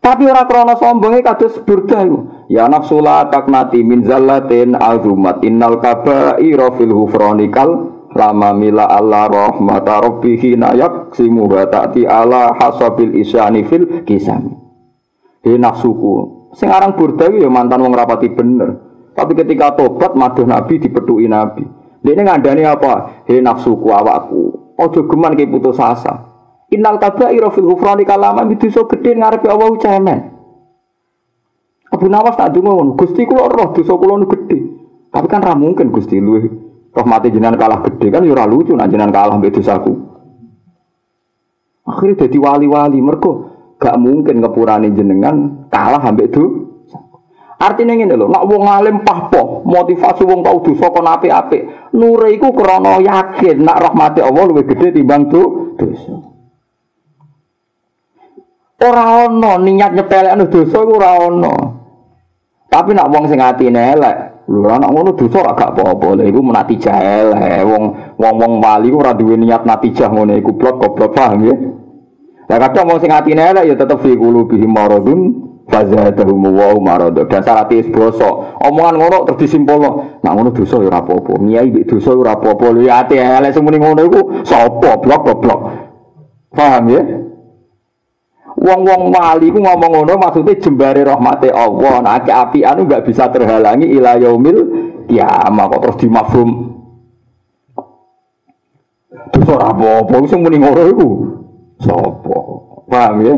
Tapi 0.00 0.22
ora 0.24 0.48
krana 0.48 0.78
sombonge 0.80 1.20
kados 1.20 1.60
burda 1.66 2.00
iku. 2.00 2.48
Ya 2.48 2.64
nafsula 2.64 3.28
taknati 3.28 3.84
min 3.84 4.08
zallatin 4.08 4.72
azumat 4.72 5.44
innal 5.44 5.82
kaba'ira 5.84 6.72
fil 6.80 6.94
hufranikal 6.96 7.95
lama 8.16 8.50
mila 8.56 8.88
Allah 8.88 9.28
rahmata 9.28 10.00
rabbihi 10.00 10.56
nayak 10.56 11.12
simu 11.12 11.46
ta'ti 11.46 12.08
ala 12.08 12.56
hasabil 12.56 13.20
isyani 13.20 13.62
fil 13.68 14.02
kisam. 14.08 14.56
He 15.44 15.54
nafsuku. 15.54 16.50
Sing 16.56 16.72
aran 16.72 16.96
burda 16.96 17.28
ya 17.30 17.46
mantan 17.46 17.84
wong 17.84 17.92
rapati 17.92 18.32
bener. 18.32 18.82
Tapi 19.12 19.36
ketika 19.36 19.76
tobat 19.76 20.16
maduh 20.16 20.48
Nabi 20.48 20.80
dipetuki 20.80 21.28
Nabi. 21.28 21.62
Dia 22.00 22.16
ngandani 22.16 22.64
apa? 22.64 23.24
He 23.28 23.38
nafsuku 23.38 23.88
awakku. 23.92 24.74
Ojo 24.76 25.06
geman 25.06 25.36
ke 25.36 25.48
putus 25.48 25.80
asa. 25.80 26.26
Innal 26.72 26.98
kaba'ira 26.98 27.52
fil 27.54 27.64
ghufrani 27.64 28.02
kalama 28.02 28.42
itu 28.50 28.72
so 28.74 28.90
gede 28.90 29.14
ngarepe 29.14 29.46
Allah 29.46 29.70
cemen. 29.78 30.20
Abu 31.94 32.10
Nawas 32.10 32.34
tak 32.34 32.50
dungo 32.50 32.98
Gusti 32.98 33.22
kula 33.22 33.46
roh 33.46 33.70
dosa 33.70 33.94
kula 33.94 34.26
gede. 34.26 34.58
Tapi 35.14 35.26
kan 35.30 35.40
ra 35.40 35.54
mungkin 35.54 35.94
Gusti 35.94 36.18
luwe 36.96 37.04
mati 37.04 37.28
jenengan 37.28 37.60
kalah 37.60 37.84
gede 37.84 38.08
kan 38.08 38.24
ya 38.24 38.32
ora 38.32 38.48
lucu 38.48 38.72
nek 38.72 38.88
jenengan 38.88 39.12
kalah 39.12 39.36
mbek 39.36 39.52
dosaku. 39.60 39.92
Akhirnya 41.86 42.26
jadi 42.26 42.36
wali-wali 42.40 42.98
mergo 42.98 43.52
gak 43.76 44.00
mungkin 44.00 44.40
ngepurani 44.40 44.90
jenengan 44.96 45.68
kalah 45.68 46.00
ambek 46.00 46.32
itu. 46.32 46.44
Artinya 47.56 47.96
ngene 47.96 48.20
lho, 48.20 48.28
nak 48.28 48.44
wong 48.44 48.68
alim 48.68 49.00
pahpo, 49.00 49.64
motivasi 49.64 50.28
wong 50.28 50.44
tau 50.44 50.60
dosa 50.60 50.92
kon 50.92 51.08
apik-apik. 51.08 51.92
Nure 51.96 52.28
iku 52.36 52.52
krana 52.52 53.00
yakin 53.00 53.64
nak 53.64 53.80
rahmati 53.80 54.20
Allah 54.20 54.44
luwih 54.44 54.68
gede 54.68 54.92
timbang 54.92 55.32
tuh 55.32 55.72
dosa. 55.80 56.16
Ora 58.76 59.24
ana 59.24 59.56
niat 59.56 59.92
nyepelekno 59.96 60.52
dosa 60.52 60.84
iku 60.84 60.92
ora 61.00 61.10
ana. 61.16 61.54
Tapi 62.68 62.92
nak 62.92 63.08
wong 63.08 63.24
sing 63.24 63.40
atine 63.40 63.96
elek, 63.96 64.16
lho 64.46 64.70
anak 64.70 64.90
ngono 64.94 65.10
dosa 65.18 65.42
gak 65.42 65.74
apa-apa. 65.74 66.22
Lha 66.22 66.24
iku 66.30 66.40
menati 66.42 66.78
jahil. 66.78 67.34
Wong 67.66 68.14
wong-wong 68.14 68.52
wali 68.62 68.94
ora 68.94 69.10
duwe 69.10 69.34
niat 69.34 69.66
natijah 69.66 70.06
ngono 70.10 70.38
iku 70.38 70.54
blok 70.54 70.78
goblok 70.78 71.14
paham 71.18 71.50
ya. 71.50 71.54
Lah 72.46 72.58
kadang 72.62 72.94
wong 72.94 72.98
sing 73.02 73.10
atine 73.10 73.42
elek 73.42 73.66
ya 73.66 73.74
tetep 73.74 73.98
fi 74.06 74.14
qulubihim 74.14 74.70
maradun 74.70 75.20
fazadahum 75.66 76.46
wa 76.54 76.78
marad. 76.78 77.18
Dasar 77.26 77.66
ati 77.66 77.90
bosok. 77.90 78.62
Omongan 78.62 78.94
ngono 79.02 79.16
terus 79.26 79.50
disimpulno. 79.50 80.22
Nak 80.22 80.32
ngono 80.32 80.54
dosa 80.54 80.78
ya 80.78 80.94
ora 80.94 81.02
apa-apa. 81.02 81.32
Miyai 81.42 81.74
mbek 81.74 81.84
dosa 81.90 82.14
ora 82.14 82.38
apa-apa. 82.38 82.66
Lho 82.70 82.86
ya 82.86 83.02
ati 83.02 83.18
elek 83.18 83.50
semuni 83.50 83.82
ngono 83.82 84.00
iku 84.06 84.20
sapa 84.46 84.94
blok 85.02 85.20
goblok. 85.26 85.60
Paham 86.54 86.86
ya? 86.94 87.02
Wong-wong 88.66 89.14
wali 89.14 89.46
ku 89.54 89.62
ngomong 89.62 89.90
ngono 89.94 90.18
maksudnya 90.18 90.58
jembare 90.58 91.06
rahmate 91.06 91.54
Allah. 91.54 92.02
Nah, 92.02 92.18
api 92.18 92.66
anu 92.66 92.82
enggak 92.90 93.06
bisa 93.06 93.30
terhalangi 93.30 93.86
ila 93.94 94.18
yaumil 94.18 94.58
kiamah 95.06 95.70
kok 95.70 95.80
terus 95.86 95.98
dimafhum. 96.02 96.50
Terus 99.30 99.48
ora 99.54 99.70
apa-apa 99.70 100.18
sing 100.26 100.42
muni 100.42 100.58
ngono 100.58 100.82
iku. 100.82 101.08
Sopo? 101.78 102.38
Paham 102.90 103.22
ya? 103.22 103.34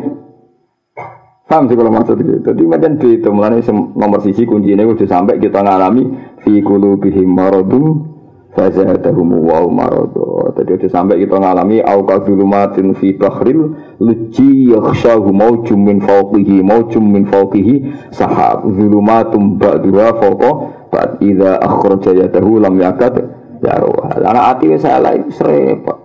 Paham 1.44 1.68
sih 1.68 1.76
kalau 1.76 1.92
maksud 1.92 2.16
itu. 2.24 2.40
Jadi 2.40 2.62
macam 2.64 2.96
itu 2.96 3.28
mulanya 3.28 3.60
nomor 3.72 4.24
sisi 4.24 4.48
kuncinya 4.48 4.88
udah 4.88 5.08
sampai 5.08 5.36
kita 5.36 5.60
ngalami 5.60 6.08
fi 6.40 6.64
qulubihim 6.64 7.28
maradun 7.36 8.16
Fazadahum 8.58 9.44
wa 9.46 9.62
maradu. 9.70 10.50
Tadi 10.56 10.74
itu 10.74 10.88
sampai 10.90 11.22
kita 11.22 11.38
ngalami 11.38 11.78
auka 11.78 12.26
zulumatin 12.26 12.96
fi 12.98 13.14
bahril 13.14 13.76
luci 13.98 14.70
yakhshahu 14.70 15.34
maujum 15.34 15.82
min 15.82 15.98
fawqihi 15.98 16.62
maujum 16.62 17.02
min 17.02 17.26
fawqihi 17.26 17.74
sahab 18.14 18.62
zulumatum 18.70 19.58
ba'duha 19.58 20.14
fawqa 20.22 20.50
ba'd 20.88 21.18
idza 21.18 21.58
akhraja 21.58 22.14
yadahu 22.14 22.62
lam 22.62 22.78
yakad 22.78 23.18
yaruha. 23.58 24.22
Karena 24.22 24.54
ati 24.54 24.64
wis 24.70 24.86
elek 24.86 25.34
repot. 25.42 25.98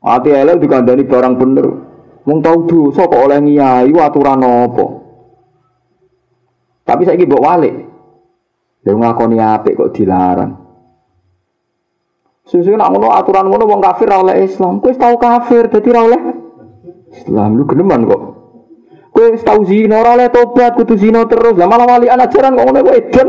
Ati 0.00 0.28
elek 0.32 0.60
dikandani 0.60 1.04
barang 1.04 1.34
bener. 1.36 1.66
Wong 2.24 2.40
tau 2.40 2.64
dosa 2.64 3.04
kok 3.04 3.20
oleh 3.20 3.36
ngiyai 3.44 3.92
aturan 3.92 4.40
apa? 4.40 4.86
Tapi 6.84 7.02
saiki 7.04 7.28
mbok 7.28 7.44
walik. 7.44 7.76
Lha 8.84 8.92
ngakoni 8.92 9.36
apik 9.36 9.76
kok 9.76 9.92
dilarang. 9.92 10.52
Susu 12.44 12.76
nak 12.76 12.92
ngono 12.92 13.08
aturan 13.12 13.48
ngono 13.48 13.64
wong 13.64 13.80
kafir 13.80 14.08
oleh 14.12 14.44
Islam. 14.44 14.80
Kowe 14.80 14.92
tau 14.92 15.16
kafir 15.16 15.72
dadi 15.72 15.88
ora 15.88 16.00
oleh 16.04 16.20
Islam 17.14 17.54
lu 17.54 17.64
geneman 17.70 18.10
kok. 18.10 18.22
Kowe 19.14 19.30
tau 19.46 19.62
zina 19.62 20.02
ora 20.02 20.26
tobat 20.26 20.74
kudu 20.74 20.98
zina 20.98 21.22
terus. 21.30 21.54
Lah 21.54 21.70
malah 21.70 21.86
wali 21.86 22.10
ajaran 22.10 22.58
kok 22.58 22.64
ngono 22.66 22.80
kowe 22.82 22.94
edan. 22.98 23.28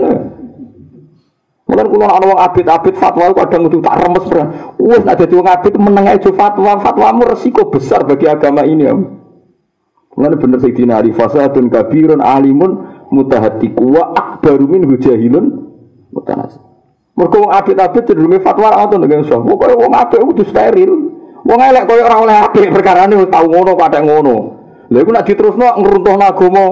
Mulane 1.65 1.89
kula 1.89 2.05
ana 2.05 2.25
wong 2.29 2.39
abid-abid 2.41 2.93
fatwa 2.97 3.33
kadang 3.33 3.65
kudu 3.69 3.81
tak 3.81 3.97
remes 4.01 4.25
ora. 4.29 4.45
Wis 4.81 5.01
nek 5.05 5.17
dadi 5.17 5.33
wong 5.33 5.49
abid 5.49 5.73
meneng 5.81 6.05
ae 6.09 6.17
fatwa, 6.21 6.77
fatwamu 6.81 7.25
resiko 7.25 7.69
besar 7.69 8.05
bagi 8.05 8.25
agama 8.29 8.65
ini. 8.65 8.85
Ya. 8.85 8.93
Mulane 10.13 10.35
bener 10.41 10.57
Sayyidina 10.61 11.01
Ali 11.01 11.13
fasadun 11.13 11.69
kabirun 11.69 12.21
alimun 12.21 12.71
mutahatiku 13.09 13.85
wa 13.97 14.13
akbaru 14.13 14.65
min 14.65 14.89
hujahilun 14.89 15.45
mutanasib. 16.13 16.61
Mergo 17.13 17.45
wong 17.45 17.53
apik-apik 17.53 18.09
cenderunge 18.09 18.41
fatwa 18.41 18.73
ngoten 18.73 19.05
nek 19.05 19.25
iso. 19.25 19.37
Pokoke 19.41 19.73
wong 19.77 19.93
apik 19.93 20.21
kudu 20.21 20.43
steril. 20.49 20.91
Wong 21.45 21.59
elek 21.61 21.85
koyo 21.85 22.01
ora 22.09 22.17
oleh 22.25 22.37
apik 22.41 22.73
perkarane 22.73 23.21
tau 23.29 23.45
ngono 23.45 23.77
padha 23.77 24.01
ngono. 24.01 24.35
Lha 24.89 24.97
iku 24.97 25.11
nek 25.13 25.25
diterusno 25.29 25.77
ngruntuhno 25.77 26.25
agama. 26.25 26.65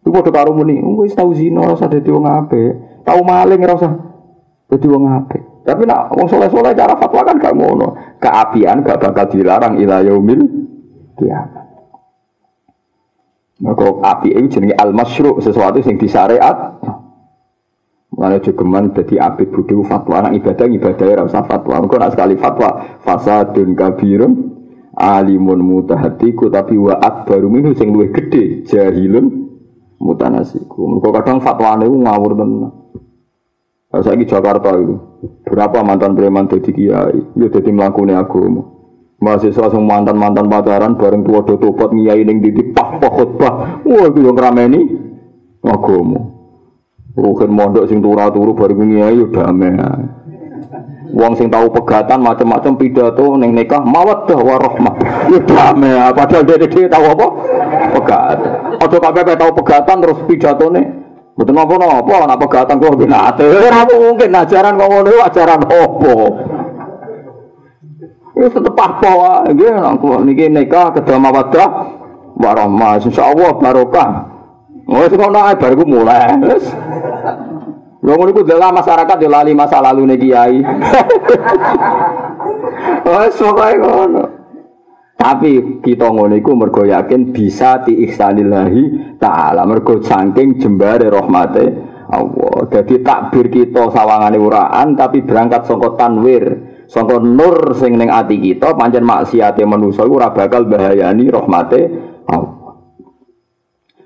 Iku 0.00 0.10
padha 0.10 0.30
karo 0.32 0.56
muni, 0.56 0.80
wis 0.96 1.12
tau 1.12 1.28
zina 1.36 1.60
ora 1.60 1.76
usah 1.76 1.92
dadi 1.92 2.08
wong 2.08 2.24
apik. 2.24 3.04
Tau 3.04 3.20
maling 3.20 3.60
ora 3.60 3.74
usah 3.76 3.92
dadi 4.72 4.86
wong 4.88 5.04
apik. 5.12 5.42
Tapi 5.62 5.86
nak 5.86 6.10
wong 6.16 6.26
soleh-soleh 6.26 6.72
cara 6.74 6.96
fatwa 6.96 7.22
kan 7.22 7.36
gak 7.36 7.54
ngono. 7.54 8.16
Keapian 8.18 8.80
gak 8.80 8.98
bakal 8.98 9.28
dilarang 9.28 9.76
ila 9.78 10.00
yaumil 10.02 10.42
kiamat. 11.20 11.68
Maka 13.62 13.86
api 14.02 14.34
itu 14.34 14.58
jenenge 14.58 14.74
al-masyru' 14.74 15.38
sesuatu 15.38 15.78
yang 15.78 15.94
disyariat. 15.94 16.82
Mulane 18.12 18.44
jogeman 18.44 18.92
dadi 18.92 19.16
abid 19.16 19.48
bodho 19.48 19.80
fatwa 19.88 20.20
anak 20.20 20.36
ibadah 20.44 20.68
ibadah 20.68 21.06
ora 21.08 21.22
usah 21.24 21.42
fatwa. 21.48 21.80
Engko 21.80 21.96
nak 21.96 22.12
sekali 22.12 22.36
fatwa 22.36 23.00
fasadun 23.00 23.72
kabirun 23.72 24.32
alimun 24.92 25.64
mutahatiku 25.64 26.52
tapi 26.52 26.76
wa 26.76 27.00
akbaru 27.00 27.48
minhu 27.48 27.72
sing 27.72 27.88
luwih 27.88 28.12
gedhe 28.12 28.68
jahilun 28.68 29.48
mutanasiku. 29.96 31.00
Engko 31.00 31.08
kadang 31.08 31.40
fatwane 31.40 31.88
ku 31.88 31.96
ngawur 32.04 32.32
tenan. 32.36 32.72
Saya 33.92 34.16
Jakarta 34.24 34.72
itu, 34.80 34.96
berapa 35.44 35.84
mantan 35.84 36.16
preman 36.16 36.48
jadi 36.48 36.72
kiai, 36.72 37.18
ya 37.36 37.46
jadi 37.52 37.68
melakukan 37.76 38.16
agama. 38.16 38.64
Mahasiswa 39.20 39.68
sing 39.68 39.84
mantan-mantan 39.84 40.48
pacaran 40.48 40.96
bareng 40.96 41.20
tua 41.28 41.44
do 41.44 41.60
tobat 41.60 41.92
ngiyai 41.92 42.24
ning 42.24 42.40
di 42.40 42.72
pah 42.72 42.96
pah 42.96 43.12
khotbah. 43.12 43.84
Wah 43.84 44.04
itu 44.08 44.24
yang 44.24 44.34
rameni 44.34 44.80
agama. 45.60 46.41
Ruhin 47.12 47.52
mondok 47.52 47.92
sing 47.92 48.00
turu-turu 48.00 48.56
baru 48.56 48.72
ini 48.88 49.04
ayo 49.04 49.28
damai. 49.28 49.76
Wong 51.12 51.36
sing 51.36 51.52
tahu 51.52 51.68
pegatan 51.68 52.24
macam-macam 52.24 52.72
pidato 52.80 53.36
neng 53.36 53.52
nikah 53.52 53.84
mawaddah 53.84 54.40
warahmah. 54.40 54.96
Ya 55.28 55.40
damai. 55.44 56.08
Padahal 56.16 56.48
dia 56.48 56.56
dia 56.64 56.88
tahu 56.88 57.04
apa? 57.12 57.26
Pegat. 58.00 58.38
Atau 58.80 58.96
KPP 58.96 59.28
tahu 59.36 59.50
pegatan 59.60 59.96
terus 60.00 60.18
pidato 60.24 60.72
nih. 60.72 60.88
Betul 61.36 61.56
apa 61.60 61.74
apa 61.76 62.12
anak 62.24 62.40
pegatan 62.48 62.80
kok 62.80 62.96
binate. 62.96 63.44
Ora 63.44 63.84
mungkin 63.84 64.32
ajaran 64.32 64.80
kok 64.80 64.88
ngono 64.88 65.12
ajaran 65.20 65.60
opo. 65.68 66.16
Ini 68.32 68.48
tetep 68.48 68.72
apa 68.72 69.10
wae 69.12 69.52
nggih 69.52 69.72
niki 70.24 70.48
nikah 70.48 70.96
kedua 70.96 71.20
mawaddah 71.20 71.68
warahmah. 72.40 73.04
Insyaallah 73.04 73.52
barokah. 73.60 74.31
Oh, 74.92 75.00
itu 75.08 75.16
kono 75.16 75.40
ae 75.40 75.56
bar 75.56 75.72
mulai. 75.88 76.36
Wis. 76.44 76.68
Lho 78.02 78.12
ngono 78.18 78.28
iku 78.34 78.42
dalam 78.44 78.76
masyarakat 78.76 79.16
yo 79.24 79.30
lali 79.32 79.56
masa 79.56 79.80
lalu 79.80 80.12
nih 80.12 80.18
kiai. 80.20 80.58
Oh, 83.02 83.18
pokoke 83.18 83.78
ngono. 83.78 84.24
Tapi 85.18 85.82
kita 85.82 86.10
ngono 86.10 86.34
iku 86.34 86.54
mergo 86.58 86.82
yakin 86.82 87.30
bisa 87.30 87.82
diihsanillahi 87.86 89.16
taala 89.22 89.62
mergo 89.62 90.02
saking 90.02 90.58
jembare 90.58 91.06
rahmate 91.06 91.64
Allah. 92.10 92.58
Jadi 92.70 93.02
takbir 93.06 93.46
kita 93.50 93.90
sawangane 93.90 94.38
uraan 94.38 94.98
tapi 94.98 95.22
berangkat 95.22 95.66
saka 95.66 95.94
tanwir, 95.94 96.44
saka 96.90 97.22
nur 97.22 97.74
sing 97.78 97.98
ning 97.98 98.10
ati 98.10 98.38
kita 98.38 98.74
pancen 98.74 99.06
maksiate 99.06 99.62
manusa 99.62 100.02
iku 100.02 100.18
ora 100.18 100.34
bakal 100.34 100.66
bahayani 100.66 101.30
rahmate 101.30 101.80
Allah. 102.26 102.61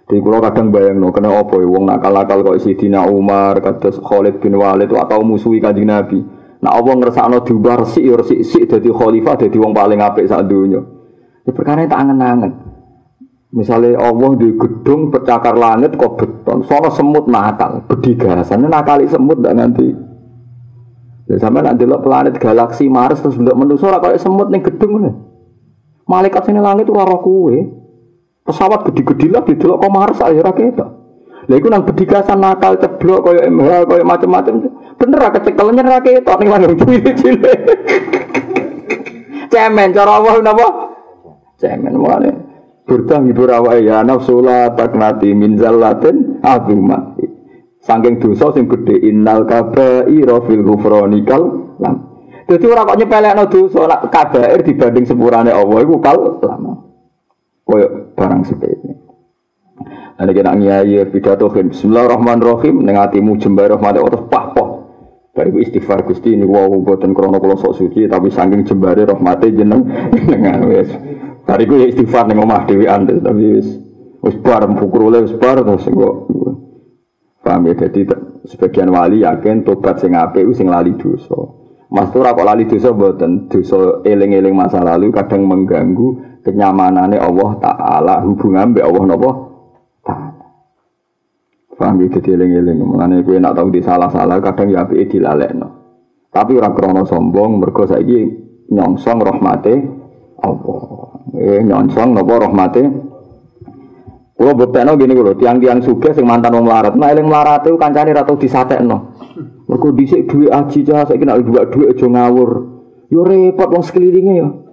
Di 0.07 0.23
kulo 0.23 0.39
kadang 0.39 0.71
bayang 0.71 1.03
no, 1.03 1.11
kena 1.11 1.35
opo 1.35 1.59
ya, 1.59 1.67
wong 1.67 1.91
nakal-nakal 1.91 2.47
kok 2.47 2.63
Sidina 2.63 3.03
Umar, 3.11 3.59
kados 3.59 3.99
Khalid 3.99 4.39
bin 4.39 4.55
Walid 4.55 4.87
atau 4.95 5.27
musuhi 5.27 5.59
kanjeng 5.59 5.91
Nabi. 5.91 6.23
Nah 6.63 6.79
Allah 6.79 6.95
ngersakno 6.95 7.43
diubah 7.43 7.83
resik 7.83 8.07
ya 8.07 8.15
resik 8.15 8.41
sik 8.47 8.65
dadi 8.71 8.89
khalifah 8.89 9.35
dadi 9.35 9.59
wong 9.59 9.75
paling 9.75 9.99
apik 9.99 10.31
sak 10.31 10.47
donya. 10.47 10.79
Ya 11.43 11.51
perkara 11.51 11.91
tak 11.91 12.07
angen-angen. 12.07 12.53
Misalnya 13.51 13.99
Allah 13.99 14.31
di 14.39 14.55
gedung 14.55 15.11
bercakar 15.11 15.59
langit 15.59 15.99
kok 15.99 16.19
beton, 16.19 16.63
soalnya 16.67 16.91
semut 16.95 17.27
nakal, 17.27 17.83
bedigasan, 17.91 18.67
nakali 18.67 19.11
semut 19.11 19.43
ndak 19.43 19.55
nganti. 19.59 19.89
Ya 21.27 21.37
sampe 21.43 21.59
nak 21.59 21.75
delok 21.75 22.07
planet 22.07 22.39
galaksi 22.39 22.87
Mars 22.87 23.19
terus 23.19 23.35
bentuk 23.35 23.59
manusia 23.59 23.91
ora 23.91 23.99
kayak 23.99 24.23
semut 24.23 24.47
ning 24.47 24.63
gedung 24.63 25.03
ngene. 25.03 25.13
Malaikat 26.07 26.47
sini 26.47 26.63
langit 26.63 26.87
ora 26.87 27.03
roh 27.03 27.19
kuwe. 27.19 27.86
Pesawat 28.47 28.87
gede-gede 28.87 29.27
lah 29.35 29.43
didelok 29.43 29.83
kok 29.83 29.91
Mars 29.91 30.23
ayo 30.23 30.39
ora 30.39 30.55
ketok. 30.55 30.91
Lha 31.51 31.55
iku 31.59 31.67
nang 31.67 31.83
bedigasan 31.83 32.39
nakal 32.39 32.79
ceblok 32.79 33.27
kaya 33.27 33.51
MH 33.51 33.71
kaya 33.91 34.03
macam-macam. 34.07 34.55
Bener 34.99 35.19
ra 35.19 35.31
kecekel 35.35 35.67
nyer 35.75 35.87
ra 35.87 35.99
ketok 35.99 36.37
ning 36.39 36.49
langit 36.55 36.79
cilik-cilik. 36.79 37.59
Cemen 39.51 39.91
cara 39.91 40.11
Allah 40.23 40.35
napa? 40.43 40.67
Cemen 41.59 41.99
mulane. 41.99 42.31
Burdah 42.87 43.19
ngibur 43.19 43.51
awake 43.51 43.83
ya 43.83 44.07
nafsula 44.07 44.71
taknati 44.79 45.35
min 45.35 45.59
zallatin 45.59 46.39
azuma. 46.47 47.19
Saking 47.83 48.23
dosa 48.23 48.55
sing 48.55 48.71
gedhe 48.71 48.95
innal 49.11 49.43
kabaira 49.43 50.39
fil 50.47 50.63
ghufrani 50.63 51.27
kal 51.27 51.75
lam. 51.83 51.95
Dadi 52.47 52.67
ora 52.67 52.87
kok 52.87 52.95
nyepelekno 52.95 53.51
dosa 53.51 54.07
kabair 54.07 54.63
dibanding 54.63 55.03
sepurane 55.03 55.51
Allah 55.51 55.79
iku 55.83 55.99
kal 55.99 56.39
lama. 56.43 56.86
Koyo 57.67 58.15
barang 58.15 58.47
sepele. 58.47 58.95
Ada 60.17 60.31
kena 60.31 60.55
ngiayi 60.55 61.03
pidato 61.13 61.51
kan 61.53 61.69
Bismillahirrahmanirrahim 61.69 62.81
Neng 62.81 62.97
hatimu 62.97 63.37
jembar 63.37 63.69
rahmat 63.69 64.01
Allah 64.01 64.25
pah 64.33 64.55
pah 64.57 64.71
Bariku 65.37 65.61
istighfar 65.61 66.01
Gusti 66.09 66.33
ini 66.33 66.49
wow 66.49 66.73
buatan 66.81 67.13
krono 67.13 67.37
kula 67.37 67.61
sok 67.61 67.77
suci 67.77 68.09
tapi 68.09 68.33
saking 68.33 68.65
jembare 68.65 69.05
rahmate 69.05 69.53
jeneng 69.53 69.85
dengan 70.33 70.65
wis. 70.65 70.89
Bariku 71.45 71.77
ya 71.77 71.93
istighfar 71.93 72.25
ning 72.33 72.41
omah 72.41 72.65
dhewean 72.65 73.05
tapi 73.05 73.61
wis 73.61 73.69
wis 74.25 74.37
bar 74.41 74.65
pukurule 74.65 75.29
wis 75.29 75.37
bar 75.37 75.61
terus 75.61 75.85
kok 75.85 76.17
Paham 77.45 77.69
ya? 77.69 77.75
Jadi 77.77 78.09
sebagian 78.49 78.89
wali 78.89 79.29
yakin 79.29 79.61
tobat 79.63 80.01
sing 80.01 80.17
apik 80.17 80.49
sing 80.57 80.73
lali 80.73 80.97
dosa. 80.97 81.37
Mas 81.93 82.09
ora 82.17 82.33
kok 82.33 82.49
lali 82.49 82.65
dosa 82.65 82.97
mboten 82.97 83.53
dosa 83.53 84.01
eling-eling 84.09 84.57
masa 84.57 84.81
lalu 84.81 85.13
kadang 85.13 85.45
mengganggu 85.45 86.36
kenyamanannya 86.47 87.19
Allah 87.19 87.51
Ta'ala 87.59 88.15
hubungan 88.23 88.71
mbek 88.71 88.87
Allah 88.87 89.03
napa 89.11 89.31
Ta'ala. 90.07 90.47
Paham 91.75 92.01
ya? 92.01 92.07
Jadi 92.15 92.39
eling-eling 92.39 92.79
mengenai 92.81 93.27
kowe 93.27 93.37
nak 93.37 93.59
tahu 93.59 93.69
di 93.75 93.83
salah-salah 93.83 94.39
kadang 94.39 94.71
ya 94.71 94.87
apike 94.87 95.19
dilalekno. 95.19 95.69
Tapi 96.31 96.55
ora 96.55 96.71
krana 96.71 97.03
sombong 97.03 97.59
mergo 97.59 97.85
saiki 97.85 98.23
nyongsong 98.71 99.19
rahmate 99.21 99.75
Allah. 100.41 100.81
Eh 101.37 101.61
nyongsong 101.67 102.15
napa 102.15 102.35
rahmate 102.49 102.83
Kulo 104.37 104.53
buktekno 104.53 105.01
gini 105.01 105.17
kulo, 105.17 105.33
tiang-tiang 105.33 105.81
sugih 105.81 106.13
sing 106.13 106.29
mantan 106.29 106.53
wong 106.53 106.69
melarat. 106.69 106.93
Nah 106.93 107.09
eling 107.09 107.25
itu 107.25 107.73
kancane 107.81 108.13
ra 108.13 108.21
tau 108.21 108.37
disatekno. 108.37 109.17
Mergo 109.65 109.97
dhisik 109.97 110.29
dhuwit 110.29 110.53
aji 110.53 110.85
cah 110.85 111.09
saiki 111.09 111.25
nek 111.25 111.41
dhuwit 111.41 111.97
aja 111.97 112.05
ngawur. 112.05 112.51
Yo 113.09 113.25
repot 113.25 113.73
wong 113.73 113.81
sekelilinge 113.81 114.35
yo. 114.37 114.66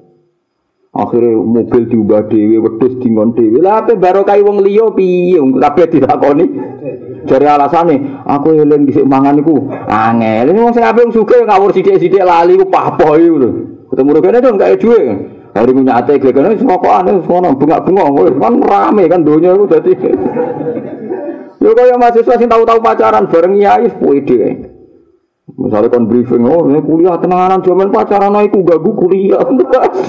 Akhirnya 0.94 1.42
mobil 1.42 1.90
diubah 1.90 2.30
dewi, 2.30 2.62
wedus 2.62 3.02
dingon 3.02 3.34
dewi. 3.34 3.58
Lah 3.58 3.82
apa 3.82 3.98
barokah 3.98 4.38
wong 4.46 4.62
liya 4.62 4.94
piye 4.94 5.42
wong 5.42 5.58
kabeh 5.58 5.90
dilakoni. 5.90 6.46
Jare 7.26 7.50
alasane, 7.50 8.22
aku 8.30 8.62
eling 8.62 8.86
dhisik 8.86 9.10
mangan 9.10 9.42
iku 9.42 9.74
angel. 9.90 10.54
Ini 10.54 10.60
wong 10.62 10.74
sing 10.78 10.86
ape 10.86 11.02
wong 11.02 11.10
sugih 11.10 11.50
ngawur 11.50 11.74
sithik-sithik 11.74 12.22
lali 12.22 12.62
ku 12.62 12.70
papoh 12.70 13.18
iku 13.18 13.36
lho. 13.42 13.50
Ketemu 13.90 14.10
rene 14.22 14.38
dong 14.38 14.62
gak 14.62 14.78
duwe. 14.78 15.02
Hari 15.54 15.70
punya 15.74 16.02
ate 16.02 16.18
gue 16.18 16.34
kan 16.34 16.50
semua 16.58 16.82
kok 16.82 16.94
aneh 16.94 17.14
semua 17.26 17.54
bunga-bunga, 17.54 18.10
kan 18.42 18.54
rame 18.58 19.04
kan 19.06 19.22
dunia 19.22 19.54
itu 19.54 19.66
jadi. 19.70 19.94
Yo 21.64 21.72
kaya 21.78 21.98
mahasiswa 21.98 22.38
sing 22.38 22.50
tahu-tahu 22.50 22.82
pacaran 22.82 23.30
bareng 23.30 23.58
nyai 23.58 23.90
pede. 23.98 24.73
Misalnya 25.54 25.94
kon 25.94 26.10
briefing, 26.10 26.50
oh 26.50 26.66
ini 26.66 26.82
kuliah 26.82 27.14
tenanan 27.22 27.62
zaman 27.62 27.94
pacaran 27.94 28.34
aku 28.34 28.66
gak 28.66 28.82
kuliah. 28.82 29.46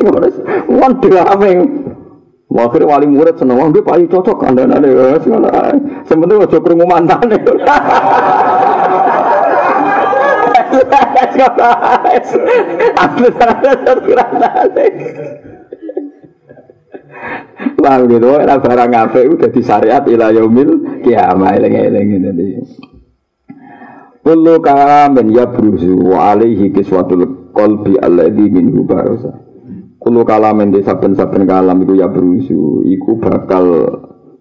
Wan 0.81 0.93
drame. 1.05 1.53
Akhirnya 2.55 2.87
wali 2.87 3.07
murid 3.11 3.35
seneng, 3.35 3.59
wah 3.59 3.67
dia 3.67 3.83
payu 3.83 4.07
cocok 4.07 4.47
anda 4.47 4.63
anda. 4.65 4.89
Sebenarnya 6.07 6.47
ojo 6.47 6.59
kerungu 6.63 6.87
mantan. 6.87 7.27
Aku 10.55 10.79
Wah 17.85 17.97
gitu, 18.07 18.29
barang 18.39 18.93
apik 18.97 19.25
udah 19.35 19.51
di 19.51 19.61
syariat 19.61 20.03
ila 20.09 20.31
yaumil 20.31 21.03
kiamah 21.03 21.59
eling-eling 21.59 22.07
ngene 22.23 22.65
Kullu 24.25 24.57
kalamin 24.65 25.37
yabruzu 25.37 26.01
wa 26.01 26.33
alaihi 26.33 26.73
kiswatul 26.73 27.53
qalbi 27.53 28.01
alladhi 28.01 28.49
minhu 28.49 28.89
barasa. 28.89 29.29
Kullu 30.01 30.25
kalamin 30.25 30.73
di 30.73 30.81
saben-saben 30.81 31.45
kalam 31.45 31.85
iku 31.85 31.93
yabruzu 31.93 32.89
iku 32.89 33.21
bakal 33.21 33.85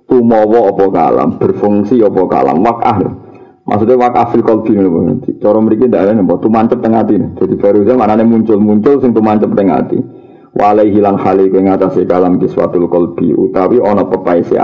tumawa 0.07 0.71
apa 0.71 0.85
kalam, 0.87 1.35
berfungsi 1.35 1.99
apa 1.99 2.21
kalam, 2.31 2.63
wakah. 2.63 2.97
Maksudnya 3.63 3.95
wakafil 3.95 4.43
kolbi 4.43 4.75
nih, 4.75 5.39
cara 5.39 5.59
mereka 5.59 5.87
tidak 5.87 6.01
ada 6.03 6.11
nih, 6.15 6.35
tuh 6.35 6.51
mancep 6.51 6.79
tengah 6.83 6.99
hati 7.03 7.15
nih. 7.15 7.29
Jadi 7.39 7.53
baru 7.59 7.77
saja 7.83 7.95
mana 7.95 8.23
muncul 8.23 8.59
muncul, 8.59 8.99
sing 9.03 9.11
tuh 9.11 9.23
mancep 9.23 9.51
tengah 9.51 9.83
hati. 9.83 9.99
Walai 10.55 10.91
hilang 10.95 11.19
hali 11.19 11.47
kau 11.51 11.59
ngatasi 11.59 12.07
kalam 12.07 12.39
kiswatul 12.39 12.87
kolbi, 12.87 13.35
utawi 13.35 13.83
ono 13.83 14.07
pepai 14.07 14.47
si 14.47 14.55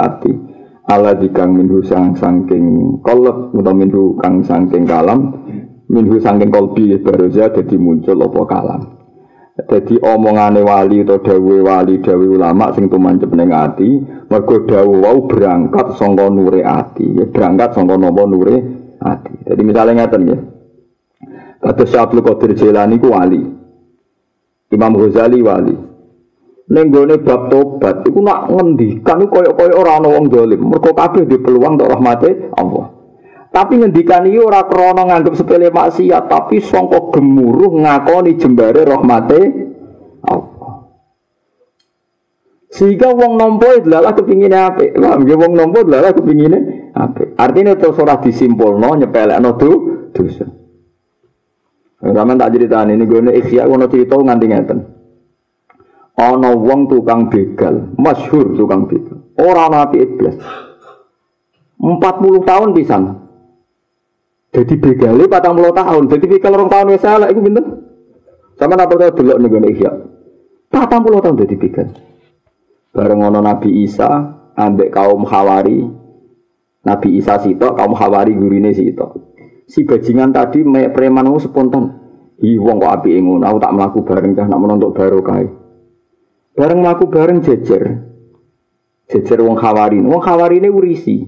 Allah 0.90 1.14
dikang 1.14 1.54
minhu 1.54 1.86
sang 1.86 2.18
sangking 2.18 2.98
kolab, 3.06 3.54
atau 3.54 3.74
minhu 3.78 4.18
kang 4.18 4.42
sangking 4.42 4.90
kalam, 4.90 5.38
minhu 5.86 6.18
sangking 6.18 6.50
kolbi 6.50 6.98
baru 6.98 7.30
saja 7.30 7.62
jadi 7.62 7.78
muncul 7.78 8.18
opo 8.26 8.50
kalam. 8.50 8.98
Jadi 9.60 10.00
omongane 10.02 10.64
wali 10.64 11.04
atau 11.04 11.20
dawe 11.20 11.56
wali 11.62 12.00
dawe 12.00 12.26
ulama 12.26 12.72
sing 12.74 12.90
tumancep 12.90 13.30
ning 13.36 13.52
ati, 13.54 14.02
mergo 14.32 14.66
dawe 14.66 14.88
wau 14.88 15.28
berangkat 15.30 16.00
sangka 16.00 16.32
nure 16.32 16.64
ati, 16.64 17.06
ya 17.22 17.28
berangkat 17.28 17.76
sangka 17.76 18.00
nure 18.00 18.56
hati. 18.98 19.34
Jadi 19.46 19.62
misalnya 19.62 20.08
ngeten 20.08 20.32
ya. 20.32 20.38
Kata 21.60 21.84
Syabul 21.84 22.24
Qadir 22.24 22.56
Jilani 22.56 22.96
ku 23.04 23.12
wali. 23.12 23.44
Imam 24.72 24.96
Ghazali 24.96 25.44
wali. 25.44 25.89
Nenggone 26.70 27.18
bab 27.26 27.50
tobat 27.50 28.06
iku 28.06 28.22
nak 28.22 28.46
ngendikan 28.54 29.26
koyo-koyo 29.26 29.74
ora 29.74 29.98
ana 29.98 30.06
wong 30.14 30.30
dolim. 30.30 30.70
Mergo 30.70 30.94
kabeh 30.94 31.26
di 31.26 31.42
peluang 31.42 31.82
untuk 31.82 31.90
rahmate 31.90 32.54
Allah. 32.54 32.94
Tapi 33.50 33.82
ngendikan 33.82 34.30
iki 34.30 34.38
ora 34.38 34.62
krana 34.70 35.02
nganggep 35.10 35.34
sepele 35.34 35.74
maksiat, 35.74 36.30
tapi 36.30 36.62
sangka 36.62 37.10
gemuruh 37.10 37.74
ngakoni 37.74 38.38
jembare 38.38 38.86
rahmate 38.86 39.40
Allah. 40.30 40.86
Sehingga 42.70 43.18
wong 43.18 43.42
nampa 43.42 43.82
adalah 43.82 44.14
kepingine 44.14 44.54
apik. 44.54 44.94
Paham 44.94 45.26
nggih 45.26 45.38
wong 45.42 45.54
nampa 45.58 45.82
adalah 45.82 46.14
kepingine 46.14 46.94
apik. 46.94 47.34
Artinya 47.34 47.74
terus 47.74 47.98
ora 47.98 48.22
disimpulno 48.22 48.94
nyepelekno 48.94 49.58
do 49.58 49.70
dosa. 50.14 50.46
Zaman 52.00 52.38
tak 52.38 52.54
ceritani 52.54 52.94
ini 52.94 53.10
gue 53.10 53.26
ikhya 53.42 53.66
gue 53.66 53.90
cerita 53.90 54.22
nganti 54.22 54.46
ngeten. 54.46 54.99
Ana 56.20 56.52
wong 56.52 56.92
tukang 56.92 57.32
begal, 57.32 57.96
masyhur 57.96 58.52
tukang 58.60 58.92
begal. 58.92 59.24
Ora 59.40 59.72
ana 59.72 59.88
api 59.88 60.04
iblis. 60.04 60.36
40 61.80 61.96
tahun 62.44 62.76
pisan. 62.76 63.04
Jadi 64.52 64.76
begale 64.76 65.32
40 65.32 65.80
tahun. 65.80 66.04
Jadi 66.12 66.26
begal 66.28 66.60
orang 66.60 66.68
tahun 66.68 66.92
wis 66.92 67.08
elek 67.08 67.32
iku 67.32 67.40
pinten? 67.40 67.66
Sama 68.60 68.76
apa 68.76 68.92
tau 68.92 69.16
delok 69.16 69.38
ning 69.40 69.48
gone 69.48 69.68
ikhya. 69.72 69.92
40 70.76 71.24
tahun 71.24 71.36
jadi 71.40 71.56
begal. 71.56 71.88
Bareng 72.92 73.24
ana 73.24 73.40
Nabi 73.40 73.88
Isa 73.88 74.12
ambek 74.60 74.92
kaum 74.92 75.24
Hawari, 75.24 75.88
Nabi 76.84 77.10
Isa 77.16 77.40
sito, 77.40 77.72
kaum 77.80 77.96
Hawari 77.96 78.36
gurine 78.36 78.76
sito. 78.76 79.32
Si 79.70 79.88
bajingan 79.88 80.36
tadi 80.36 80.68
preman 80.68 81.32
spontan. 81.40 81.96
Hi 82.40 82.56
wong 82.60 82.80
kok 82.80 82.94
api 83.00 83.20
ngono, 83.20 83.44
aku 83.44 83.60
tak 83.60 83.76
melaku 83.76 84.00
bareng 84.04 84.32
cah 84.36 84.48
nak 84.48 84.60
menontok 84.60 84.96
barokah. 84.96 85.44
Bareng 86.60 86.84
melaku 86.84 87.07
bareng 87.07 87.39
jejer. 87.39 88.03
Jejer 89.07 89.39
wong 89.39 89.55
Hawari. 89.55 90.03
Wong 90.03 90.20
Hawari 90.20 90.60
ini 90.60 90.68
urisi. 90.68 91.24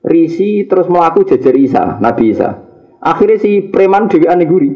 Risi 0.00 0.64
terus 0.64 0.88
melaku 0.88 1.28
jejer 1.28 1.52
Isa, 1.52 2.00
Nabi 2.00 2.32
Isa. 2.32 2.48
Akhirnya 2.96 3.36
si 3.36 3.68
preman 3.68 4.08
dewi 4.08 4.24
aneh 4.24 4.48
guri. 4.48 4.72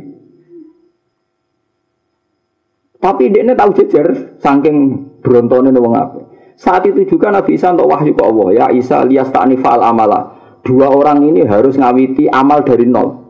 Tapi 3.00 3.32
dia 3.32 3.48
tahu 3.56 3.70
jejer, 3.80 4.36
saking 4.44 4.76
berontone 5.24 5.72
wong 5.72 5.94
apa. 5.96 6.20
Saat 6.60 6.92
itu 6.92 7.08
juga 7.08 7.32
Nabi 7.32 7.56
Isa 7.56 7.72
untuk 7.72 7.88
wahyu 7.88 8.12
ke 8.12 8.22
Allah. 8.22 8.48
Ya 8.52 8.66
Isa 8.76 9.08
lias 9.08 9.32
ta'nifal 9.32 9.80
amala. 9.80 10.36
Dua 10.60 10.92
orang 10.92 11.24
ini 11.24 11.48
harus 11.48 11.80
ngawiti 11.80 12.28
amal 12.28 12.60
dari 12.60 12.84
nol. 12.84 13.24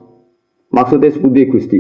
Maksudnya 0.74 1.14
seperti 1.14 1.42
Gusti. 1.46 1.78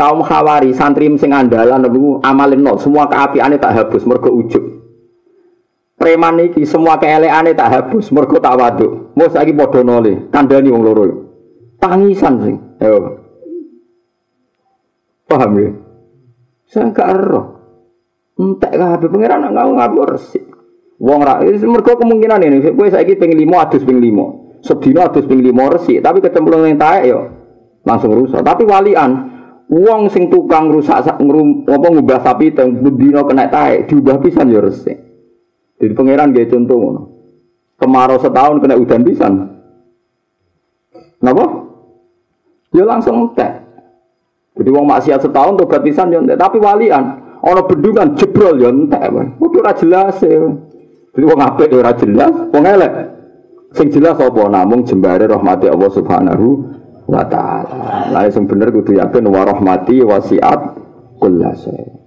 Kaum 0.00 0.24
khawari, 0.24 0.72
santri 0.72 1.12
sing 1.20 1.28
andalan, 1.28 1.84
amalin 2.24 2.64
nol. 2.64 2.80
Semua 2.80 3.04
keapiannya 3.04 3.60
tak 3.60 3.76
habis, 3.76 4.08
mergo 4.08 4.32
ujub. 4.32 4.80
Preman 6.00 6.40
iki 6.40 6.64
semua 6.64 6.96
keeleane 6.96 7.52
tak 7.52 7.68
hapus, 7.68 8.08
mergo 8.16 8.40
tak 8.40 8.56
waduk. 8.56 9.12
Mau 9.12 9.28
saiki 9.28 9.52
padha 9.52 9.84
nole, 9.84 10.32
kandhani 10.32 10.72
wong 10.72 10.80
loro. 10.80 11.04
Tangisan 11.76 12.40
sing. 12.40 12.56
Ayo. 12.80 13.20
Paham 15.28 15.52
ya? 15.60 15.68
Saya 16.64 16.88
gak 16.96 17.08
ero. 17.20 17.42
Entek 18.40 18.72
kabeh 18.72 19.08
pangeran 19.12 19.44
nak 19.44 19.52
ngau 19.52 19.76
ngabur 19.76 20.16
resik. 20.16 20.48
Wong 20.96 21.20
ra 21.20 21.44
mergo 21.44 21.92
kemungkinan 22.00 22.48
ini 22.48 22.72
kowe 22.72 22.88
saiki 22.88 23.20
ping 23.20 23.36
5 23.36 23.44
adus 23.60 23.84
ping 23.84 24.00
5. 24.00 24.64
Sedina 24.64 25.12
adus 25.12 25.28
ping 25.28 25.44
5 25.44 25.52
resik, 25.76 26.00
tapi 26.00 26.24
kecemplung 26.24 26.64
ning 26.64 26.80
taek 26.80 27.12
yo 27.12 27.28
langsung 27.84 28.16
rusak. 28.16 28.40
Tapi 28.40 28.64
walian 28.64 29.29
wong 29.70 30.10
sing 30.10 30.26
tukang 30.26 30.74
rusak 30.74 31.06
ngrum 31.22 31.62
apa 31.70 31.86
ngubah 31.86 32.20
sapi 32.26 32.50
teng 32.50 32.82
bendina 32.82 33.22
kena 33.22 33.46
taek 33.46 33.86
diubah 33.86 34.18
pisan 34.18 34.50
yo 34.50 34.58
resik. 34.66 34.98
Jadi 35.78 35.92
pangeran 35.94 36.34
gaya 36.34 36.50
contoh 36.50 36.76
ngono. 36.76 37.02
Kemarau 37.80 38.18
setahun 38.20 38.60
kena 38.60 38.76
udan 38.76 39.02
pisan. 39.06 39.32
Napa? 41.22 41.44
Ya 42.76 42.84
langsung 42.84 43.30
entek. 43.30 43.64
Jadi 44.58 44.68
wong 44.68 44.84
maksiat 44.84 45.24
setahun 45.24 45.56
tobat 45.56 45.80
pisan 45.80 46.12
ya 46.12 46.20
entek, 46.20 46.36
tapi 46.36 46.60
walian 46.60 47.04
ana 47.40 47.62
bendungan 47.64 48.18
jebrol 48.18 48.60
ya 48.60 48.68
entek. 48.68 49.08
Kudu 49.40 49.64
ora 49.64 49.72
jelas 49.72 50.20
ya. 50.20 50.50
Jadi 51.16 51.24
wong 51.24 51.40
apik 51.40 51.72
ya 51.72 51.76
ora 51.80 51.92
jelas, 51.96 52.32
wong 52.52 52.64
elek. 52.66 52.92
Sing 53.70 53.86
jelas 53.94 54.18
apa 54.18 54.50
namung 54.50 54.82
jembare 54.82 55.30
rahmati 55.30 55.70
Allah 55.70 55.90
Subhanahu 55.94 56.46
wa 57.10 57.26
taala. 57.26 58.08
Lah 58.14 58.22
sing 58.30 58.46
bener 58.46 58.70
kudu 58.70 58.94
yakin 58.96 59.26
wa 59.26 59.42
rahmati 59.42 60.00
wasiat 60.06 60.60
kullasai. 61.18 61.98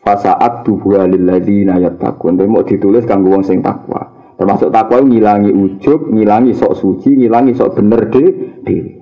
Fasaat 0.00 0.64
tubuha 0.64 1.04
lilladzina 1.04 1.76
yattaqun. 1.76 2.40
Tapi 2.40 2.48
mau 2.48 2.64
ditulis 2.64 3.04
kanggo 3.04 3.36
wong 3.36 3.44
sing 3.44 3.60
takwa. 3.60 4.08
Termasuk 4.40 4.72
takwa 4.72 5.04
ngilangi 5.04 5.52
ujub, 5.52 6.08
ngilangi 6.08 6.56
sok 6.56 6.72
suci, 6.78 7.12
ngilangi 7.18 7.52
sok 7.52 7.76
bener 7.76 8.08
de 8.08 8.24
dhewe. 8.64 8.92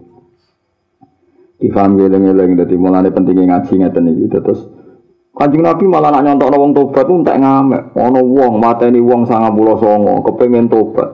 Difaham 1.57 1.97
geleng-geleng 1.97 2.53
dadi 2.59 2.77
mulane 2.77 3.09
pentingnya 3.09 3.49
ngaji 3.49 3.73
ngeten 3.81 4.13
iki 4.13 4.29
terus 4.29 4.61
Kanjeng 5.37 5.69
Nabi 5.69 5.85
malah 5.85 6.17
nak 6.17 6.25
nyontok 6.25 6.49
wong 6.57 6.73
tobat 6.73 7.05
tuh 7.05 7.21
tak 7.21 7.37
ngamek. 7.45 7.93
Ono 7.93 8.25
wong 8.25 8.57
mateni 8.57 9.05
wong 9.05 9.29
sangat 9.29 9.53
pulau 9.53 9.77
songo, 9.77 10.25
kepengen 10.25 10.73
tobat. 10.73 11.13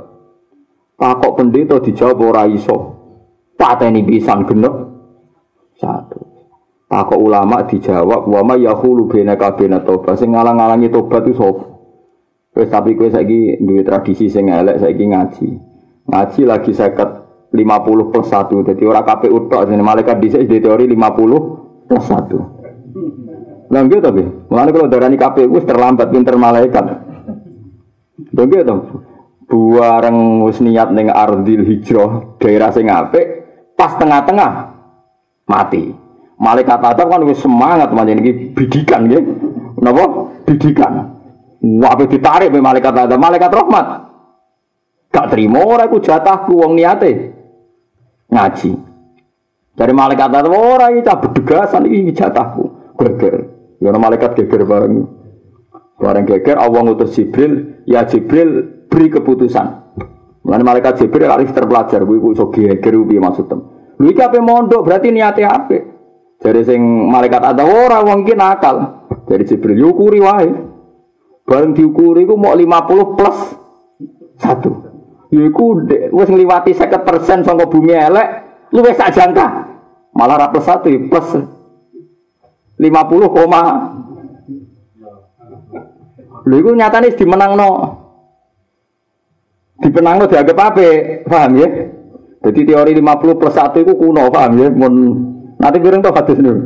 Takok 0.95 1.43
pendeta 1.43 1.83
dijawab 1.83 2.31
ora 2.31 2.47
iso. 2.47 3.02
Pateni 3.63 4.03
pisan 4.03 4.43
genep. 4.43 4.75
Satu. 5.79 6.19
Takok 6.91 7.21
ulama 7.23 7.63
dijawab 7.63 8.27
wa 8.27 8.43
ma 8.43 8.55
yahulu 8.59 9.07
bena 9.07 9.39
kabena 9.39 9.81
tobat 9.87 10.19
sing 10.19 10.35
ngalang-alangi 10.35 10.91
tobat 10.93 11.25
itu 11.25 11.39
sapa? 11.39 11.65
Wis 12.53 12.69
tapi 12.69 12.93
kowe 12.99 13.09
saiki 13.09 13.65
duwe 13.65 13.81
tradisi 13.81 14.29
sing 14.29 14.53
elek 14.53 14.77
saiki 14.83 15.09
ngaji. 15.09 15.49
Ngaji 16.05 16.41
lagi 16.45 16.73
seket 16.75 17.11
50 17.55 18.11
plus 18.13 18.29
1. 18.29 18.69
Jadi 18.69 18.83
ora 18.85 19.01
KPU 19.07 19.49
tok 19.49 19.65
jenenge 19.71 19.87
malaikat 19.87 20.21
dhisik 20.21 20.45
di 20.45 20.61
teori 20.61 20.85
50 20.85 21.89
plus 21.89 22.07
1. 22.13 23.73
Lah 23.73 23.81
nggih 23.89 24.01
to, 24.05 24.11
Mulane 24.53 24.69
kalau 24.69 24.93
darani 24.93 25.17
KPU 25.17 25.49
wis 25.49 25.65
terlambat 25.65 26.13
pinter 26.13 26.37
malaikat. 26.37 26.85
Lho 28.37 28.43
nggih 28.45 28.63
to. 28.69 28.77
Buareng 29.49 30.45
wis 30.45 30.61
niat 30.61 30.93
ning 30.93 31.09
Ardil 31.09 31.65
Hijrah, 31.65 32.37
daerah 32.37 32.69
sing 32.69 32.93
apik, 32.93 33.42
pas 33.83 33.99
tengah-tengah 33.99 34.51
mati. 35.51 35.91
Malaikat 36.39 36.79
adab 36.79 37.11
kan 37.11 37.27
wis 37.27 37.43
semangat 37.43 37.91
macam 37.91 38.15
ini 38.15 38.55
bidikan 38.55 39.11
ya. 39.11 39.19
Napa? 39.83 40.31
Bidikan. 40.47 41.19
Wah, 41.83 41.95
ditarik 41.99 42.55
be 42.55 42.63
malaikat 42.63 42.95
adab, 42.95 43.19
malaikat 43.19 43.51
rahmat. 43.51 43.87
Gak 45.11 45.35
terima 45.35 45.67
ora 45.67 45.91
iku 45.91 45.99
jatahku 45.99 46.63
wong 46.63 46.79
niate. 46.79 47.35
Ngaji. 48.31 48.71
Dari 49.75 49.93
malaikat 49.95 50.31
adab 50.31 50.55
ora 50.55 50.95
iki 50.95 51.03
cah 51.03 51.19
bedegasan 51.19 51.91
iki 51.91 52.15
jatahku. 52.15 52.95
Geger. 53.03 53.35
Ya 53.83 53.91
malaikat 53.91 54.39
geger 54.39 54.63
bareng. 54.63 55.11
Bareng 55.99 56.27
geger 56.27 56.59
Allah 56.59 56.87
ngutus 56.87 57.15
Jibril, 57.19 57.83
ya 57.87 58.07
Jibril 58.07 58.87
beri 58.87 59.11
keputusan. 59.11 59.67
Mulane 60.43 60.65
malaikat 60.67 60.99
Jibril 60.99 61.31
harus 61.31 61.55
terpelajar, 61.55 62.03
kuwi 62.03 62.35
iso 62.35 62.51
geger 62.51 62.95
piye 63.07 63.23
maksudnya. 63.23 63.63
Lha 64.03 64.09
iki 64.11 64.23
ape 64.23 64.43
mondok 64.43 64.83
berarti 64.83 65.15
niate 65.15 65.47
apik. 65.47 65.83
Dari 66.43 66.67
sing 66.67 66.83
malaikat 66.83 67.39
ada 67.39 67.63
ora 67.63 68.03
wong 68.03 68.27
iki 68.27 68.35
nakal. 68.35 69.07
Dari 69.31 69.47
Jibril 69.47 69.79
yukuri 69.79 70.19
wae. 70.19 70.51
Bareng 71.47 71.71
diukuri 71.79 72.27
ku 72.27 72.35
mau 72.35 72.59
50 72.59 73.15
plus 73.15 73.39
1. 74.43 75.31
Iku 75.33 75.67
wis 76.11 76.29
ngliwati 76.29 76.75
50% 76.75 77.47
saka 77.47 77.65
bumi 77.71 77.95
elek, 77.95 78.29
luwih 78.75 78.99
sak 78.99 79.15
jangka. 79.15 79.47
Malah 80.19 80.37
ra 80.37 80.47
plus 80.51 80.67
1 80.67 81.07
plus 81.07 81.29
50, 82.83 83.31
koma. 83.31 83.63
Lha 86.43 86.55
iku 86.59 86.71
nyatane 86.75 87.15
dimenangno. 87.15 88.02
Dipenangno 89.83 90.31
dianggap 90.31 90.59
apa? 90.63 90.87
Paham 91.27 91.53
ya? 91.59 91.69
Jadi 92.43 92.61
teori 92.67 92.93
50 92.95 93.39
plus 93.39 93.55
1 93.55 93.83
itu 93.83 93.93
kuno, 93.99 94.31
paham 94.31 94.53
ya? 94.59 94.69
Mun 94.71 94.95
Nanti 95.63 95.79
piring 95.79 96.03
tuh 96.03 96.11
hadis 96.11 96.39
nih. 96.43 96.59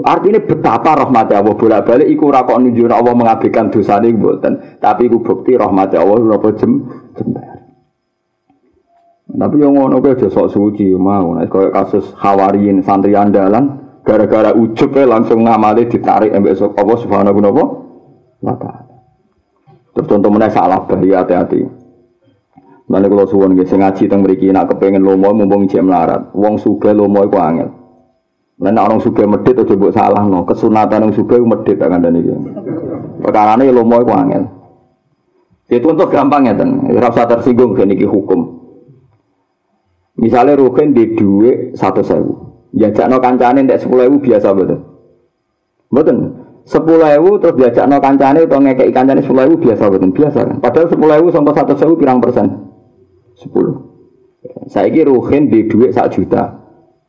Artinya 0.00 0.40
betapa 0.40 0.96
rahmatnya 0.96 1.44
Allah 1.44 1.52
bolak 1.52 1.84
balik 1.84 2.08
iku 2.08 2.32
rakok 2.32 2.56
nunjuk 2.56 2.88
Allah 2.88 3.12
mengabaikan 3.12 3.68
dosa 3.68 4.00
ini 4.00 4.16
buatan. 4.16 4.80
Tapi 4.80 5.12
iku 5.12 5.20
bukti 5.20 5.52
rahmatnya 5.60 6.00
Allah 6.00 6.40
apa 6.40 6.48
jem 6.56 6.80
jembar. 7.12 7.60
Tapi 9.28 9.56
yang 9.60 9.76
ngono 9.76 10.00
kau 10.00 10.16
aja 10.16 10.28
suci 10.32 10.88
mau. 10.96 11.36
Nah, 11.36 11.44
kayak 11.44 11.76
kasus 11.76 12.16
Hawariin 12.16 12.80
santri 12.80 13.12
andalan 13.12 13.84
gara-gara 14.00 14.56
ujuk 14.56 14.96
langsung 15.04 15.44
ngamali 15.44 15.84
ditarik 15.92 16.32
ambek 16.32 16.56
sok 16.56 16.72
Allah 16.80 16.96
subhanahu 17.04 17.44
wa 17.44 18.56
taala. 18.56 18.83
Terus 19.94 20.06
contoh 20.10 20.30
mana 20.30 20.50
salah 20.50 20.82
bahaya 20.84 21.22
hati-hati. 21.22 21.62
Mana 22.90 23.08
kalau 23.08 23.24
suwon 23.24 23.56
nggih 23.56 23.64
sing 23.64 23.80
ngaji 23.80 24.10
teng 24.10 24.20
mriki 24.20 24.52
nak 24.52 24.74
kepengen 24.74 25.00
lomo 25.00 25.32
mumpung 25.32 25.64
jek 25.70 25.80
melarat. 25.80 26.34
Wong 26.34 26.58
sugih 26.60 26.92
lomo 26.92 27.24
iku 27.24 27.38
angel. 27.40 27.70
Lan 28.60 28.76
orang 28.76 29.00
sugih 29.00 29.24
medhit 29.24 29.56
aja 29.56 29.72
mbok 29.72 29.94
salahno. 29.94 30.44
Kesunatan 30.44 31.08
wong 31.08 31.12
sugih 31.14 31.40
medhit 31.40 31.80
tak 31.80 31.88
kandhani 31.88 32.20
iki. 32.20 32.34
Perkarane 33.22 33.70
lomo 33.72 33.96
iku 34.02 34.12
angel. 34.12 34.44
Itu 35.70 35.96
untuk 35.96 36.12
gampang 36.12 36.44
ya 36.44 36.52
ten. 36.52 36.92
Ora 36.92 37.08
usah 37.08 37.24
tersinggung 37.24 37.72
kan 37.72 37.88
iki 37.88 38.04
hukum. 38.04 38.54
Misalnya 40.14 40.54
Rukin 40.54 40.94
di 40.94 41.18
duit 41.18 41.74
satu 41.74 42.06
sewu, 42.06 42.32
no 42.70 43.16
kancane 43.18 43.66
ndak 43.66 43.82
sepuluh 43.82 44.06
ewu 44.06 44.22
biasa 44.22 44.54
betul, 44.54 44.78
betul. 45.90 46.18
Sepuluh 46.64 47.04
ewu 47.20 47.36
terus 47.36 47.76
no 47.84 48.00
kancane 48.00 48.48
atau 48.48 48.56
ngekei 48.56 48.88
kancane 48.88 49.20
sepuluh 49.20 49.44
ewu 49.44 49.54
biasa 49.60 49.84
betul, 49.92 50.10
biasa 50.16 50.38
kan. 50.48 50.56
Padahal 50.64 50.88
sepuluh 50.88 51.14
ewu 51.20 51.28
sampai 51.28 51.52
satu 51.52 51.76
sewu 51.76 51.92
pirang 52.00 52.24
persen. 52.24 52.72
Sepuluh. 53.36 53.84
Saya 54.72 54.88
kira 54.88 55.12
ruhin 55.12 55.52
di 55.52 55.68
duit 55.68 55.92
sak 55.92 56.16
juta. 56.16 56.56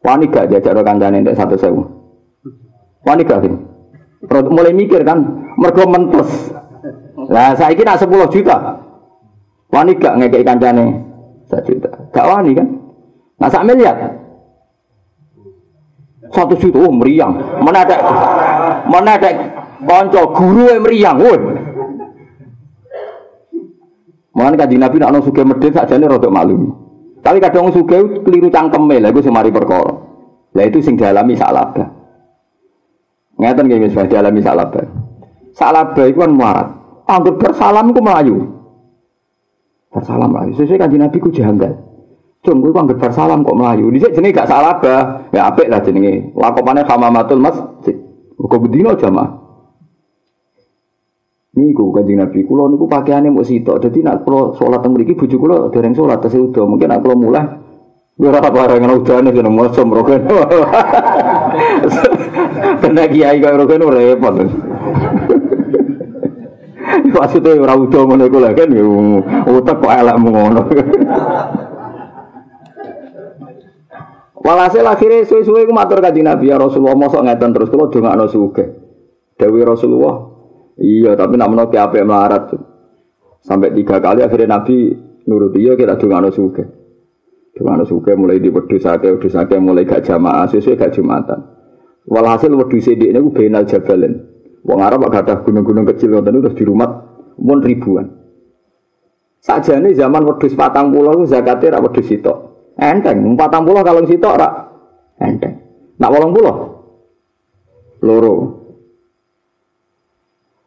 Wani 0.04 0.28
gak 0.28 0.52
jajak 0.52 0.76
lo 0.76 0.84
kancane 0.84 1.24
untuk 1.24 1.40
satu 1.40 1.56
sewu. 1.56 1.82
Wani 3.08 3.24
gak 3.24 3.48
sih. 3.48 3.54
Mulai 4.28 4.76
mikir 4.76 5.08
kan, 5.08 5.24
mergo 5.56 5.88
mentes. 5.88 6.52
Lah 7.32 7.56
saya 7.56 7.72
kira 7.80 7.96
sepuluh 7.96 8.28
juta. 8.28 8.84
Wani 9.72 9.96
gak 9.96 10.20
ngekei 10.20 10.44
kancane 10.44 11.00
satu 11.48 11.80
juta. 11.80 11.92
Gak 12.12 12.28
wani 12.28 12.60
kan? 12.60 12.68
Nah 13.40 13.48
sak 13.48 13.64
miliar. 13.64 14.25
Satu 16.36 16.60
juta, 16.60 16.84
oh 16.84 16.92
meriang. 16.92 17.64
Mana 17.64 17.88
ada, 17.88 17.98
mana 18.92 19.16
ada 19.16 19.32
konco 19.80 20.22
guru 20.36 20.68
yang 20.68 20.84
meriang, 20.84 21.16
woi. 21.16 21.40
Mana 24.36 24.60
kaji 24.60 24.76
Nabi 24.76 25.00
nak 25.00 25.24
suge 25.24 25.48
medit 25.48 25.72
saja 25.72 25.96
nih 25.96 26.12
rodok 26.12 26.28
malu. 26.28 26.76
Tapi 27.24 27.40
kadang 27.40 27.72
suge 27.72 28.20
keliru 28.28 28.52
cangkem 28.52 28.84
lah, 28.92 29.16
gue 29.16 29.24
semari 29.24 29.48
perkara. 29.48 29.96
Lah 30.56 30.64
itu 30.68 30.84
sing 30.84 31.00
dialami 31.00 31.40
salaba. 31.40 31.88
Ngeten 33.40 33.64
nggih 33.68 33.88
wis 33.88 33.96
dialami 33.96 34.44
salaba. 34.44 34.84
Salaba 35.56 36.04
itu 36.04 36.20
kan 36.20 36.32
muarat. 36.32 36.68
Anggur 37.08 37.40
bersalam 37.40 37.96
ku 37.96 38.00
melayu. 38.04 38.44
Bersalam 39.92 40.32
melayu. 40.32 40.52
Sesuai 40.60 40.84
kaji 40.84 40.96
Nabi 41.00 41.18
ku 41.20 41.32
janggal. 41.32 41.95
Cung, 42.46 42.62
gue 42.62 42.70
kan 42.70 42.86
bersalam 42.86 43.42
kok 43.42 43.58
melayu. 43.58 43.90
Di 43.90 44.06
sini 44.06 44.30
gak 44.30 44.46
salaba. 44.46 45.26
Ya 45.34 45.50
apik 45.50 45.66
lah 45.66 45.82
jenenge. 45.82 46.30
Lakopannya 46.38 46.86
hamamatul 46.86 47.42
masjid. 47.42 47.98
Kok 48.38 48.70
bedino 48.70 48.94
jamaah. 48.94 49.46
Niku 51.56 51.96
kanjeng 51.96 52.20
Nabi 52.20 52.44
kula 52.44 52.68
niku 52.68 52.84
pakaiane 52.86 53.32
muk 53.32 53.48
sitok. 53.48 53.80
Dadi 53.80 54.04
nak 54.04 54.28
kula 54.28 54.60
salat 54.60 54.84
teng 54.84 54.92
mriki 54.92 55.16
bojo 55.16 55.40
kula 55.40 55.72
dereng 55.72 55.96
salat 55.96 56.20
tesih 56.20 56.52
udo. 56.52 56.68
Mungkin 56.68 56.92
nak 56.92 57.00
kula 57.00 57.16
mulai 57.16 57.48
ora 58.20 58.44
apa 58.44 58.52
bareng 58.52 58.92
udane 58.92 59.32
jeneng 59.32 59.56
maca 59.56 59.82
mroken. 59.88 60.28
Tenan 62.84 63.08
kiai 63.08 63.40
kaya 63.40 63.56
roken 63.56 63.88
repot. 63.88 64.36
Maksudnya 67.16 67.56
ora 67.56 67.74
udo 67.80 68.00
ngono 68.04 68.28
iku 68.28 68.38
lho 68.44 68.52
kan 68.52 68.76
ya 68.76 68.84
utek 69.48 69.80
kok 69.80 69.96
elek 69.96 70.16
ngono. 70.20 70.62
Walhasil 74.46 74.86
akhirnya 74.86 75.26
suwe-suwe 75.26 75.66
ku 75.66 75.74
matur 75.74 76.06
kanjeng 76.06 76.30
Nabi 76.30 76.54
ya 76.54 76.62
Rasulullah 76.62 76.94
mosok 76.94 77.26
ngeten 77.26 77.50
terus 77.50 77.74
kula 77.74 77.90
dongakno 77.90 78.30
sugih. 78.30 78.68
Dewi 79.42 79.66
Rasulullah, 79.66 80.22
iya 80.78 81.18
tapi 81.18 81.34
nak 81.34 81.50
menoki 81.50 81.82
apa 81.82 81.98
melarat. 82.06 82.54
Sampai 83.42 83.74
tiga 83.74 83.98
kali 83.98 84.22
akhirnya 84.22 84.62
Nabi 84.62 84.94
nurut 85.26 85.50
iya 85.58 85.74
kita 85.74 85.98
dongakno 85.98 86.30
sugih. 86.30 86.62
Dongakno 87.58 87.90
sugih 87.90 88.14
mulai 88.14 88.38
di 88.38 88.54
wedhus 88.54 88.86
akeh 88.86 89.18
wedhus 89.18 89.34
akeh 89.34 89.58
mulai 89.58 89.82
gak 89.82 90.06
jamaah 90.06 90.46
sesuai 90.46 90.78
gak 90.78 90.94
jumatan. 90.94 91.42
Walhasil 92.06 92.54
wedhus 92.54 92.86
ini 92.86 93.18
ku 93.18 93.34
benal 93.34 93.66
jabalin. 93.66 94.14
Wong 94.62 94.78
Arab 94.78 95.10
gak 95.10 95.26
ada 95.26 95.42
gunung-gunung 95.42 95.90
kecil 95.90 96.14
ngoten 96.14 96.46
terus 96.46 96.54
di 96.54 96.70
rumah 96.70 96.90
pun 97.34 97.66
ribuan. 97.66 98.14
Sajane 99.42 99.90
zaman 99.98 100.22
wedhus 100.22 100.54
patang 100.54 100.94
pulau 100.94 101.26
zakatnya 101.26 101.82
rak 101.82 101.90
wedhus 101.90 102.14
itu. 102.14 102.55
Enteng, 102.76 103.40
patang 103.40 103.64
pulau 103.64 103.84
kalau 103.88 104.04
sitok 104.04 104.36
rak 104.36 104.54
enteng. 105.24 105.64
Nak 105.96 106.12
wolong 106.12 106.36
pulau 106.36 106.56
loro. 108.06 108.34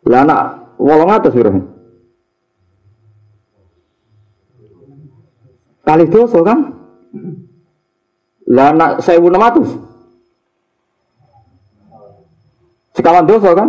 Lah 0.09 0.24
nak 0.26 0.40
wolong 0.80 1.11
atas 1.14 1.36
biro. 1.36 1.52
Kali 5.84 6.04
dosa 6.09 6.38
kan? 6.44 6.59
Lah 8.48 8.72
nak 8.72 9.04
sewu 9.04 9.28
enam 9.28 9.44
ratus. 9.44 9.70
Sekawan 12.96 13.28
dosa 13.28 13.52
kan? 13.54 13.68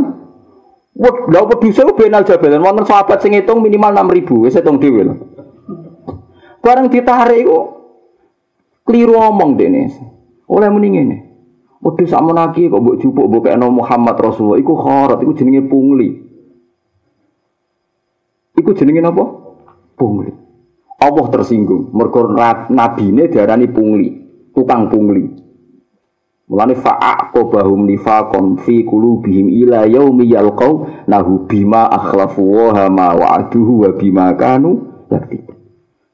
Wah, 1.00 1.16
lah 1.32 1.48
peduse 1.48 1.80
benal 1.96 2.28
jabalan 2.28 2.60
wonten 2.60 2.84
sahabat 2.84 3.24
sing 3.24 3.32
ngitung 3.32 3.64
minimal 3.64 3.96
6000 3.96 4.44
wis 4.44 4.58
hitung 4.60 4.84
dhewe 4.84 5.08
lho. 5.08 5.16
Bareng 6.60 6.92
ditarik 6.92 7.48
iku 7.48 7.79
Keliru 8.90 9.14
omong 9.22 9.54
dene. 9.54 9.86
Oleh 10.50 10.66
muni 10.74 10.90
ngene. 10.90 11.18
Wedhus 11.78 12.10
sak 12.10 12.26
menaki 12.26 12.66
kok 12.74 12.82
mbok 12.82 12.98
jupuk 12.98 13.30
mbok 13.30 13.46
kena 13.46 13.70
Muhammad 13.70 14.18
Rasulullah 14.18 14.58
iku 14.58 14.74
kharat, 14.74 15.22
iku 15.22 15.32
jenenge 15.38 15.62
pungli. 15.70 16.10
Iku 18.58 18.74
jenenge 18.74 19.06
napa? 19.06 19.30
Pungli. 19.94 20.34
Allah 21.00 21.26
tersinggung 21.30 21.94
mergo 21.94 22.34
nabine 22.74 23.30
diarani 23.30 23.70
pungli, 23.70 24.10
tukang 24.58 24.90
pungli. 24.90 25.38
Mulane 26.50 26.74
fa'aqobahum 26.74 27.86
nifaqon 27.86 28.58
fi 28.66 28.82
qulubihim 28.82 29.54
ila 29.54 29.86
yaumi 29.86 30.34
yalqau 30.34 31.06
nahu 31.06 31.46
bima 31.46 31.86
akhlafu 31.94 32.42
wa 32.42 32.90
ma 32.90 33.14
wa'aduhu 33.14 33.86
wa 33.86 33.90
bima 33.94 34.34
kanu 34.34 35.06
yakti. 35.14 35.59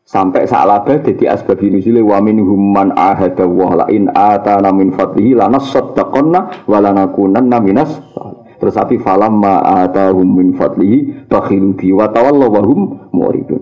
Sampai 0.06 0.46
sa'labah 0.46 1.02
jadi 1.02 1.34
asbab 1.34 1.66
nuzule 1.66 1.98
wa 2.06 2.22
minhum 2.22 2.72
man 2.72 2.94
ahada 2.94 3.50
wa 3.50 3.74
la 3.74 3.86
in 3.90 4.06
atana 4.14 4.70
min 4.70 4.94
fadlihi 4.94 5.34
lanasaddaqanna 5.34 6.70
wa 6.70 6.78
lanakunanna 6.78 7.58
minas 7.58 7.90
Terus 8.56 8.82
tapi 8.82 8.96
falamma 8.98 9.84
atahum 9.84 10.26
min 10.26 10.56
fadlihi 10.56 11.28
bakhilu 11.28 11.76
bi 11.76 11.92
wa 11.92 12.08
tawallaw 12.08 12.50
wa 12.50 12.62
hum 12.64 12.80
muridun. 13.12 13.62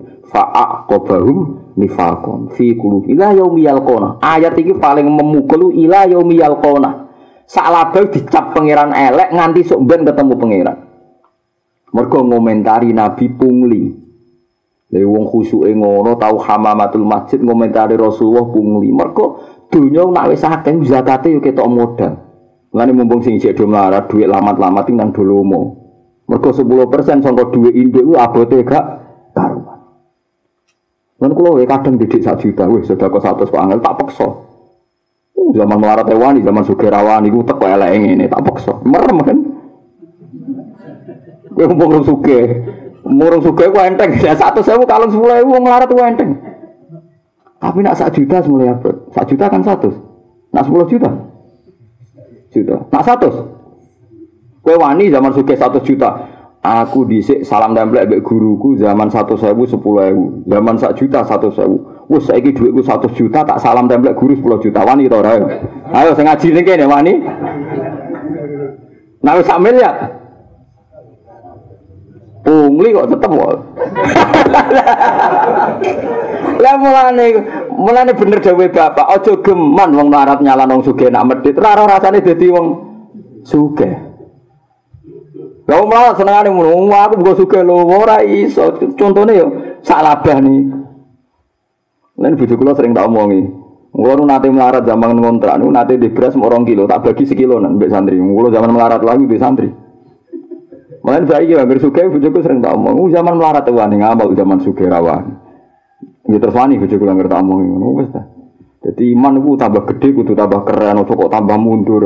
Nifaqon 1.73 2.53
fi 2.53 2.77
qulubi 2.77 3.17
ila 3.17 3.33
yaumi 3.33 3.65
yalqona. 3.65 4.21
Ayat 4.21 4.53
ini 4.61 4.77
paling 4.77 5.09
memukul 5.09 5.73
ila 5.73 6.05
yaumi 6.05 6.37
yalqona. 6.37 7.09
Sa'labah 7.49 8.07
dicap 8.13 8.53
pangeran 8.53 8.93
elek 8.93 9.33
nganti 9.33 9.61
sok 9.65 9.81
ben 9.83 10.05
ketemu 10.05 10.33
pangeran. 10.37 10.77
Mergo 11.93 12.19
ngomentari 12.25 12.93
Nabi 12.93 13.25
pungli. 13.33 14.02
Lha 14.93 15.09
wong 15.09 15.25
khusuke 15.25 15.73
ngono 15.73 16.13
tau 16.21 16.37
hamamatul 16.37 17.01
masjid 17.01 17.41
ngomentari 17.41 17.97
Rasulullah 17.97 18.45
pungli. 18.45 18.93
Mergo 18.93 19.41
donya 19.73 20.05
nak 20.05 20.29
wis 20.29 20.45
akeh 20.45 20.77
zakate 20.85 21.33
yo 21.33 21.41
ketok 21.41 21.65
modal. 21.65 22.13
Mulane 22.69 22.93
mumpung 22.93 23.25
sing 23.25 23.41
isih 23.41 23.57
do 23.57 23.65
melarat 23.65 24.05
dhuwit 24.05 24.29
lamat-lamat 24.29 24.93
nang 24.93 25.09
dolomo. 25.09 25.81
Mergo 26.29 26.53
10% 26.53 27.25
sangka 27.25 27.49
dhuwit 27.49 27.73
induk 27.73 28.05
ku 28.05 28.13
abote 28.21 28.61
gak 28.61 28.85
karuan. 29.33 29.81
Lan 31.17 31.31
kula 31.33 31.65
kadang 31.65 31.97
didik 31.97 32.21
sak 32.21 32.45
juta 32.45 32.69
wis 32.69 32.85
sedekah 32.85 33.17
100 33.17 33.49
kok 33.49 33.57
angel 33.57 33.81
tak 33.81 33.97
peksa. 33.97 34.29
Uh, 35.33 35.49
zaman 35.57 35.81
melarat 35.81 36.05
wani, 36.13 36.45
zaman 36.45 36.61
sugih 36.61 36.93
rawani 36.93 37.33
ku 37.33 37.41
teko 37.41 37.65
elek 37.65 37.97
ngene 37.97 38.29
tak 38.29 38.45
peksa. 38.45 38.77
Merem 38.85 39.17
kan. 39.25 39.37
Kowe 41.53 41.65
mumpung 41.65 42.05
sugih 42.05 42.45
Murung 43.03 43.43
suka 43.43 43.67
ku 43.67 43.79
enteng, 43.83 44.15
ya 44.23 44.31
satu 44.31 44.63
sewu 44.63 44.87
kalau 44.87 45.11
sepuluh 45.11 45.35
ewu 45.43 45.59
ngelarat 45.59 45.91
ku 45.91 45.99
enteng. 45.99 46.39
Tapi 47.59 47.79
nak 47.83 47.95
sak 47.99 48.15
juta 48.15 48.39
semula 48.43 48.75
apa? 48.75 48.91
Sak 49.11 49.27
juta 49.27 49.47
kan 49.47 49.63
satu. 49.63 49.91
Nak 50.51 50.63
sepuluh 50.67 50.87
juta, 50.87 51.09
juta. 52.51 52.75
Nak 52.91 53.03
satu. 53.03 53.29
Kue 54.63 54.75
wani 54.79 55.11
zaman 55.11 55.31
suka 55.35 55.55
satu 55.55 55.79
juta. 55.83 56.31
Aku 56.63 57.03
disik 57.03 57.43
salam 57.43 57.75
template 57.75 58.07
mbek 58.07 58.23
guruku 58.23 58.79
zaman 58.79 59.11
satu 59.11 59.35
sewu 59.35 59.67
sepuluh 59.67 60.07
ewu. 60.07 60.25
Zaman 60.47 60.79
sak 60.79 60.95
juta 60.95 61.19
satu 61.27 61.51
sewu. 61.51 62.07
Wes 62.07 62.23
saiki 62.23 62.55
duitku 62.55 62.79
satu 62.79 63.11
juta 63.11 63.43
tak 63.43 63.59
salam 63.59 63.91
template 63.91 64.15
guru 64.15 64.31
sepuluh 64.31 64.63
juta 64.63 64.79
wani 64.87 65.11
to. 65.11 65.19
Ayo 65.91 66.15
sing 66.15 66.23
ngaji 66.23 66.47
ning 66.55 66.63
kene 66.63 66.87
wani. 66.87 67.19
Nah 69.19 69.35
wis 69.35 69.43
sak. 69.43 70.22
Pungli 72.43 72.91
kok 72.91 73.07
tetep 73.07 73.31
kok. 73.31 73.55
Lah 76.59 76.75
mulane 76.75 77.25
mulane 77.71 78.11
bener 78.11 78.39
dawuh 78.43 78.67
bapak, 78.67 79.07
aja 79.15 79.31
geman 79.39 79.89
wong 79.95 80.07
melarat 80.11 80.43
nyalan 80.43 80.75
wong 80.75 80.83
sugih 80.83 81.07
nak 81.07 81.23
medhit. 81.23 81.55
Ora 81.55 81.87
rasane 81.87 82.19
dadi 82.19 82.51
wong 82.51 82.67
sugih. 83.47 83.95
Lah 85.67 85.75
wong 85.79 85.87
melarat 85.87 86.19
senengane 86.19 86.51
ngono, 86.51 86.91
aku 86.91 87.23
buka 87.23 87.33
sugih 87.39 87.63
lho, 87.63 87.87
ora 87.87 88.19
iso. 88.27 88.75
Contone 88.99 89.31
yo 89.35 89.47
sak 89.79 90.03
labah 90.03 90.37
nih. 90.43 90.61
Lan 92.19 92.35
bojo 92.35 92.55
kula 92.59 92.75
sering 92.75 92.91
tak 92.91 93.07
omongi. 93.07 93.41
Kulo 93.93 94.25
nate 94.25 94.49
melarat 94.49 94.83
zaman 94.89 95.21
ngontrak 95.21 95.61
nu 95.61 95.69
nate 95.69 96.01
di 96.01 96.09
beras 96.09 96.33
kilo, 96.33 96.89
tak 96.89 97.05
bagi 97.05 97.29
sekilo 97.29 97.61
nan 97.61 97.77
mbek 97.77 97.93
santri. 97.93 98.17
Kulo 98.17 98.49
zaman 98.51 98.73
melarat 98.73 99.05
lagi 99.05 99.29
di 99.29 99.37
santri. 99.37 99.82
Mulane 101.03 101.27
saya 101.27 101.43
kira 101.43 101.67
hampir 101.67 101.83
suka 101.83 102.07
bujuku 102.07 102.39
sering 102.39 102.63
tak 102.63 102.79
omong, 102.79 103.11
zaman 103.11 103.35
melarat 103.35 103.67
wani 103.67 103.99
ngamal 103.99 104.31
zaman 104.39 104.63
suka 104.63 104.87
rawan. 104.87 105.35
Ya 106.31 106.39
terus 106.39 106.55
wani 106.55 106.79
bujuku 106.79 107.03
yang 107.03 107.19
tak 107.27 107.43
omong 107.43 107.59
ngono 107.59 107.87
wis 107.99 108.09
ta. 108.15 108.23
Jadi 108.83 109.15
iman 109.15 109.39
itu 109.39 109.55
tambah 109.55 109.83
gede, 109.95 110.11
kudu 110.11 110.35
tambah 110.35 110.67
keren, 110.67 110.99
atau 110.99 111.15
kok 111.15 111.31
tambah 111.31 111.55
mundur. 111.55 112.03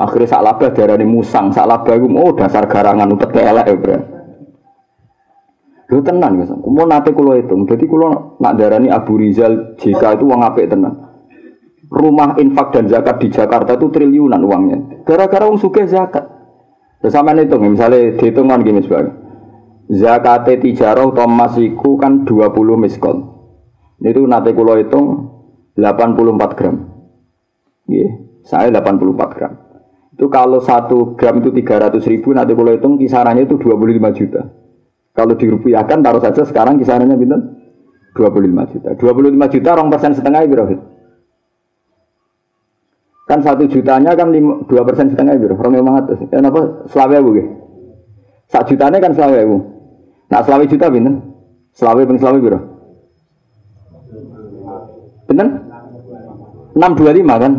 Akhirnya 0.00 0.28
sak 0.28 0.44
laba 0.44 0.66
darani 0.72 1.04
musang, 1.08 1.52
sak 1.52 1.68
laba 1.68 1.92
itu 1.96 2.08
oh 2.08 2.32
dasar 2.36 2.64
garangan 2.68 3.08
utek 3.12 3.36
elek 3.36 3.68
ya 3.68 3.76
bro. 3.76 3.98
Lu 5.90 6.00
tenan 6.06 6.38
guys, 6.38 6.52
mau 6.54 6.86
nate 6.86 7.10
kulo 7.10 7.34
itu, 7.34 7.52
jadi 7.66 7.84
kulo 7.84 8.38
nak 8.38 8.54
darani 8.54 8.88
Abu 8.88 9.18
Rizal 9.18 9.74
jika 9.74 10.14
itu 10.14 10.22
uang 10.22 10.40
apik 10.46 10.70
tenan. 10.70 10.94
Rumah 11.90 12.38
infak 12.38 12.70
dan 12.70 12.86
zakat 12.86 13.18
di 13.18 13.28
Jakarta 13.34 13.74
itu 13.74 13.90
triliunan 13.90 14.38
uangnya. 14.38 14.78
Gara-gara 15.02 15.50
uang 15.50 15.58
suka 15.58 15.82
zakat. 15.90 16.29
Terus 17.00 17.12
sama 17.16 17.32
hitung, 17.32 17.64
misalnya 17.64 18.12
dihitung 18.20 18.52
kan 18.52 18.60
gini 18.60 18.84
sebagai 18.84 19.20
zakat 19.90 20.46
tijarah 20.62 21.10
atau 21.10 21.26
masiku 21.26 21.98
kan 21.98 22.22
20 22.22 22.78
miskon. 22.78 23.26
Itu 24.00 24.24
nanti 24.24 24.54
kalau 24.54 24.78
hitung 24.78 25.04
84 25.74 26.56
gram. 26.56 26.76
Iya, 27.90 28.08
saya 28.46 28.70
84 28.70 29.36
gram. 29.36 29.52
Itu 30.14 30.30
kalau 30.30 30.62
satu 30.62 31.18
gram 31.18 31.42
itu 31.42 31.50
300 31.50 32.00
ribu, 32.06 32.36
nanti 32.36 32.54
kalau 32.54 32.70
hitung 32.70 32.94
kisarannya 32.96 33.44
itu 33.44 33.58
25 33.58 34.12
juta. 34.14 34.42
Kalau 35.10 35.34
dirupiahkan 35.34 35.98
taruh 36.06 36.22
saja 36.22 36.46
sekarang 36.46 36.78
kisarannya 36.78 37.18
bintang 37.18 37.58
25 38.14 38.72
juta. 38.72 38.90
25 38.94 39.52
juta 39.58 39.68
orang 39.74 39.88
persen 39.90 40.12
setengah 40.14 40.46
berapa? 40.46 40.76
Kan 43.30 43.46
satu 43.46 43.62
jutanya 43.70 44.18
kan 44.18 44.34
dua 44.66 44.82
persen 44.82 45.14
setengah 45.14 45.38
itu, 45.38 45.54
orang 45.54 45.78
yang 45.78 45.86
mangat. 45.86 46.18
Kenapa 46.34 46.82
selawe 46.90 47.14
bu? 47.22 47.30
Satu 48.50 48.74
jutanya 48.74 48.98
kan 48.98 49.14
selawe 49.14 49.38
bu. 49.46 49.56
Nah 50.34 50.42
selawe 50.42 50.66
juta 50.66 50.90
bintang. 50.90 51.22
Selawe 51.70 52.02
pun 52.02 52.18
selawe 52.18 52.38
biro. 52.42 52.58
Enam 56.74 56.90
dua 56.98 57.14
lima 57.14 57.38
kan? 57.38 57.52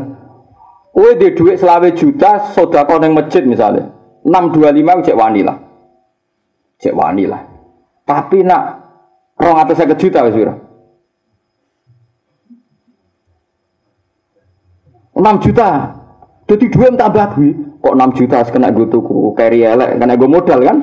Kue 0.91 1.15
di 1.15 1.31
duit 1.31 1.55
selawe 1.55 1.87
juta, 1.95 2.51
sodako 2.51 2.99
neng 2.99 3.15
masjid 3.15 3.47
misalnya. 3.47 3.95
Enam 4.27 4.51
dua 4.51 4.75
lima 4.75 4.99
cek 4.99 5.15
wani 5.15 5.39
lah. 5.39 5.55
Cek 6.83 6.91
wani 6.91 7.31
lah. 7.31 7.47
Tapi 8.03 8.43
nak 8.43 8.63
rong 9.39 9.55
atas 9.55 9.79
saya 9.79 9.95
juta 9.95 10.27
wis 10.27 10.35
6 15.21 15.45
juta. 15.45 15.69
Jadi 16.49 16.65
dua 16.73 16.87
tambah 16.97 17.37
duit. 17.37 17.55
Kok 17.81 17.95
6 17.97 18.17
juta 18.17 18.37
kena 18.49 18.73
gue 18.73 18.89
tuku 18.89 19.33
carry 19.37 19.65
elek, 19.65 19.97
kena 19.97 20.13
gue 20.17 20.29
modal 20.29 20.59
kan? 20.61 20.77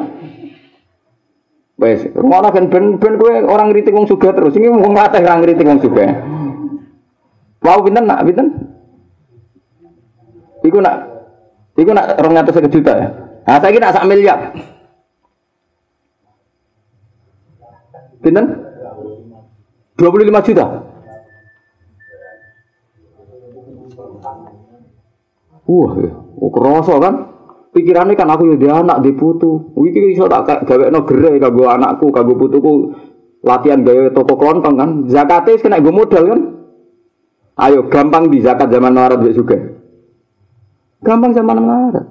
Wes, 1.79 2.11
rumah 2.11 2.43
kan 2.51 2.67
ben 2.67 2.99
ben 2.99 3.15
kowe 3.23 3.31
orang 3.31 3.71
ngritik 3.71 3.95
wong 3.95 4.11
sugih 4.11 4.35
terus. 4.35 4.55
Ini 4.59 4.67
wong 4.67 4.99
ngate 4.99 5.23
orang 5.23 5.47
ngritik 5.47 5.63
wong 5.63 5.79
sugih. 5.79 6.11
Mau 7.63 7.79
pinten 7.87 8.03
nak 8.07 8.27
pinten? 8.27 8.47
Iku 10.67 10.83
nak 10.83 11.19
Iku 11.79 11.95
nak 11.95 12.19
200 12.19 12.75
juta 12.75 12.93
ya. 12.99 13.09
Nah, 13.47 13.59
saya 13.63 13.71
kira 13.71 13.95
sak 13.95 14.07
miliar. 14.11 14.51
Pinten? 18.19 18.67
25 19.95 20.47
juta. 20.51 20.67
Wah, 25.69 25.93
oh, 26.41 26.49
kerasa 26.49 26.97
kan? 26.97 27.15
Pikirannya 27.77 28.17
kan 28.17 28.33
aku 28.33 28.57
ya 28.57 28.81
anak 28.81 29.05
di 29.05 29.13
putu. 29.13 29.77
Iki 29.77 30.17
iso 30.17 30.25
tak 30.25 30.49
kayak 30.49 30.65
gawe 30.65 30.85
no 30.89 31.05
gere 31.05 31.37
kanggo 31.37 31.69
anakku, 31.69 32.09
kanggo 32.09 32.41
putuku 32.41 32.97
latihan 33.45 33.85
gawe 33.85 34.09
toko 34.17 34.35
kelontong 34.41 34.75
kan. 34.81 34.91
Zakatnya 35.05 35.61
kena 35.61 35.85
gue 35.85 35.93
modal 35.93 36.25
kan. 36.25 36.41
Ayo 37.61 37.85
gampang 37.93 38.33
di 38.33 38.41
zakat 38.41 38.73
zaman 38.73 38.97
Arab 38.97 39.29
juga. 39.29 39.61
Gampang 41.05 41.37
zaman 41.37 41.61
Arab. 41.61 42.07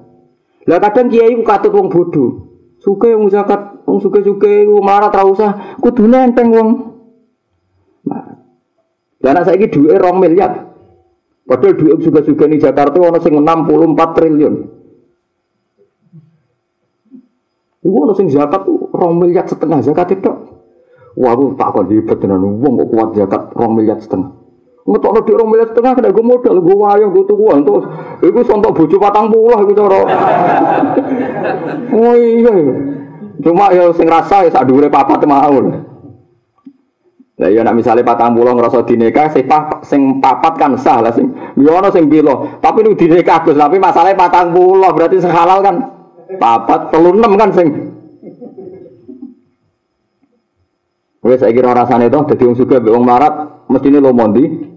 Lah 0.68 0.80
kadang 0.84 1.10
kiai 1.10 1.34
ku 1.34 1.41
katut 1.41 1.74
wong 1.74 1.89
bodoh. 1.89 2.45
Suke 2.78 3.10
wong 3.18 3.34
zakat, 3.34 3.82
wong 3.89 3.97
suke-suke 3.97 4.70
wong 4.70 4.84
marah 4.86 5.10
ra 5.10 5.26
usah, 5.26 5.82
kudune 5.82 6.30
enteng 6.30 6.53
wong. 6.53 6.70
Nah. 8.05 8.38
Lah 9.24 9.30
anak 9.34 9.49
saiki 9.49 9.74
dhuwite 9.74 9.97
2 9.97 10.22
miliar. 10.22 10.76
Padahal 11.47 11.73
dhuwit 11.79 12.03
suke-suke 12.03 12.45
di 12.51 12.59
Jakarta 12.59 12.99
ono 12.99 13.23
sing 13.23 13.39
64 13.39 14.15
triliun. 14.19 14.55
Iku 17.87 17.95
ono 18.03 18.11
sing 18.11 18.27
zakat 18.27 18.67
tuh 18.67 18.91
2 18.91 19.15
miliar 19.15 19.47
setengah 19.47 19.79
zakat 19.79 20.19
itu. 20.19 20.27
Wah, 21.17 21.31
aku 21.33 21.55
tak 21.55 21.71
kon 21.71 21.87
hebat 21.87 22.19
tenan 22.19 22.43
wong 22.43 22.83
kok 22.83 22.87
kuat 22.91 23.09
zakat 23.15 23.41
2 23.55 23.63
miliar 23.79 23.97
setengah. 24.03 24.37
Ngetokno 24.87 25.19
di 25.23 25.31
orang 25.35 25.49
miliar 25.51 25.67
setengah 25.67 25.91
kena 25.99 26.15
gue 26.15 26.23
modal, 26.23 26.55
gue 26.63 26.75
wayang, 26.79 27.11
gue 27.11 27.23
tuh 27.27 27.35
terus. 27.39 27.85
Iku 28.23 28.39
sontok 28.47 28.71
bojo 28.71 28.95
patang 29.03 29.27
puluh, 29.27 29.59
iku 29.63 29.71
cara. 29.75 29.99
Oh 31.97 32.13
iya, 32.15 32.51
iya. 32.51 32.75
Cuma 33.43 33.71
ya 33.71 33.91
sing 33.95 34.07
rasa 34.07 34.47
ya 34.47 34.49
sak 34.51 34.67
dhuwure 34.67 34.87
papat 34.87 35.23
mau. 35.27 35.59
Lah 37.38 37.53
ya 37.53 37.61
nak 37.61 37.77
misale 37.77 38.01
patang 38.01 38.33
puluh 38.33 38.49
ngrasa 38.49 38.81
dineka 38.81 39.29
sing 39.29 39.45
sing 39.85 40.01
papat 40.17 40.57
kan 40.57 40.73
sah 40.73 41.05
lah 41.05 41.13
sing. 41.13 41.29
Yo 41.53 41.69
ana 41.77 41.93
sing 41.93 42.09
bilo, 42.09 42.57
tapi 42.57 42.81
nu 42.81 42.97
dineka 42.97 43.45
Gus, 43.45 43.53
tapi 43.53 43.77
patang 43.77 44.49
puluh 44.57 44.89
berarti 44.89 45.21
sing 45.21 45.29
halal 45.29 45.61
kan 45.61 45.75
papat 46.41 46.89
telu 46.89 47.13
enam 47.13 47.38
kan 47.38 47.53
sing. 47.53 47.93
Wes 51.21 51.38
saiki 51.43 51.61
ora 51.61 51.85
rasane 51.85 52.09
to 52.09 52.25
dadi 52.25 52.43
wong 52.47 52.57
sugih 52.57 52.81
wong 52.81 53.05
marat 53.05 53.33
mestine 53.69 54.01
lo 54.01 54.09
mondi. 54.17 54.73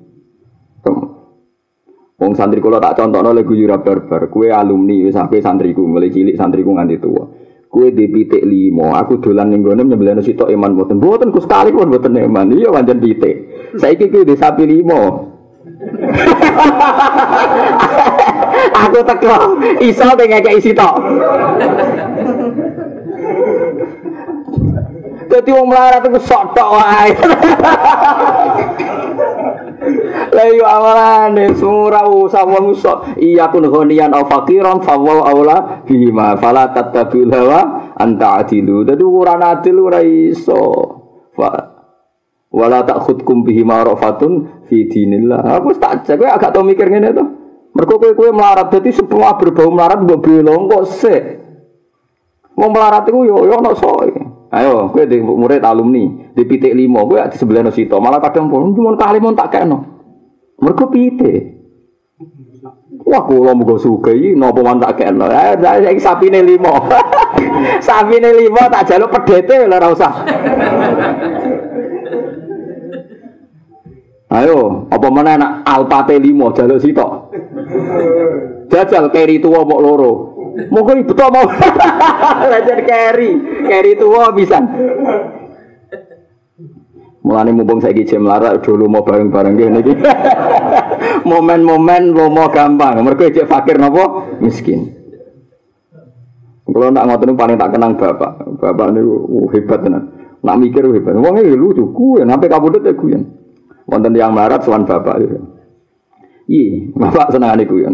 Wong 2.20 2.36
santri 2.36 2.60
kula 2.60 2.76
tak 2.76 3.00
contohno 3.00 3.32
lek 3.32 3.48
guyura 3.48 3.80
barbar, 3.80 4.28
kue 4.28 4.52
alumni 4.52 5.08
wis 5.08 5.16
sampe 5.16 5.40
santriku 5.40 5.88
mulai 5.88 6.12
cilik 6.12 6.36
santriku 6.36 6.76
nganti 6.76 7.00
tua. 7.00 7.24
Kue 7.70 7.94
di 7.94 8.10
pitik 8.10 8.42
limo, 8.42 8.98
aku 8.98 9.22
dolan 9.22 9.54
ning 9.54 9.62
gone 9.62 9.86
nyembelih 9.86 10.18
sitok 10.18 10.50
iman 10.50 10.74
mboten. 10.74 10.98
Mboten 10.98 11.30
ku 11.30 11.38
sekali 11.38 11.70
pun 11.70 11.86
mboten 11.86 12.18
iman. 12.18 12.50
Iya 12.50 12.74
pancen 12.74 12.98
pitik. 12.98 13.46
Saiki 13.78 14.10
kuwi 14.10 14.26
di 14.26 14.34
sapi 14.34 14.66
limo. 14.66 15.30
aku 18.82 18.98
teko 19.06 19.54
iso 19.86 20.02
ngekek 20.02 20.58
isi 20.58 20.74
tok. 20.74 20.98
Dadi 25.30 25.50
wong 25.54 25.70
melarat 25.70 26.02
iku 26.02 26.18
sok 26.18 26.58
tok 26.58 26.74
wae. 26.74 27.14
Lah 30.30 30.46
yo 30.46 30.62
awalane 30.62 31.58
sura 31.58 32.06
usah 32.06 32.46
wong 32.46 32.70
usah 32.70 33.18
iya 33.18 33.50
kun 33.50 33.66
ghaniyan 33.66 34.14
aw 34.14 34.22
faqiran 34.30 34.78
fa 34.78 34.94
wa 34.94 35.26
aula 35.26 35.82
bima 35.82 36.38
fala 36.38 36.70
tattabi'ul 36.70 37.34
hawa 37.34 37.60
anta 37.98 38.38
adilu. 38.38 38.86
Dadi 38.86 39.02
ora 39.02 39.34
adil 39.36 39.76
ora 39.82 39.98
iso. 40.06 40.62
Wala 42.50 42.82
ta'khudkum 42.82 43.46
bihi 43.46 43.62
ma'rafatun 43.62 44.66
fi 44.66 44.86
dinillah. 44.86 45.58
Aku 45.58 45.74
tak 45.78 46.06
jago 46.06 46.26
agak 46.26 46.54
tau 46.54 46.66
mikir 46.66 46.86
ngene 46.90 47.10
to. 47.14 47.24
Mergo 47.70 48.02
kowe 48.02 48.10
kowe 48.14 48.30
melarat 48.34 48.70
dadi 48.70 48.90
semua 48.90 49.38
berbau 49.38 49.70
melarat 49.70 50.02
mbok 50.02 50.18
belo 50.18 50.66
kok 50.66 50.84
sik. 50.90 51.22
Wong 52.58 52.70
melarat 52.74 53.06
iku 53.06 53.22
yo 53.22 53.46
yo 53.46 53.54
ono 53.58 53.74
soe. 53.78 54.10
Ayo, 54.50 54.90
kowe 54.90 55.06
di 55.06 55.22
murid 55.22 55.62
alumni 55.62 56.34
di 56.34 56.42
pitik 56.42 56.74
limo, 56.74 57.06
kowe 57.06 57.22
di 57.30 57.38
sebelah 57.38 57.62
no 57.62 57.70
sito. 57.70 58.02
Malah 58.02 58.18
kadang 58.18 58.50
pun 58.50 58.74
cuma 58.74 58.98
kali 58.98 59.22
mau 59.22 59.30
tak 59.30 59.54
keno. 59.54 59.99
Mereka 60.60 60.84
pitik. 60.92 61.60
Wah, 63.10 63.24
kalau 63.26 63.56
mau 63.56 63.74
suka 63.80 64.12
ini, 64.12 64.36
nopo 64.36 64.60
man 64.60 64.78
tak 64.78 65.00
keno. 65.00 65.26
Ayo, 65.26 65.56
saya 65.58 65.90
sapi 65.96 66.30
nih 66.30 66.44
limo. 66.44 66.70
sapi 67.88 68.20
nih 68.20 68.32
limo 68.44 68.60
tak 68.68 68.86
jaluk 68.86 69.10
pedete 69.10 69.66
lah 69.66 69.80
rasa. 69.80 70.10
Ayo, 74.30 74.86
apa 74.92 75.06
mana 75.10 75.34
anak 75.34 75.52
alpate 75.66 76.20
limo 76.22 76.54
jaluk 76.54 76.78
sito. 76.78 77.34
Jajal 78.70 79.10
keri 79.10 79.42
tua 79.42 79.66
mau 79.66 79.82
loro. 79.84 80.12
Monggo 80.70 80.92
ibu 80.94 81.12
to 81.16 81.26
mau. 81.34 81.46
Belajar 82.46 82.78
carry, 82.86 83.30
carry 83.66 83.92
tua 83.98 84.30
bisa. 84.30 84.60
Mulane 87.20 87.52
mumpung 87.52 87.84
saiki 87.84 88.08
jam 88.08 88.24
larak 88.24 88.64
dulu 88.64 88.88
mau 88.88 89.04
bareng-bareng 89.04 89.52
ngene 89.52 89.78
iki. 89.84 89.92
Momen-momen 91.28 92.16
mau 92.16 92.48
gampang. 92.48 93.04
Mergo 93.04 93.28
cek 93.28 93.44
fakir 93.44 93.76
napa? 93.76 94.36
Miskin. 94.40 94.88
Kalau 96.70 96.88
nak 96.88 97.04
ngotot 97.04 97.34
paling 97.36 97.60
tak 97.60 97.76
kenang 97.76 97.98
bapak. 97.98 98.40
Bapak 98.56 98.94
ini 98.94 99.02
uh, 99.04 99.46
hebat 99.52 99.84
tenan. 99.84 100.02
Nak 100.40 100.56
mikir 100.56 100.86
hebat. 100.86 101.12
Wong 101.18 101.36
iki 101.42 101.52
lucu, 101.52 101.92
kuwi 101.92 102.24
sampai 102.24 102.48
kabudut 102.48 102.80
ya 102.80 102.96
kuwi. 102.96 103.18
Wonten 103.84 104.16
yang 104.16 104.32
melarat 104.32 104.64
sowan 104.64 104.86
bapak. 104.88 105.18
Iya, 106.48 106.94
bapak 106.94 107.36
senengane 107.36 107.68
kuwi. 107.68 107.84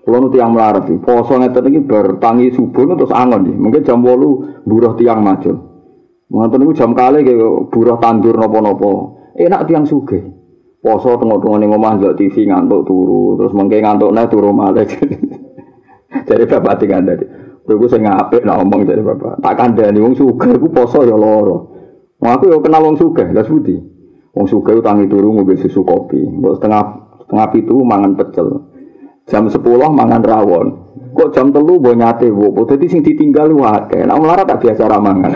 Kalau 0.00 0.16
nanti 0.26 0.40
yang 0.40 0.56
melarat, 0.56 0.90
poso 1.04 1.38
ngeten 1.38 1.70
ini 1.70 1.86
bertangi 1.86 2.50
subuh 2.50 2.98
terus 2.98 3.14
angon 3.14 3.46
nih. 3.46 3.54
Mungkin 3.54 3.84
jam 3.84 4.00
bolu 4.00 4.58
buruh 4.64 4.96
tiang 4.96 5.22
maju. 5.22 5.69
Mungkin 6.30 6.62
itu 6.62 6.78
jam 6.78 6.94
kali 6.94 7.26
kayak 7.26 7.74
buruh 7.74 7.98
tandur 7.98 8.38
nopo-nopo. 8.38 9.18
Enak 9.34 9.66
tiang 9.66 9.82
suge. 9.82 10.22
Poso 10.80 11.18
tengok-tengok 11.18 11.58
nih 11.60 11.68
ngomong 11.68 11.92
nggak 12.00 12.16
TV 12.16 12.48
ngantuk 12.48 12.88
turu, 12.88 13.36
terus 13.36 13.52
mungkin 13.52 13.84
ngantuk 13.84 14.10
nih 14.14 14.26
turu 14.30 14.48
malah. 14.54 14.86
Jadi 16.28 16.44
bapak 16.46 16.74
tinggal 16.80 17.04
dari. 17.04 17.26
Aku 17.70 17.86
saya 17.86 18.02
ngapik 18.02 18.42
nak 18.42 18.62
ngomong 18.62 18.82
dari 18.82 19.02
bapak. 19.04 19.38
Tak 19.38 19.54
kandani 19.54 20.02
wong 20.02 20.14
suge, 20.16 20.58
aku 20.58 20.72
poso 20.74 21.06
ya 21.06 21.14
loro. 21.14 21.70
Mau 22.18 22.34
aku 22.34 22.50
ya 22.50 22.58
kenal 22.58 22.82
wong 22.82 22.96
suge, 22.98 23.30
gak 23.30 23.46
sudi. 23.46 23.78
Wong 24.34 24.46
suge 24.50 24.78
tangi 24.82 25.06
turu 25.06 25.30
mobil 25.30 25.54
susu 25.54 25.86
kopi. 25.86 26.18
Buat 26.18 26.58
setengah 26.58 26.82
setengah 27.26 27.46
itu 27.54 27.74
mangan 27.82 28.18
pecel. 28.18 28.69
Jam 29.30 29.46
10 29.46 29.62
mangan 29.94 30.22
rawon. 30.26 30.90
Kok 31.10 31.30
jam 31.34 31.50
telu 31.50 31.82
bo 31.82 31.90
nyate 31.90 32.30
bu, 32.30 32.54
jadi 32.66 32.86
sing 32.86 33.02
ditinggal 33.02 33.50
wae. 33.54 34.06
Nak 34.06 34.18
melarat 34.18 34.46
tak 34.46 34.62
biasa 34.62 34.86
ramangan. 34.86 35.32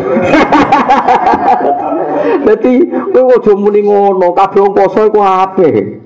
Jadi 2.47 2.73
kowe 3.15 3.35
aja 3.35 3.53
muni 3.59 3.83
ngono, 3.83 4.35
kabeh 4.39 4.63
wong 4.63 4.75
poso 4.75 5.11
iku 5.11 5.19
apik. 5.19 6.03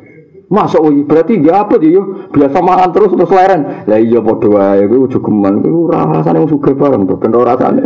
Masuk 0.49 0.89
iki 0.89 1.03
berarti 1.05 1.35
ya 1.45 1.69
apa 1.69 1.77
dia 1.77 2.01
biasa 2.33 2.65
mangan 2.65 2.97
terus 2.97 3.13
terus 3.13 3.29
leren. 3.29 3.85
Lah 3.85 4.01
iya 4.01 4.25
padha 4.25 4.49
wae 4.49 4.89
kowe 4.89 5.05
aja 5.05 5.19
geman 5.21 5.55
kowe 5.61 5.93
ora 5.93 5.99
rasane 6.17 6.39
wong 6.41 6.49
sugih 6.49 6.73
bareng 6.73 7.03
to, 7.05 7.15
ben 7.21 7.33
ora 7.37 7.53
rasane. 7.53 7.83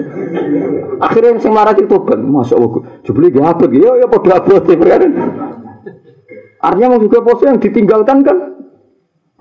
Akhirnya 1.02 1.42
sing 1.42 1.50
melarat 1.50 1.82
itu 1.82 1.98
ben 2.06 2.22
masuk 2.30 2.86
jebule 3.02 3.34
ya 3.34 3.58
apa 3.58 3.66
ya 3.66 3.98
ya 3.98 4.06
padha 4.06 4.38
abote 4.38 4.74
Artinya 6.62 6.86
wong 6.94 7.00
sugih 7.10 7.22
poso 7.26 7.42
yang 7.42 7.58
ditinggalkan 7.58 8.22
kan 8.22 8.61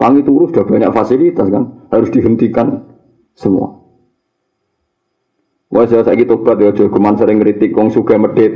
Wangi 0.01 0.25
turu 0.25 0.49
sudah 0.49 0.65
banyak 0.65 0.89
fasilitas 0.89 1.45
kan, 1.53 1.85
harus 1.93 2.09
dihentikan 2.09 2.89
semua. 3.37 3.85
Wah 5.69 5.85
saya 5.85 6.01
lagi 6.01 6.25
tobat 6.25 6.57
ya, 6.57 6.73
jogo 6.73 6.97
kuman 6.97 7.15
sering 7.21 7.37
kritik 7.37 7.69
kong 7.71 7.93
suka 7.93 8.17
medit. 8.17 8.49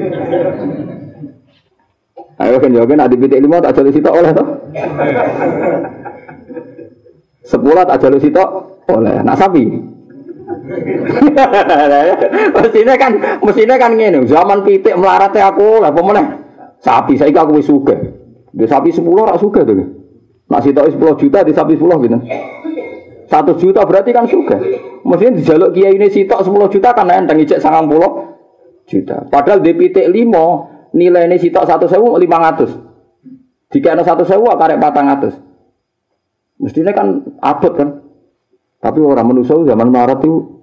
Ayo 2.41 2.59
kan 2.59 2.73
jawabin 2.73 2.99
adik 2.99 3.21
pitik 3.21 3.39
lima 3.39 3.61
tak 3.61 3.77
jalur 3.77 3.93
sitok 3.93 4.17
oleh 4.17 4.31
toh. 4.35 4.47
Sepuluh 7.45 7.85
tak 7.87 7.99
jalur 8.03 8.19
sitok 8.19 8.49
oleh. 8.91 9.15
Nak 9.23 9.37
sapi. 9.37 9.63
mestinya 12.57 12.95
kan 12.97 13.11
mestinya 13.41 13.75
kan 13.77 13.91
gini 13.93 14.25
zaman 14.25 14.65
pitik 14.65 14.97
melaratnya 14.97 15.53
aku 15.53 15.77
lah 15.77 15.93
pemenang 15.93 16.41
sapi 16.81 17.17
saya 17.17 17.33
aku 17.37 17.61
suka 17.61 17.93
dia 18.53 18.65
sapi 18.65 18.89
sepuluh 18.89 19.29
rak 19.29 19.37
suka 19.37 19.61
tuh 19.61 20.04
Nak 20.55 20.63
sitok 20.63 20.87
10 20.87 21.19
juta 21.19 21.43
di 21.43 21.51
sapi 21.51 21.75
10 21.75 21.83
gitu. 22.07 22.17
Satu 23.27 23.51
juta 23.59 23.83
berarti 23.83 24.15
kan 24.15 24.23
suka. 24.23 24.55
Mestinya 25.03 25.35
dijaluk 25.35 25.75
kiai 25.75 25.99
ini 25.99 26.07
sitok 26.07 26.47
10 26.47 26.71
juta 26.71 26.95
kan 26.95 27.11
enteng 27.11 27.43
ijek 27.43 27.59
sangang 27.59 27.91
pulau. 27.91 28.23
juta. 28.85 29.25
Padahal 29.27 29.65
pitik 29.65 30.07
limo 30.13 30.69
nilai 30.93 31.25
ini 31.25 31.41
sitok 31.41 31.65
satu 31.65 31.89
sewu 31.89 32.15
lima 32.21 32.37
ratus. 32.37 32.71
Jika 33.73 33.97
ada 33.97 34.05
satu 34.05 34.23
sewu 34.23 34.45
karek 34.55 34.77
patang 34.77 35.09
ratus. 35.09 35.35
Mestinya 36.61 36.93
kan 36.93 37.25
abot 37.41 37.73
kan. 37.75 37.89
Tapi 38.79 39.01
orang 39.01 39.25
manusia 39.25 39.57
zaman 39.65 39.89
Maret 39.89 40.21
itu 40.21 40.55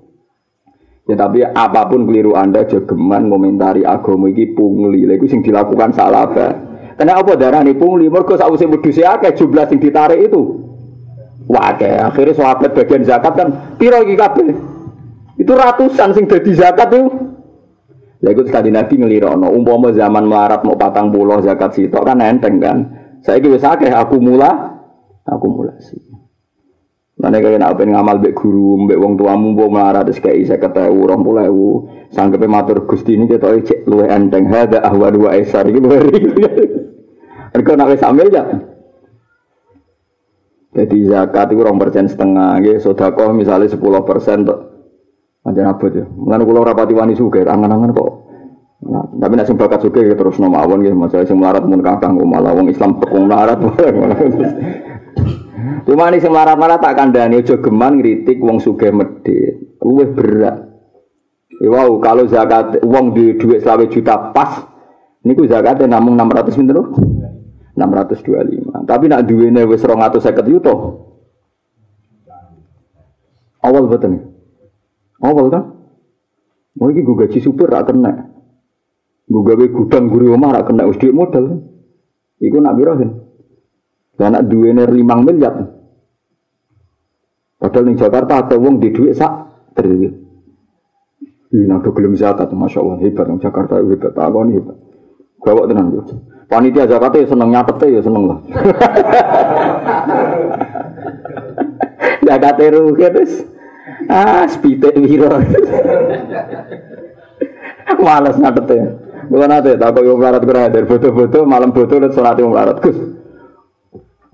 Ya 1.02 1.19
tapi 1.19 1.43
apa 1.43 1.90
pun 1.90 2.06
keliru 2.06 2.39
Anda 2.39 2.62
jogeman 2.62 3.27
komentari 3.27 3.82
agama 3.82 4.31
iki 4.31 4.55
pungli. 4.55 5.02
Lha 5.02 5.19
iku 5.19 5.27
sing 5.27 5.43
dilakukan 5.43 5.90
salah 5.98 6.31
apa? 6.31 6.72
Karena 6.98 7.19
apa 7.19 7.32
darah 7.35 7.60
nih 7.64 7.77
pungli? 7.77 8.06
Mergo 8.12 8.36
sakwise 8.36 8.69
wedhus 8.69 9.01
akeh 9.01 9.32
jumlah 9.36 9.66
sing 9.69 9.78
ditarik 9.81 10.28
itu. 10.28 10.43
Wah, 11.51 11.74
kayak 11.74 12.14
akhirnya 12.14 12.39
sahabat 12.39 12.70
bagian 12.73 13.02
zakat 13.02 13.32
kan 13.35 13.48
piro 13.77 13.98
iki 14.06 14.14
kabeh. 14.14 14.55
Itu 15.36 15.52
ratusan 15.59 16.14
sing 16.14 16.24
dadi 16.31 16.52
zakat 16.55 16.89
itu. 16.94 17.02
Lha 18.23 18.28
iku 18.31 18.47
tadi 18.47 18.70
Nabi 18.70 18.94
ngelirokno, 19.02 19.51
umpama 19.51 19.90
zaman 19.90 20.31
melarat 20.31 20.62
mau 20.62 20.78
patang 20.78 21.10
pulau 21.10 21.43
zakat 21.43 21.74
sitok 21.74 22.06
kan 22.06 22.23
enteng 22.23 22.62
kan. 22.62 22.78
Saya 23.27 23.43
wis 23.43 23.66
akeh 23.66 23.90
akumula 23.90 24.78
akumulasi. 25.27 25.98
Mana 27.19 27.39
kaya 27.39 27.59
nak 27.59 27.78
pengen 27.78 27.94
ngamal 27.94 28.19
bek 28.19 28.35
guru, 28.35 28.86
bek 28.86 28.98
wong 28.98 29.14
tuamu 29.14 29.55
mbok 29.55 29.70
melarat 29.70 30.06
wis 30.10 30.23
kei 30.23 30.43
50.000, 30.47 30.90
20.000. 30.90 32.14
Sanggepe 32.14 32.47
matur 32.47 32.86
Gusti 32.86 33.19
ini 33.19 33.27
ketoke 33.27 33.66
cek 33.66 33.81
luwe 33.90 34.06
enteng. 34.06 34.47
Hada 34.47 34.82
ahwa 34.86 35.10
dua 35.10 35.39
esar 35.39 35.66
iki 35.66 35.82
luwe. 35.82 35.98
Mergo 37.53 37.77
nak 37.77 37.93
wis 37.93 38.01
ambil 38.01 38.33
ya. 38.33 38.45
Jadi 40.73 41.05
zakat 41.05 41.53
itu 41.53 41.61
rong 41.61 41.77
persen 41.77 42.09
setengah, 42.09 42.57
gitu. 42.65 42.91
Sodako 42.91 43.37
misalnya 43.37 43.69
sepuluh 43.69 44.01
persen 44.09 44.49
tuh. 44.49 44.73
Macam 45.45 45.69
apa 45.69 45.85
ya? 45.93 46.09
Mengenai 46.09 46.49
kalau 46.49 46.65
rapati 46.65 46.97
wani 46.97 47.12
suge, 47.12 47.45
angan-angan 47.45 47.93
kok. 47.93 48.11
Nah, 48.83 49.07
tapi 49.15 49.39
nak 49.39 49.47
bakat 49.53 49.79
suge 49.85 50.01
ya 50.01 50.16
terus 50.16 50.41
nama 50.41 50.65
awan 50.65 50.81
gitu. 50.81 50.97
Masalah 50.97 51.29
sing 51.29 51.37
melarat 51.37 51.62
mun 51.69 51.85
kakang 51.85 52.16
malah 52.16 52.57
wong 52.57 52.73
Islam 52.73 52.97
pekung 52.99 53.29
melarat. 53.29 53.61
Cuma 55.87 56.09
ini 56.09 56.24
sing 56.24 56.33
marah-marah 56.33 56.81
tak 56.81 56.97
kandani 56.97 57.43
aja 57.43 57.61
geman 57.61 58.01
ngritik 58.01 58.41
wong 58.41 58.59
sugih 58.59 58.97
medhit. 58.97 59.77
Luwih 59.83 60.09
berat. 60.15 60.57
Ya, 61.62 61.69
wow, 61.69 62.01
kalau 62.01 62.24
zakat 62.27 62.81
wong 62.83 63.12
di 63.12 63.37
duit 63.37 63.61
selawe 63.61 63.85
juta 63.87 64.33
pas 64.33 64.73
niku 65.23 65.47
zakatnya 65.47 65.99
namung 65.99 66.19
600 66.19 66.59
pinten 66.59 66.79
625. 67.77 68.85
Tapi 68.85 69.05
nak 69.09 69.24
duwene 69.24 69.65
wis 69.65 69.81
250 69.81 70.53
yuto. 70.53 70.74
Awal 73.62 73.86
betul 73.86 74.19
Awal 75.23 75.47
kan? 75.49 75.65
Mau 76.77 76.89
iki 76.90 77.05
gue 77.05 77.16
gaji 77.16 77.39
super 77.39 77.70
rak 77.70 77.93
kena. 77.93 78.32
Gue 79.28 79.43
gawe 79.44 79.65
gudang 79.70 80.11
guri 80.11 80.27
omah 80.28 80.61
rak 80.61 80.73
kena 80.73 80.89
wis 80.89 80.99
modal. 81.15 81.62
Iku 82.43 82.59
nak 82.59 82.74
birahin. 82.74 83.11
Lah 84.19 84.28
nak 84.28 84.44
duwene 84.51 84.82
5 84.85 84.99
miliar. 85.24 85.55
Padahal 87.62 87.85
ning 87.86 87.97
Jakarta 87.97 88.43
ada 88.43 88.57
wong 88.59 88.82
di 88.82 88.90
duit 88.90 89.15
sak 89.15 89.31
triliun. 89.78 90.15
Ini 91.53 91.69
nak 91.69 91.85
gelem 91.85 92.16
zakat, 92.16 92.49
masya 92.51 92.81
Allah 92.81 92.99
hebat. 93.05 93.28
Jakarta 93.39 93.78
hebat, 93.78 94.16
takon 94.16 94.51
hebat. 94.57 94.77
Gawak 95.44 95.69
tenan 95.69 95.93
yo. 95.94 96.03
Panitia 96.53 96.85
zakat 96.85 97.16
ya 97.16 97.33
seneng 97.33 97.49
nyatet 97.49 97.81
ya 97.89 98.01
seneng 98.05 98.29
lah. 98.29 98.39
Zakat 102.29 102.61
rugi 102.61 103.09
terus. 103.09 103.33
Ah, 104.12 104.45
spite 104.45 104.93
wiro. 105.01 105.41
Males 108.05 108.37
nyatet 108.37 108.69
ya. 108.69 108.85
Bukan 109.33 109.49
nate, 109.49 109.81
tak 109.81 109.97
kau 109.97 110.05
yang 110.05 110.19
melarat 110.19 110.43
kurang 110.45 110.69
dari 110.74 110.85
foto-foto, 110.85 111.47
malam 111.49 111.73
foto 111.73 111.95
lihat 111.97 112.12
sholat 112.12 112.37
yang 112.37 112.53
melarat. 112.53 112.77
Gus, 112.85 112.99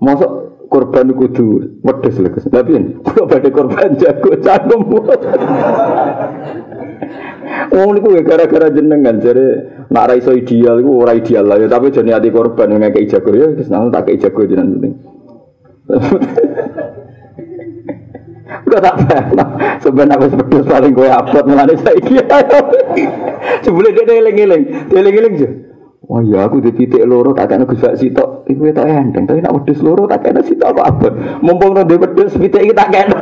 Masuk 0.01 0.48
korban 0.69 1.09
kudu 1.17 1.81
wedes 1.81 2.15
lho 2.21 2.29
Gus. 2.29 2.45
Lah 2.53 2.61
piye? 2.63 3.01
Kula 3.01 3.25
badhe 3.25 3.49
korban 3.49 3.97
jago 3.97 4.31
cangkem. 4.37 4.81
Wong 7.73 7.89
niku 7.97 8.13
ya 8.13 8.21
gara-gara 8.21 8.69
jenengan 8.69 9.17
jare 9.17 9.47
nak 9.89 10.05
ra 10.09 10.13
iso 10.13 10.31
ideal 10.31 10.79
iku 10.79 11.01
ora 11.01 11.17
ideal 11.17 11.49
lah 11.49 11.57
ya 11.57 11.65
tapi 11.65 11.89
jane 11.89 12.13
ati 12.13 12.29
korban 12.29 12.77
ngekeki 12.77 13.09
jago 13.09 13.33
ya 13.33 13.49
wis 13.51 13.67
nang 13.73 13.89
tak 13.89 14.05
kei 14.07 14.21
jago 14.21 14.45
jenengan 14.45 14.77
penting. 14.77 14.93
Udah 18.69 18.81
tak 18.81 18.95
pernah. 19.01 19.47
Sebenarnya 19.81 20.13
aku 20.17 20.25
sebetulnya 20.29 20.69
paling 20.69 20.93
upload 20.93 21.45
melalui 21.49 21.77
saya. 21.81 21.97
Sebelum 23.65 23.91
dia 23.93 24.13
eling-eling, 24.13 24.63
dia 24.89 24.97
eling-eling 25.01 25.33
aja. 25.41 25.49
Oh 26.09 26.25
iya 26.25 26.49
aku 26.49 26.57
di 26.57 26.73
titik 26.73 27.05
loro 27.05 27.37
tak 27.37 27.53
kena 27.53 27.69
Gus 27.69 27.85
Sitok 27.85 28.49
iku 28.49 28.65
tak 28.73 28.89
enteng 28.89 29.29
tapi 29.29 29.45
nak 29.45 29.61
wedhus 29.61 29.77
loro 29.85 30.09
tak 30.09 30.25
kena 30.25 30.41
sitok 30.41 30.73
apa 30.73 30.89
apa. 30.89 31.07
Mumpung 31.45 31.77
nang 31.77 31.85
wedhus 31.85 32.33
pitik 32.33 32.65
iki 32.65 32.73
tak 32.73 32.89
kena. 32.89 33.13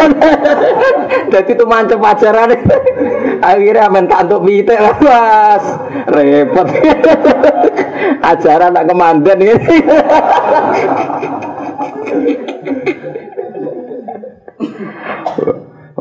Dadi 1.35 1.51
itu 1.51 1.68
mancep 1.68 1.99
ajaran. 1.99 2.55
Akhirnya 3.43 3.91
amen 3.91 4.07
tak 4.07 4.31
untuk 4.31 4.47
pitik 4.47 4.80
lah 4.80 4.95
Mas. 5.03 5.65
Repot. 6.15 6.68
ajaran 8.31 8.72
nak 8.72 8.88
kemandan 8.88 9.35
ini. 9.43 9.77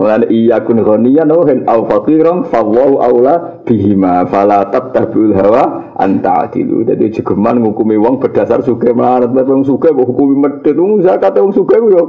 Mulane 0.06 0.30
iya 0.30 0.62
kun 0.62 0.78
ghaniyan 0.86 1.34
hen 1.34 1.66
au 1.66 1.82
faqiran 1.90 2.46
wallahu 2.46 3.02
aula 3.02 3.58
bihima 3.66 4.22
fala 4.30 4.70
tattabi'ul 4.70 5.34
hawa 5.34 5.98
anta 5.98 6.46
adilu. 6.46 6.86
Jadi 6.86 7.10
jegeman 7.10 7.58
ngukumi 7.58 7.98
wong 7.98 8.22
berdasar 8.22 8.62
suke 8.62 8.94
melarat 8.94 9.34
wong 9.34 9.66
suke 9.66 9.90
kok 9.90 10.06
hukumi 10.06 10.38
medhit 10.38 10.78
wong 10.78 11.02
zakat 11.02 11.34
wong 11.42 11.50
suke 11.50 11.74
yo 11.90 12.02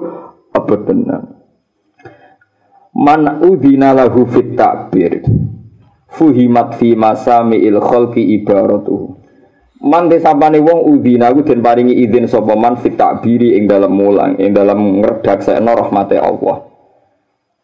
abot 0.53 0.86
tenan. 0.86 1.41
Man 2.94 3.41
udina 3.41 3.98
lahu 3.98 4.30
fit 4.30 4.53
takbir. 4.53 5.26
Fuhimat 6.14 6.78
fi 6.78 6.94
masami'il 6.94 7.82
khalqi 7.82 8.22
ibaratuhu. 8.38 9.18
Man 9.82 10.06
desapane 10.06 10.61
wong 10.61 10.86
udina 10.86 11.34
ku 11.34 11.41
den 11.41 11.65
paringi 11.65 11.98
izin 11.98 12.30
sapa 12.30 12.53
man 12.53 12.78
fit 12.78 12.94
takbiri 12.94 13.57
ing 13.57 13.65
dalam 13.65 13.90
mulang 13.90 14.38
ing 14.38 14.53
dalam 14.53 15.02
ngredaksekno 15.02 15.74
rahmate 15.74 16.22
Allah. 16.22 16.66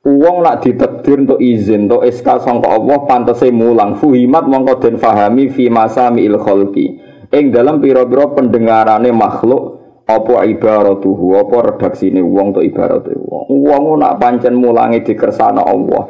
Uang 0.03 0.43
nak 0.43 0.59
ditakdir 0.67 1.23
untuk 1.23 1.39
izin 1.39 1.87
untuk 1.87 2.03
SK 2.03 2.43
sangka 2.43 2.75
Allah 2.75 3.07
pantese 3.07 3.55
mulang. 3.55 3.95
Fuhimat 3.95 4.43
mongko 4.43 4.83
den 4.83 4.99
fahami 4.99 5.47
fi 5.47 5.71
masami 5.71 6.27
il 6.27 6.35
khalqi. 6.35 6.99
Ing 7.31 7.55
dalam 7.55 7.79
pira-pira 7.79 8.27
pendengarane 8.35 9.15
makhluk 9.15 9.79
apa 10.03 10.43
ibaratuhu 10.43 11.39
apa 11.39 11.55
redaksine 11.71 12.19
wong 12.19 12.51
to 12.51 12.59
ibarate 12.59 13.15
wong. 13.15 13.47
Wong 13.47 13.95
nak 13.95 14.19
pancen 14.19 14.59
mulangi 14.59 14.99
dikersana 15.07 15.63
Allah. 15.63 16.03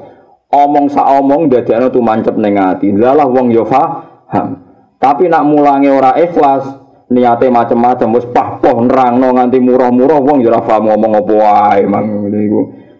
Omong 0.50 0.90
sak 0.90 1.08
omong 1.22 1.54
dadekno 1.54 1.94
mancep 2.02 2.34
ning 2.34 2.58
ati. 2.58 2.90
Lalah 2.90 3.30
wong 3.30 3.54
yo 3.54 3.62
paham 3.62 4.74
tapi 5.04 5.28
nak 5.28 5.44
mulangi 5.44 5.92
ora 5.92 6.16
ikhlas 6.16 6.64
niate 7.12 7.52
macam-macam 7.52 8.16
wis 8.16 8.26
pah-poh 8.32 8.88
nerangno 8.88 9.36
nganti 9.36 9.60
murah-murah 9.60 10.24
wong 10.24 10.40
yo 10.40 10.48
ora 10.48 10.64
ngomong 10.64 11.12
apa 11.20 11.34
wae 11.36 11.84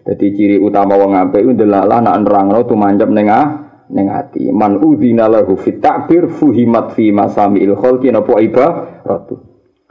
jadi 0.04 0.26
ciri 0.36 0.56
utama 0.60 1.00
wong 1.00 1.16
apik 1.16 1.40
itu 1.40 1.52
delalah 1.64 2.04
nak 2.04 2.20
nerangno 2.20 2.60
tumanjep 2.68 3.08
ning 3.08 3.32
ning 3.88 4.06
ati. 4.12 4.52
Man 4.52 4.76
udzina 4.84 5.32
lahu 5.32 5.56
fit 5.56 5.80
takbir 5.80 6.28
fuhimat 6.28 6.92
fi 6.92 7.08
masami 7.08 7.64
il 7.64 7.72
khalqi 7.72 8.12
napa 8.12 8.36
ibaratu. 8.36 9.40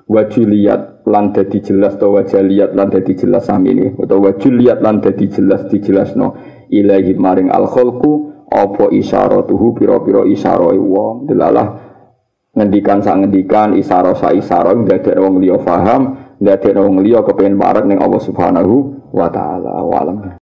Wajuliat 0.04 1.10
lan 1.10 1.34
dadi 1.34 1.64
jelas 1.64 1.98
to 1.98 2.14
wajaliat 2.14 2.76
lan 2.78 2.92
dadi 2.92 3.16
jelas 3.18 3.50
ini 3.50 3.96
utawa 3.98 4.36
wajuliat 4.36 4.84
lan 4.84 5.00
dadi 5.00 5.32
jelas 5.32 5.64
dijelasno 5.72 6.38
ilahi 6.70 7.16
maring 7.16 7.48
al 7.50 7.66
khalqu 7.72 8.46
apa 8.52 8.92
isyaratuhu 8.92 9.80
pira-pira 9.80 10.28
isyarae 10.28 10.76
wong 10.76 11.26
delalah 11.26 11.80
ngendikan 12.54 13.02
sak 13.02 13.26
ngendikan 13.26 13.74
isara 13.80 14.14
sa 14.14 14.30
isara 14.36 14.76
ndadek 14.76 15.18
wong 15.18 15.42
liya 15.42 15.58
paham 15.64 16.36
ndadek 16.38 16.78
wong 16.78 17.02
liya 17.02 17.24
kepengin 17.26 17.58
parek 17.58 17.88
ning 17.88 17.98
Allah 17.98 18.22
Subhanahu 18.22 19.03
wa 19.14 19.30
taala 19.30 19.70
wa 19.86 19.96
alam 20.02 20.18